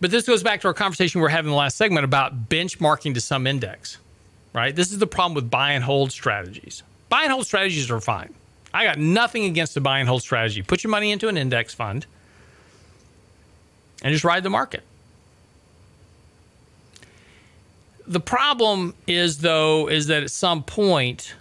But 0.00 0.10
this 0.10 0.26
goes 0.26 0.42
back 0.42 0.60
to 0.62 0.68
our 0.68 0.74
conversation 0.74 1.20
we 1.20 1.22
were 1.22 1.28
having 1.28 1.46
in 1.46 1.52
the 1.52 1.56
last 1.56 1.76
segment 1.76 2.04
about 2.04 2.48
benchmarking 2.48 3.14
to 3.14 3.20
some 3.20 3.46
index, 3.46 3.98
right? 4.52 4.74
This 4.74 4.92
is 4.92 4.98
the 4.98 5.06
problem 5.06 5.34
with 5.34 5.50
buy 5.50 5.72
and 5.72 5.84
hold 5.84 6.12
strategies. 6.12 6.82
Buy 7.08 7.22
and 7.22 7.32
hold 7.32 7.46
strategies 7.46 7.90
are 7.90 8.00
fine. 8.00 8.34
I 8.72 8.84
got 8.84 8.98
nothing 8.98 9.44
against 9.44 9.76
a 9.76 9.80
buy 9.80 10.00
and 10.00 10.08
hold 10.08 10.22
strategy. 10.22 10.62
Put 10.62 10.82
your 10.82 10.90
money 10.90 11.12
into 11.12 11.28
an 11.28 11.36
index 11.36 11.72
fund 11.72 12.06
and 14.02 14.12
just 14.12 14.24
ride 14.24 14.42
the 14.42 14.50
market. 14.50 14.82
The 18.06 18.20
problem 18.20 18.94
is, 19.06 19.38
though, 19.38 19.88
is 19.88 20.08
that 20.08 20.24
at 20.24 20.30
some 20.30 20.62
point, 20.62 21.34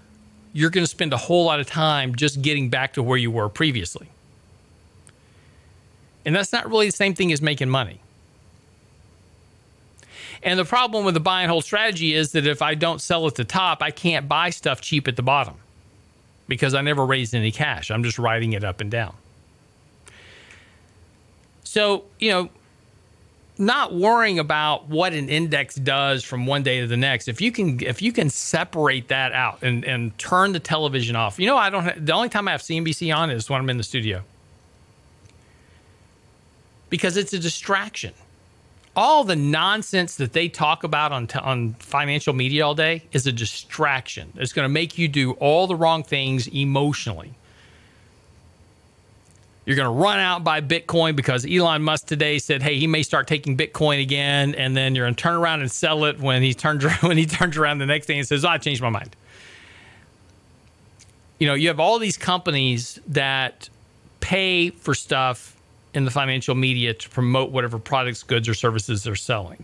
you're 0.53 0.69
going 0.69 0.83
to 0.83 0.89
spend 0.89 1.11
a 1.11 1.17
whole 1.17 1.45
lot 1.45 1.59
of 1.59 1.67
time 1.67 2.15
just 2.15 2.41
getting 2.41 2.69
back 2.69 2.93
to 2.93 3.03
where 3.03 3.17
you 3.17 3.31
were 3.31 3.49
previously. 3.49 4.07
And 6.23 6.35
that's 6.35 6.53
not 6.53 6.69
really 6.69 6.85
the 6.85 6.95
same 6.95 7.15
thing 7.15 7.33
as 7.33 7.41
making 7.41 7.69
money. 7.69 7.99
And 10.43 10.59
the 10.59 10.65
problem 10.65 11.05
with 11.05 11.13
the 11.13 11.19
buy 11.19 11.41
and 11.41 11.49
hold 11.49 11.63
strategy 11.63 12.13
is 12.13 12.33
that 12.33 12.45
if 12.45 12.61
I 12.61 12.75
don't 12.75 12.99
sell 12.99 13.25
at 13.27 13.35
the 13.35 13.45
top, 13.45 13.81
I 13.81 13.91
can't 13.91 14.27
buy 14.27 14.49
stuff 14.49 14.81
cheap 14.81 15.07
at 15.07 15.15
the 15.15 15.23
bottom 15.23 15.55
because 16.47 16.73
I 16.73 16.81
never 16.81 17.05
raised 17.05 17.33
any 17.33 17.51
cash. 17.51 17.89
I'm 17.89 18.03
just 18.03 18.19
riding 18.19 18.53
it 18.53 18.63
up 18.63 18.81
and 18.81 18.91
down. 18.91 19.15
So, 21.63 22.03
you 22.19 22.29
know, 22.29 22.49
not 23.57 23.93
worrying 23.93 24.37
about 24.37 24.89
what 24.89 25.13
an 25.13 25.29
index 25.29 25.75
does 25.75 26.23
from 26.23 26.45
one 26.45 26.61
day 26.61 26.81
to 26.81 26.87
the 26.87 26.97
next. 26.97 27.27
If 27.27 27.39
you 27.39 27.51
can 27.51 27.79
if 27.81 28.01
you 28.01 28.11
can 28.11 28.29
separate 28.29 29.07
that 29.07 29.31
out 29.31 29.61
and 29.61 29.85
and 29.85 30.17
turn 30.17 30.51
the 30.51 30.59
television 30.59 31.15
off. 31.15 31.39
You 31.39 31.47
know, 31.47 31.57
I 31.57 31.69
don't 31.69 32.05
the 32.05 32.13
only 32.13 32.29
time 32.29 32.47
I 32.47 32.51
have 32.51 32.61
CNBC 32.61 33.15
on 33.15 33.29
is 33.29 33.49
when 33.49 33.61
I'm 33.61 33.69
in 33.69 33.77
the 33.77 33.83
studio. 33.83 34.23
Because 36.89 37.15
it's 37.15 37.33
a 37.33 37.39
distraction 37.39 38.13
all 38.95 39.23
the 39.23 39.35
nonsense 39.35 40.15
that 40.17 40.33
they 40.33 40.47
talk 40.47 40.83
about 40.83 41.11
on 41.11 41.27
t- 41.27 41.39
on 41.39 41.73
financial 41.79 42.33
media 42.33 42.65
all 42.65 42.75
day 42.75 43.03
is 43.11 43.25
a 43.25 43.31
distraction. 43.31 44.31
It's 44.35 44.53
going 44.53 44.65
to 44.65 44.69
make 44.69 44.97
you 44.97 45.07
do 45.07 45.31
all 45.33 45.67
the 45.67 45.75
wrong 45.75 46.03
things 46.03 46.47
emotionally. 46.47 47.33
You're 49.65 49.77
going 49.77 49.87
to 49.87 50.03
run 50.03 50.19
out 50.19 50.43
buy 50.43 50.61
Bitcoin 50.61 51.15
because 51.15 51.45
Elon 51.45 51.81
Musk 51.81 52.05
today 52.05 52.37
said, 52.37 52.61
"Hey, 52.61 52.77
he 52.77 52.85
may 52.85 53.01
start 53.01 53.27
taking 53.27 53.57
Bitcoin 53.57 54.01
again," 54.01 54.53
and 54.55 54.75
then 54.75 54.93
you're 54.93 55.05
going 55.05 55.15
to 55.15 55.21
turn 55.21 55.35
around 55.35 55.61
and 55.61 55.71
sell 55.71 56.05
it 56.05 56.19
when 56.19 56.43
he 56.43 56.53
turns 56.53 56.83
when 57.01 57.17
he 57.17 57.25
turns 57.25 57.57
around 57.57 57.79
the 57.79 57.85
next 57.85 58.05
day 58.07 58.17
and 58.17 58.27
says, 58.27 58.45
oh, 58.45 58.49
"I 58.49 58.57
changed 58.57 58.81
my 58.81 58.89
mind." 58.89 59.15
You 61.39 61.47
know, 61.47 61.55
you 61.55 61.69
have 61.69 61.79
all 61.79 61.97
these 61.97 62.17
companies 62.17 62.99
that 63.07 63.69
pay 64.19 64.69
for 64.69 64.93
stuff 64.93 65.52
in 65.93 66.05
the 66.05 66.11
financial 66.11 66.55
media 66.55 66.93
to 66.93 67.09
promote 67.09 67.51
whatever 67.51 67.79
products, 67.79 68.23
goods, 68.23 68.49
or 68.49 68.53
services 68.53 69.03
they're 69.03 69.15
selling. 69.15 69.63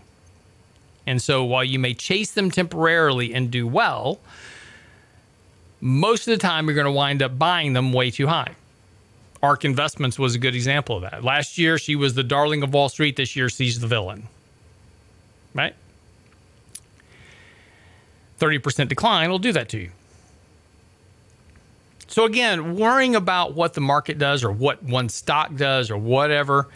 And 1.06 1.20
so 1.20 1.44
while 1.44 1.64
you 1.64 1.78
may 1.78 1.94
chase 1.94 2.30
them 2.32 2.50
temporarily 2.50 3.34
and 3.34 3.50
do 3.50 3.66
well, 3.66 4.20
most 5.80 6.28
of 6.28 6.32
the 6.32 6.38
time 6.38 6.66
you're 6.66 6.74
going 6.74 6.84
to 6.84 6.92
wind 6.92 7.22
up 7.22 7.38
buying 7.38 7.72
them 7.72 7.92
way 7.92 8.10
too 8.10 8.26
high. 8.26 8.54
ARK 9.42 9.64
Investments 9.64 10.18
was 10.18 10.34
a 10.34 10.38
good 10.38 10.54
example 10.54 10.96
of 10.96 11.02
that. 11.02 11.24
Last 11.24 11.56
year, 11.56 11.78
she 11.78 11.96
was 11.96 12.14
the 12.14 12.22
darling 12.22 12.62
of 12.62 12.74
Wall 12.74 12.90
Street. 12.90 13.16
This 13.16 13.34
year, 13.34 13.48
she's 13.48 13.80
the 13.80 13.86
villain. 13.86 14.28
Right? 15.54 15.74
30% 18.38 18.88
decline 18.88 19.30
will 19.30 19.38
do 19.38 19.52
that 19.52 19.68
to 19.70 19.78
you. 19.78 19.90
So 22.10 22.24
again, 22.24 22.74
worrying 22.74 23.14
about 23.14 23.54
what 23.54 23.74
the 23.74 23.80
market 23.80 24.18
does 24.18 24.42
or 24.42 24.50
what 24.50 24.82
one 24.82 25.08
stock 25.08 25.54
does 25.54 25.92
or 25.92 25.96
whatever 25.96 26.66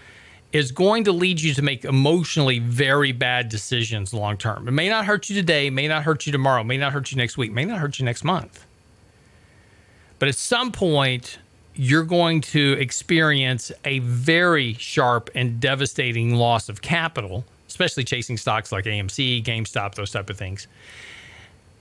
is 0.53 0.71
going 0.71 1.03
to 1.05 1.13
lead 1.13 1.41
you 1.41 1.53
to 1.55 1.61
make 1.61 1.85
emotionally 1.85 2.61
very 2.61 3.11
bad 3.11 3.49
decisions 3.49 4.15
long 4.15 4.37
term. 4.37 4.69
It 4.69 4.71
may 4.71 4.89
not 4.89 5.07
hurt 5.07 5.29
you 5.29 5.35
today, 5.35 5.71
may 5.71 5.89
not 5.89 6.05
hurt 6.05 6.25
you 6.25 6.31
tomorrow, 6.31 6.63
may 6.63 6.77
not 6.77 6.93
hurt 6.93 7.11
you 7.11 7.17
next 7.17 7.37
week, 7.37 7.51
may 7.51 7.65
not 7.65 7.81
hurt 7.81 7.99
you 7.99 8.05
next 8.05 8.23
month. 8.23 8.65
But 10.21 10.29
at 10.29 10.37
some 10.37 10.71
point, 10.71 11.41
you're 11.75 12.05
going 12.05 12.41
to 12.41 12.75
experience 12.79 13.73
a 13.85 13.99
very 13.99 14.75
sharp 14.75 15.31
and 15.35 15.59
devastating 15.59 16.37
loss 16.37 16.69
of 16.69 16.81
capital, 16.81 17.45
especially 17.67 18.05
chasing 18.05 18.37
stocks 18.37 18.71
like 18.71 18.85
AMC, 18.85 19.43
GameStop, 19.43 19.97
those 19.97 20.13
type 20.13 20.31
of 20.31 20.39
things 20.39 20.69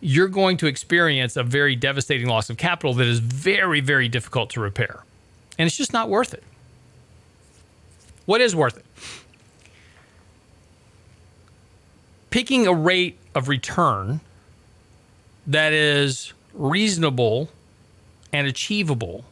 you're 0.03 0.27
going 0.27 0.57
to 0.57 0.67
experience 0.67 1.37
a 1.37 1.43
very 1.43 1.77
devastating 1.77 2.27
loss 2.27 2.49
of 2.49 2.57
capital 2.57 2.93
that 2.93 3.07
is 3.07 3.19
very, 3.19 3.79
very 3.79 4.09
difficult 4.09 4.49
to 4.49 4.59
repair. 4.59 5.01
And 5.57 5.65
it's 5.65 5.77
just 5.77 5.93
not 5.93 6.09
worth 6.09 6.33
it. 6.33 6.43
What 8.25 8.41
is 8.41 8.53
worth 8.53 8.77
it? 8.77 8.85
Picking 12.31 12.67
a 12.67 12.73
rate 12.73 13.17
of 13.33 13.47
return 13.47 14.19
that 15.47 15.71
is 15.71 16.33
reasonable 16.53 17.49
and 18.33 18.45
achievable 18.45 19.23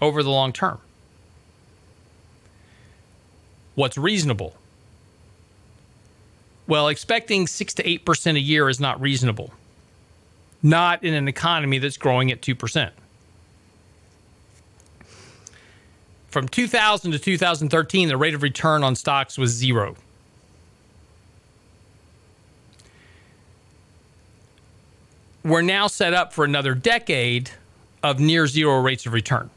over 0.00 0.22
the 0.22 0.30
long 0.30 0.54
term. 0.54 0.78
What's 3.74 3.98
reasonable? 3.98 4.54
Well, 6.74 6.88
expecting 6.88 7.46
6 7.46 7.74
to 7.74 7.84
8% 7.84 8.34
a 8.34 8.40
year 8.40 8.68
is 8.68 8.80
not 8.80 9.00
reasonable. 9.00 9.54
Not 10.60 11.04
in 11.04 11.14
an 11.14 11.28
economy 11.28 11.78
that's 11.78 11.96
growing 11.96 12.32
at 12.32 12.40
2%. 12.40 12.90
From 16.30 16.48
2000 16.48 17.12
to 17.12 17.18
2013, 17.20 18.08
the 18.08 18.16
rate 18.16 18.34
of 18.34 18.42
return 18.42 18.82
on 18.82 18.96
stocks 18.96 19.38
was 19.38 19.52
zero. 19.52 19.94
We're 25.44 25.62
now 25.62 25.86
set 25.86 26.12
up 26.12 26.32
for 26.32 26.44
another 26.44 26.74
decade 26.74 27.52
of 28.02 28.18
near 28.18 28.48
zero 28.48 28.80
rates 28.80 29.06
of 29.06 29.12
return, 29.12 29.48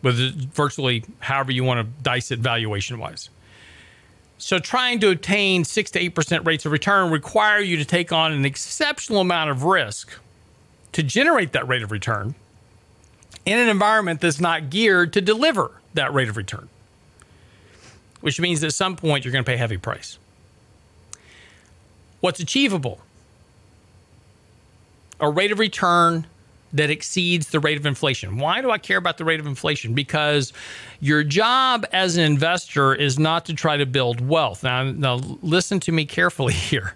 with 0.00 0.16
virtually 0.54 1.04
however 1.18 1.52
you 1.52 1.62
want 1.62 1.86
to 1.86 2.02
dice 2.02 2.30
it 2.30 2.38
valuation 2.38 2.98
wise. 2.98 3.28
So 4.42 4.58
trying 4.58 4.98
to 4.98 5.10
obtain 5.12 5.62
6 5.62 5.90
to 5.92 6.10
8% 6.10 6.44
rates 6.44 6.66
of 6.66 6.72
return 6.72 7.12
require 7.12 7.60
you 7.60 7.76
to 7.76 7.84
take 7.84 8.10
on 8.10 8.32
an 8.32 8.44
exceptional 8.44 9.20
amount 9.20 9.50
of 9.50 9.62
risk 9.62 10.18
to 10.90 11.04
generate 11.04 11.52
that 11.52 11.68
rate 11.68 11.84
of 11.84 11.92
return 11.92 12.34
in 13.46 13.56
an 13.60 13.68
environment 13.68 14.20
that's 14.20 14.40
not 14.40 14.68
geared 14.68 15.12
to 15.12 15.20
deliver 15.20 15.70
that 15.94 16.12
rate 16.12 16.28
of 16.28 16.36
return. 16.36 16.68
Which 18.20 18.40
means 18.40 18.64
at 18.64 18.74
some 18.74 18.96
point 18.96 19.24
you're 19.24 19.30
going 19.30 19.44
to 19.44 19.48
pay 19.48 19.54
a 19.54 19.58
heavy 19.58 19.76
price. 19.76 20.18
What's 22.18 22.40
achievable? 22.40 23.00
A 25.20 25.30
rate 25.30 25.52
of 25.52 25.60
return 25.60 26.26
that 26.72 26.90
exceeds 26.90 27.50
the 27.50 27.60
rate 27.60 27.76
of 27.76 27.86
inflation. 27.86 28.38
Why 28.38 28.60
do 28.60 28.70
I 28.70 28.78
care 28.78 28.96
about 28.96 29.18
the 29.18 29.24
rate 29.24 29.40
of 29.40 29.46
inflation? 29.46 29.94
Because 29.94 30.52
your 31.00 31.22
job 31.22 31.86
as 31.92 32.16
an 32.16 32.24
investor 32.24 32.94
is 32.94 33.18
not 33.18 33.44
to 33.46 33.54
try 33.54 33.76
to 33.76 33.86
build 33.86 34.26
wealth. 34.26 34.62
Now, 34.62 34.84
now 34.84 35.16
listen 35.42 35.80
to 35.80 35.92
me 35.92 36.04
carefully 36.04 36.54
here. 36.70 36.94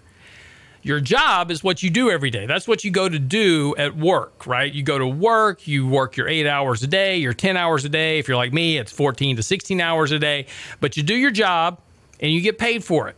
Your 0.83 1.01
job 1.01 1.51
is 1.51 1.63
what 1.63 1.83
you 1.83 1.89
do 1.89 2.09
every 2.09 2.29
day. 2.29 2.45
That's 2.45 2.65
what 2.65 2.85
you 2.85 2.91
go 2.91 3.09
to 3.09 3.19
do 3.19 3.75
at 3.77 3.97
work, 3.97 4.47
right? 4.47 4.71
You 4.71 4.83
go 4.83 4.97
to 4.97 5.07
work, 5.07 5.67
you 5.67 5.85
work 5.85 6.15
your 6.15 6.29
eight 6.29 6.47
hours 6.47 6.81
a 6.81 6.87
day, 6.87 7.17
your 7.17 7.33
10 7.33 7.57
hours 7.57 7.83
a 7.83 7.89
day. 7.89 8.19
If 8.19 8.27
you're 8.27 8.37
like 8.37 8.53
me, 8.53 8.77
it's 8.77 8.91
14 8.91 9.35
to 9.35 9.43
16 9.43 9.81
hours 9.81 10.11
a 10.11 10.19
day. 10.19 10.45
But 10.79 10.95
you 10.95 11.03
do 11.03 11.15
your 11.15 11.31
job 11.31 11.79
and 12.21 12.31
you 12.31 12.39
get 12.39 12.57
paid 12.57 12.85
for 12.85 13.09
it. 13.09 13.17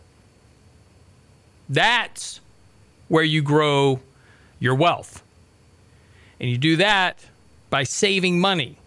That's 1.69 2.39
where 3.07 3.23
you 3.23 3.43
grow 3.43 3.99
your 4.59 4.73
wealth. 4.73 5.21
And 6.39 6.49
you 6.49 6.57
do 6.57 6.75
that 6.77 7.25
by 7.69 7.83
saving 7.83 8.39
money. 8.39 8.77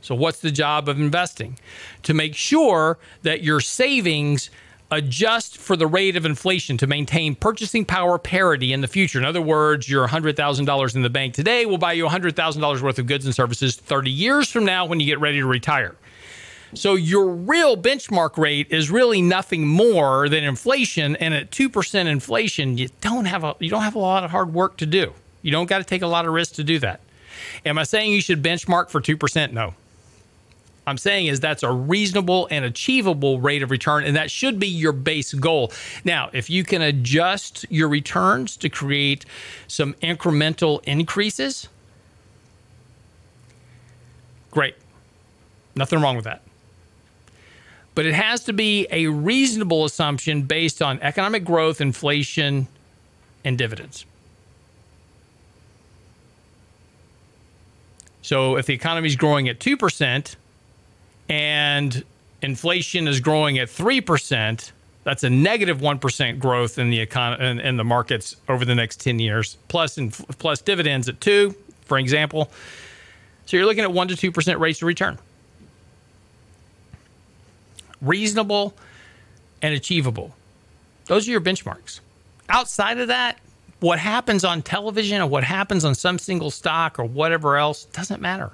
So, 0.00 0.14
what's 0.14 0.40
the 0.40 0.50
job 0.50 0.88
of 0.88 1.00
investing? 1.00 1.58
To 2.04 2.14
make 2.14 2.34
sure 2.34 2.98
that 3.22 3.42
your 3.42 3.60
savings 3.60 4.50
adjust 4.92 5.56
for 5.56 5.74
the 5.74 5.86
rate 5.86 6.16
of 6.16 6.26
inflation 6.26 6.76
to 6.76 6.86
maintain 6.86 7.34
purchasing 7.34 7.84
power 7.84 8.18
parity 8.18 8.72
in 8.72 8.82
the 8.82 8.88
future. 8.88 9.18
In 9.18 9.24
other 9.24 9.40
words, 9.40 9.88
your 9.88 10.06
$100,000 10.06 10.94
in 10.94 11.02
the 11.02 11.10
bank 11.10 11.32
today 11.32 11.64
will 11.64 11.78
buy 11.78 11.94
you 11.94 12.06
$100,000 12.06 12.82
worth 12.82 12.98
of 12.98 13.06
goods 13.06 13.24
and 13.24 13.34
services 13.34 13.74
30 13.76 14.10
years 14.10 14.50
from 14.50 14.66
now 14.66 14.84
when 14.84 15.00
you 15.00 15.06
get 15.06 15.18
ready 15.18 15.38
to 15.38 15.46
retire. 15.46 15.96
So 16.74 16.94
your 16.94 17.26
real 17.26 17.76
benchmark 17.76 18.36
rate 18.36 18.68
is 18.70 18.90
really 18.90 19.22
nothing 19.22 19.66
more 19.66 20.28
than 20.28 20.44
inflation 20.44 21.16
and 21.16 21.34
at 21.34 21.50
2% 21.50 22.06
inflation 22.06 22.78
you 22.78 22.88
don't 23.00 23.26
have 23.26 23.44
a 23.44 23.56
you 23.58 23.68
don't 23.68 23.82
have 23.82 23.94
a 23.94 23.98
lot 23.98 24.24
of 24.24 24.30
hard 24.30 24.54
work 24.54 24.78
to 24.78 24.86
do. 24.86 25.12
You 25.42 25.50
don't 25.50 25.68
got 25.68 25.78
to 25.78 25.84
take 25.84 26.02
a 26.02 26.06
lot 26.06 26.26
of 26.26 26.32
risk 26.32 26.54
to 26.54 26.64
do 26.64 26.78
that. 26.78 27.00
Am 27.64 27.78
I 27.78 27.82
saying 27.82 28.12
you 28.12 28.20
should 28.20 28.42
benchmark 28.42 28.90
for 28.90 29.00
2%? 29.00 29.52
No. 29.52 29.74
I'm 30.86 30.98
saying 30.98 31.26
is 31.26 31.38
that's 31.38 31.62
a 31.62 31.70
reasonable 31.70 32.48
and 32.50 32.64
achievable 32.64 33.40
rate 33.40 33.62
of 33.62 33.70
return, 33.70 34.04
and 34.04 34.16
that 34.16 34.30
should 34.30 34.58
be 34.58 34.66
your 34.66 34.92
base 34.92 35.32
goal. 35.32 35.70
Now, 36.04 36.30
if 36.32 36.50
you 36.50 36.64
can 36.64 36.82
adjust 36.82 37.64
your 37.70 37.88
returns 37.88 38.56
to 38.58 38.68
create 38.68 39.24
some 39.68 39.94
incremental 39.94 40.82
increases, 40.84 41.68
great. 44.50 44.74
Nothing 45.76 46.00
wrong 46.00 46.16
with 46.16 46.24
that. 46.24 46.42
But 47.94 48.06
it 48.06 48.14
has 48.14 48.42
to 48.44 48.52
be 48.52 48.86
a 48.90 49.06
reasonable 49.06 49.84
assumption 49.84 50.42
based 50.42 50.82
on 50.82 50.98
economic 51.00 51.44
growth, 51.44 51.80
inflation, 51.80 52.66
and 53.44 53.56
dividends. 53.56 54.04
So 58.22 58.56
if 58.56 58.66
the 58.66 58.74
economy 58.74 59.08
is 59.08 59.16
growing 59.16 59.48
at 59.48 59.58
2% 59.58 60.36
and 61.28 62.04
inflation 62.40 63.08
is 63.08 63.20
growing 63.20 63.58
at 63.58 63.68
3%, 63.68 64.72
That's 65.04 65.24
a 65.24 65.30
negative 65.30 65.80
1 65.80 65.98
growth 66.38 66.78
in 66.78 66.90
the 66.90 67.04
econ- 67.04 67.40
in, 67.40 67.58
in 67.58 67.76
the 67.76 67.84
markets 67.84 68.36
over 68.48 68.64
the 68.64 68.74
next 68.74 69.00
10 69.00 69.18
years, 69.18 69.56
plus 69.66 69.98
plus 70.38 70.60
dividends 70.60 71.08
at 71.08 71.20
2, 71.20 71.54
for 71.86 71.98
example. 71.98 72.50
So 73.46 73.56
you're 73.56 73.66
looking 73.66 73.82
at 73.82 73.92
1 73.92 74.08
to 74.08 74.14
2% 74.14 74.58
rates 74.60 74.80
of 74.80 74.86
return. 74.86 75.18
Reasonable 78.00 78.74
and 79.60 79.74
achievable. 79.74 80.34
Those 81.06 81.26
are 81.26 81.32
your 81.32 81.40
benchmarks. 81.40 81.98
Outside 82.48 82.98
of 82.98 83.08
that, 83.08 83.38
what 83.82 83.98
happens 83.98 84.44
on 84.44 84.62
television 84.62 85.20
or 85.20 85.26
what 85.26 85.44
happens 85.44 85.84
on 85.84 85.94
some 85.94 86.18
single 86.18 86.50
stock 86.50 86.98
or 86.98 87.04
whatever 87.04 87.56
else 87.56 87.84
doesn't 87.86 88.22
matter. 88.22 88.52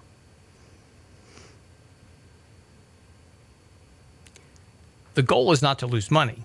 The 5.14 5.22
goal 5.22 5.52
is 5.52 5.60
not 5.62 5.80
to 5.80 5.86
lose 5.86 6.10
money, 6.10 6.44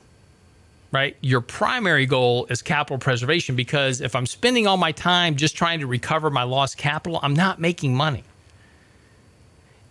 right? 0.92 1.16
Your 1.22 1.42
primary 1.42 2.06
goal 2.06 2.46
is 2.50 2.62
capital 2.62 2.98
preservation 2.98 3.56
because 3.56 4.02
if 4.02 4.16
I'm 4.16 4.26
spending 4.26 4.68
all 4.68 4.78
my 4.78 4.92
time 4.92 5.36
just 5.36 5.56
trying 5.56 5.80
to 5.80 5.88
recover 5.88 6.30
my 6.30 6.44
lost 6.44 6.78
capital, 6.78 7.20
I'm 7.22 7.36
not 7.36 7.60
making 7.60 7.96
money. 7.96 8.24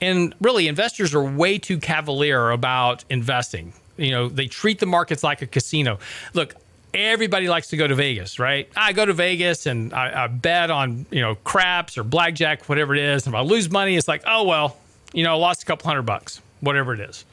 And 0.00 0.34
really, 0.40 0.66
investors 0.66 1.14
are 1.14 1.22
way 1.22 1.58
too 1.58 1.78
cavalier 1.78 2.50
about 2.50 3.04
investing. 3.08 3.72
You 3.96 4.10
know, 4.10 4.28
they 4.28 4.48
treat 4.48 4.80
the 4.80 4.86
markets 4.86 5.22
like 5.22 5.42
a 5.42 5.46
casino. 5.46 6.00
Look, 6.34 6.56
everybody 6.94 7.48
likes 7.48 7.68
to 7.68 7.76
go 7.76 7.86
to 7.86 7.94
Vegas, 7.94 8.38
right? 8.38 8.68
I 8.76 8.92
go 8.92 9.04
to 9.04 9.12
Vegas 9.12 9.66
and 9.66 9.92
I, 9.92 10.24
I, 10.24 10.26
bet 10.26 10.70
on, 10.70 11.06
you 11.10 11.20
know, 11.20 11.34
craps 11.36 11.96
or 11.96 12.04
blackjack, 12.04 12.68
whatever 12.68 12.94
it 12.94 13.00
is. 13.00 13.26
And 13.26 13.34
if 13.34 13.38
I 13.38 13.42
lose 13.42 13.70
money, 13.70 13.96
it's 13.96 14.08
like, 14.08 14.22
oh, 14.26 14.44
well, 14.44 14.76
you 15.12 15.24
know, 15.24 15.32
I 15.32 15.36
lost 15.36 15.62
a 15.62 15.66
couple 15.66 15.86
hundred 15.86 16.02
bucks, 16.02 16.40
whatever 16.60 16.94
it 16.94 17.00
is. 17.00 17.24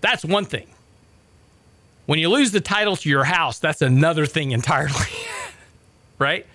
That's 0.00 0.24
one 0.24 0.44
thing. 0.44 0.68
When 2.06 2.18
you 2.18 2.28
lose 2.28 2.52
the 2.52 2.60
title 2.60 2.96
to 2.96 3.08
your 3.08 3.24
house, 3.24 3.58
that's 3.58 3.82
another 3.82 4.26
thing 4.26 4.52
entirely, 4.52 4.94
right? 6.18 6.46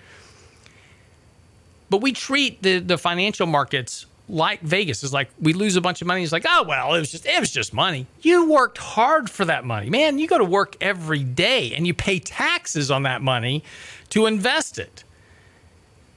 But 1.90 2.00
we 2.00 2.12
treat 2.12 2.62
the, 2.62 2.78
the 2.78 2.96
financial 2.96 3.46
markets 3.46 4.06
like 4.28 4.60
Vegas. 4.60 5.02
It's 5.02 5.12
like 5.12 5.30
we 5.40 5.52
lose 5.52 5.76
a 5.76 5.80
bunch 5.80 6.00
of 6.00 6.06
money. 6.06 6.22
It's 6.22 6.32
like, 6.32 6.46
oh 6.48 6.64
well, 6.66 6.94
it 6.94 7.00
was 7.00 7.10
just 7.10 7.26
it 7.26 7.38
was 7.38 7.50
just 7.50 7.72
money. 7.74 8.06
You 8.20 8.50
worked 8.50 8.78
hard 8.78 9.28
for 9.28 9.44
that 9.44 9.64
money. 9.64 9.90
Man, 9.90 10.18
you 10.18 10.26
go 10.26 10.38
to 10.38 10.44
work 10.44 10.76
every 10.80 11.22
day 11.22 11.74
and 11.74 11.86
you 11.86 11.94
pay 11.94 12.18
taxes 12.18 12.90
on 12.90 13.02
that 13.04 13.22
money 13.22 13.62
to 14.10 14.26
invest 14.26 14.78
it. 14.78 15.04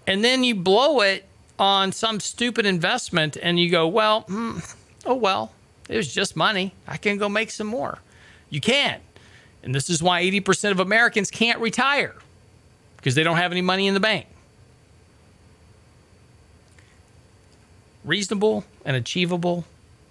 And 0.07 0.23
then 0.23 0.43
you 0.43 0.55
blow 0.55 1.01
it 1.01 1.25
on 1.57 1.91
some 1.91 2.19
stupid 2.19 2.65
investment 2.65 3.37
and 3.41 3.59
you 3.59 3.69
go, 3.69 3.87
well, 3.87 4.21
hmm, 4.21 4.59
oh 5.05 5.15
well, 5.15 5.51
it 5.89 5.97
was 5.97 6.13
just 6.13 6.35
money. 6.35 6.73
I 6.87 6.97
can 6.97 7.17
go 7.17 7.29
make 7.29 7.51
some 7.51 7.67
more. 7.67 7.99
You 8.49 8.61
can. 8.61 8.99
And 9.63 9.73
this 9.73 9.89
is 9.89 10.01
why 10.03 10.21
80% 10.23 10.71
of 10.71 10.79
Americans 10.79 11.31
can't 11.31 11.59
retire 11.59 12.15
because 12.97 13.15
they 13.15 13.23
don't 13.23 13.37
have 13.37 13.51
any 13.51 13.61
money 13.61 13.87
in 13.87 13.93
the 13.95 13.99
bank. 13.99 14.27
Reasonable 18.05 18.63
and 18.85 18.95
achievable 18.95 19.65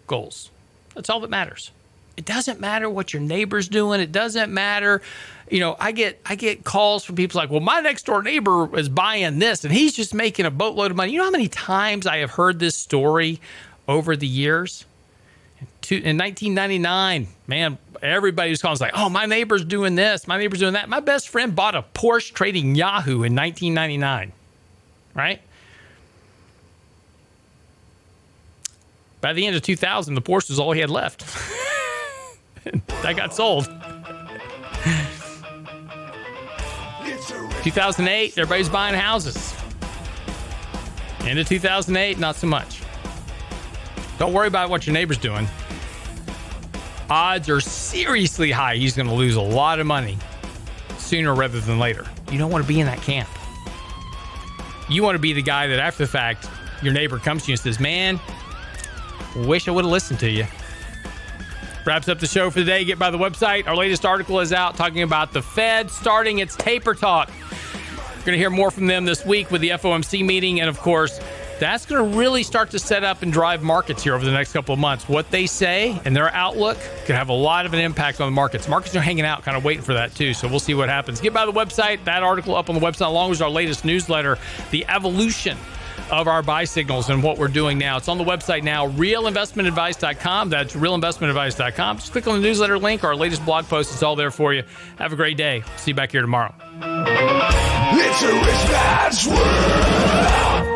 goals. 0.06 0.50
That's 0.94 1.10
all 1.10 1.20
that 1.20 1.30
matters. 1.30 1.70
It 2.16 2.24
doesn't 2.24 2.60
matter 2.60 2.88
what 2.88 3.12
your 3.12 3.22
neighbor's 3.22 3.68
doing. 3.68 4.00
It 4.00 4.12
doesn't 4.12 4.52
matter. 4.52 5.02
You 5.50 5.60
know, 5.60 5.76
I 5.80 5.92
get 5.92 6.20
I 6.24 6.36
get 6.36 6.64
calls 6.64 7.04
from 7.04 7.16
people 7.16 7.38
like, 7.38 7.50
"Well, 7.50 7.60
my 7.60 7.80
next 7.80 8.06
door 8.06 8.22
neighbor 8.22 8.76
is 8.78 8.88
buying 8.88 9.40
this 9.40 9.64
and 9.64 9.72
he's 9.72 9.94
just 9.94 10.14
making 10.14 10.46
a 10.46 10.50
boatload 10.50 10.90
of 10.92 10.96
money." 10.96 11.12
You 11.12 11.18
know 11.18 11.24
how 11.24 11.30
many 11.30 11.48
times 11.48 12.06
I 12.06 12.18
have 12.18 12.30
heard 12.30 12.60
this 12.60 12.76
story 12.76 13.40
over 13.88 14.16
the 14.16 14.28
years? 14.28 14.84
In 15.90 16.16
1999, 16.16 17.26
man, 17.46 17.78
everybody 18.00 18.50
was 18.50 18.62
calling 18.62 18.78
like, 18.80 18.92
"Oh, 18.94 19.08
my 19.08 19.26
neighbor's 19.26 19.64
doing 19.64 19.96
this. 19.96 20.28
My 20.28 20.38
neighbor's 20.38 20.60
doing 20.60 20.74
that." 20.74 20.88
My 20.88 21.00
best 21.00 21.28
friend 21.28 21.54
bought 21.54 21.74
a 21.74 21.82
Porsche 21.94 22.32
trading 22.32 22.74
Yahoo 22.74 23.22
in 23.24 23.34
1999. 23.34 24.32
Right? 25.14 25.40
By 29.24 29.32
the 29.32 29.46
end 29.46 29.56
of 29.56 29.62
2000, 29.62 30.14
the 30.14 30.20
Porsche 30.20 30.50
was 30.50 30.58
all 30.58 30.72
he 30.72 30.80
had 30.80 30.90
left. 30.90 31.24
that 33.02 33.16
got 33.16 33.34
sold. 33.34 33.64
2008, 37.62 38.36
everybody's 38.36 38.68
buying 38.68 38.94
houses. 38.94 39.54
End 41.20 41.38
of 41.38 41.48
2008, 41.48 42.18
not 42.18 42.36
so 42.36 42.46
much. 42.46 42.82
Don't 44.18 44.34
worry 44.34 44.46
about 44.46 44.68
what 44.68 44.86
your 44.86 44.92
neighbor's 44.92 45.16
doing. 45.16 45.48
Odds 47.08 47.48
are 47.48 47.62
seriously 47.62 48.50
high 48.50 48.76
he's 48.76 48.94
going 48.94 49.08
to 49.08 49.14
lose 49.14 49.36
a 49.36 49.40
lot 49.40 49.80
of 49.80 49.86
money 49.86 50.18
sooner 50.98 51.34
rather 51.34 51.60
than 51.60 51.78
later. 51.78 52.04
You 52.30 52.36
don't 52.36 52.50
want 52.50 52.62
to 52.62 52.68
be 52.68 52.78
in 52.78 52.84
that 52.88 53.00
camp. 53.00 53.30
You 54.90 55.02
want 55.02 55.14
to 55.14 55.18
be 55.18 55.32
the 55.32 55.40
guy 55.40 55.66
that 55.68 55.78
after 55.78 56.04
the 56.04 56.10
fact, 56.10 56.46
your 56.82 56.92
neighbor 56.92 57.18
comes 57.18 57.44
to 57.44 57.48
you 57.48 57.54
and 57.54 57.60
says, 57.60 57.80
Man, 57.80 58.20
Wish 59.36 59.68
I 59.68 59.72
would 59.72 59.84
have 59.84 59.92
listened 59.92 60.20
to 60.20 60.30
you. 60.30 60.46
Wraps 61.84 62.08
up 62.08 62.18
the 62.18 62.26
show 62.26 62.50
for 62.50 62.60
the 62.60 62.64
day. 62.64 62.84
Get 62.84 62.98
by 62.98 63.10
the 63.10 63.18
website. 63.18 63.66
Our 63.66 63.76
latest 63.76 64.06
article 64.06 64.40
is 64.40 64.52
out 64.52 64.76
talking 64.76 65.02
about 65.02 65.32
the 65.32 65.42
Fed 65.42 65.90
starting 65.90 66.38
its 66.38 66.56
taper 66.56 66.94
talk. 66.94 67.30
We're 67.30 68.24
going 68.24 68.32
to 68.32 68.38
hear 68.38 68.50
more 68.50 68.70
from 68.70 68.86
them 68.86 69.04
this 69.04 69.26
week 69.26 69.50
with 69.50 69.60
the 69.60 69.70
FOMC 69.70 70.24
meeting. 70.24 70.60
And 70.60 70.70
of 70.70 70.78
course, 70.78 71.20
that's 71.60 71.84
going 71.84 72.10
to 72.10 72.16
really 72.16 72.42
start 72.42 72.70
to 72.70 72.78
set 72.78 73.04
up 73.04 73.22
and 73.22 73.32
drive 73.32 73.62
markets 73.62 74.02
here 74.02 74.14
over 74.14 74.24
the 74.24 74.30
next 74.30 74.52
couple 74.52 74.72
of 74.72 74.78
months. 74.78 75.08
What 75.08 75.30
they 75.30 75.46
say 75.46 76.00
and 76.06 76.16
their 76.16 76.32
outlook 76.32 76.78
could 77.04 77.16
have 77.16 77.28
a 77.28 77.34
lot 77.34 77.66
of 77.66 77.74
an 77.74 77.80
impact 77.80 78.20
on 78.20 78.28
the 78.28 78.34
markets. 78.34 78.66
Markets 78.66 78.96
are 78.96 79.00
hanging 79.00 79.26
out, 79.26 79.42
kind 79.42 79.56
of 79.56 79.64
waiting 79.64 79.82
for 79.82 79.92
that 79.92 80.14
too. 80.14 80.32
So 80.32 80.48
we'll 80.48 80.60
see 80.60 80.74
what 80.74 80.88
happens. 80.88 81.20
Get 81.20 81.34
by 81.34 81.44
the 81.44 81.52
website. 81.52 82.02
That 82.04 82.22
article 82.22 82.56
up 82.56 82.70
on 82.70 82.74
the 82.74 82.80
website, 82.80 83.08
along 83.08 83.30
with 83.30 83.42
our 83.42 83.50
latest 83.50 83.84
newsletter, 83.84 84.38
The 84.70 84.86
Evolution 84.88 85.58
of 86.10 86.28
our 86.28 86.42
buy 86.42 86.64
signals 86.64 87.10
and 87.10 87.22
what 87.22 87.38
we're 87.38 87.48
doing 87.48 87.78
now. 87.78 87.96
It's 87.96 88.08
on 88.08 88.18
the 88.18 88.24
website 88.24 88.62
now, 88.62 88.88
realinvestmentadvice.com. 88.88 90.50
That's 90.50 90.74
realinvestmentadvice.com. 90.74 91.98
Just 91.98 92.12
click 92.12 92.26
on 92.26 92.40
the 92.40 92.46
newsletter 92.46 92.78
link, 92.78 93.04
our 93.04 93.16
latest 93.16 93.44
blog 93.44 93.66
post. 93.66 93.92
It's 93.92 94.02
all 94.02 94.16
there 94.16 94.30
for 94.30 94.52
you. 94.52 94.64
Have 94.96 95.12
a 95.12 95.16
great 95.16 95.36
day. 95.36 95.62
See 95.76 95.90
you 95.90 95.94
back 95.94 96.12
here 96.12 96.22
tomorrow. 96.22 96.54
It's 97.96 98.22
a 98.22 98.32
rich 98.32 98.70
man's 98.70 99.26
world. 99.26 100.73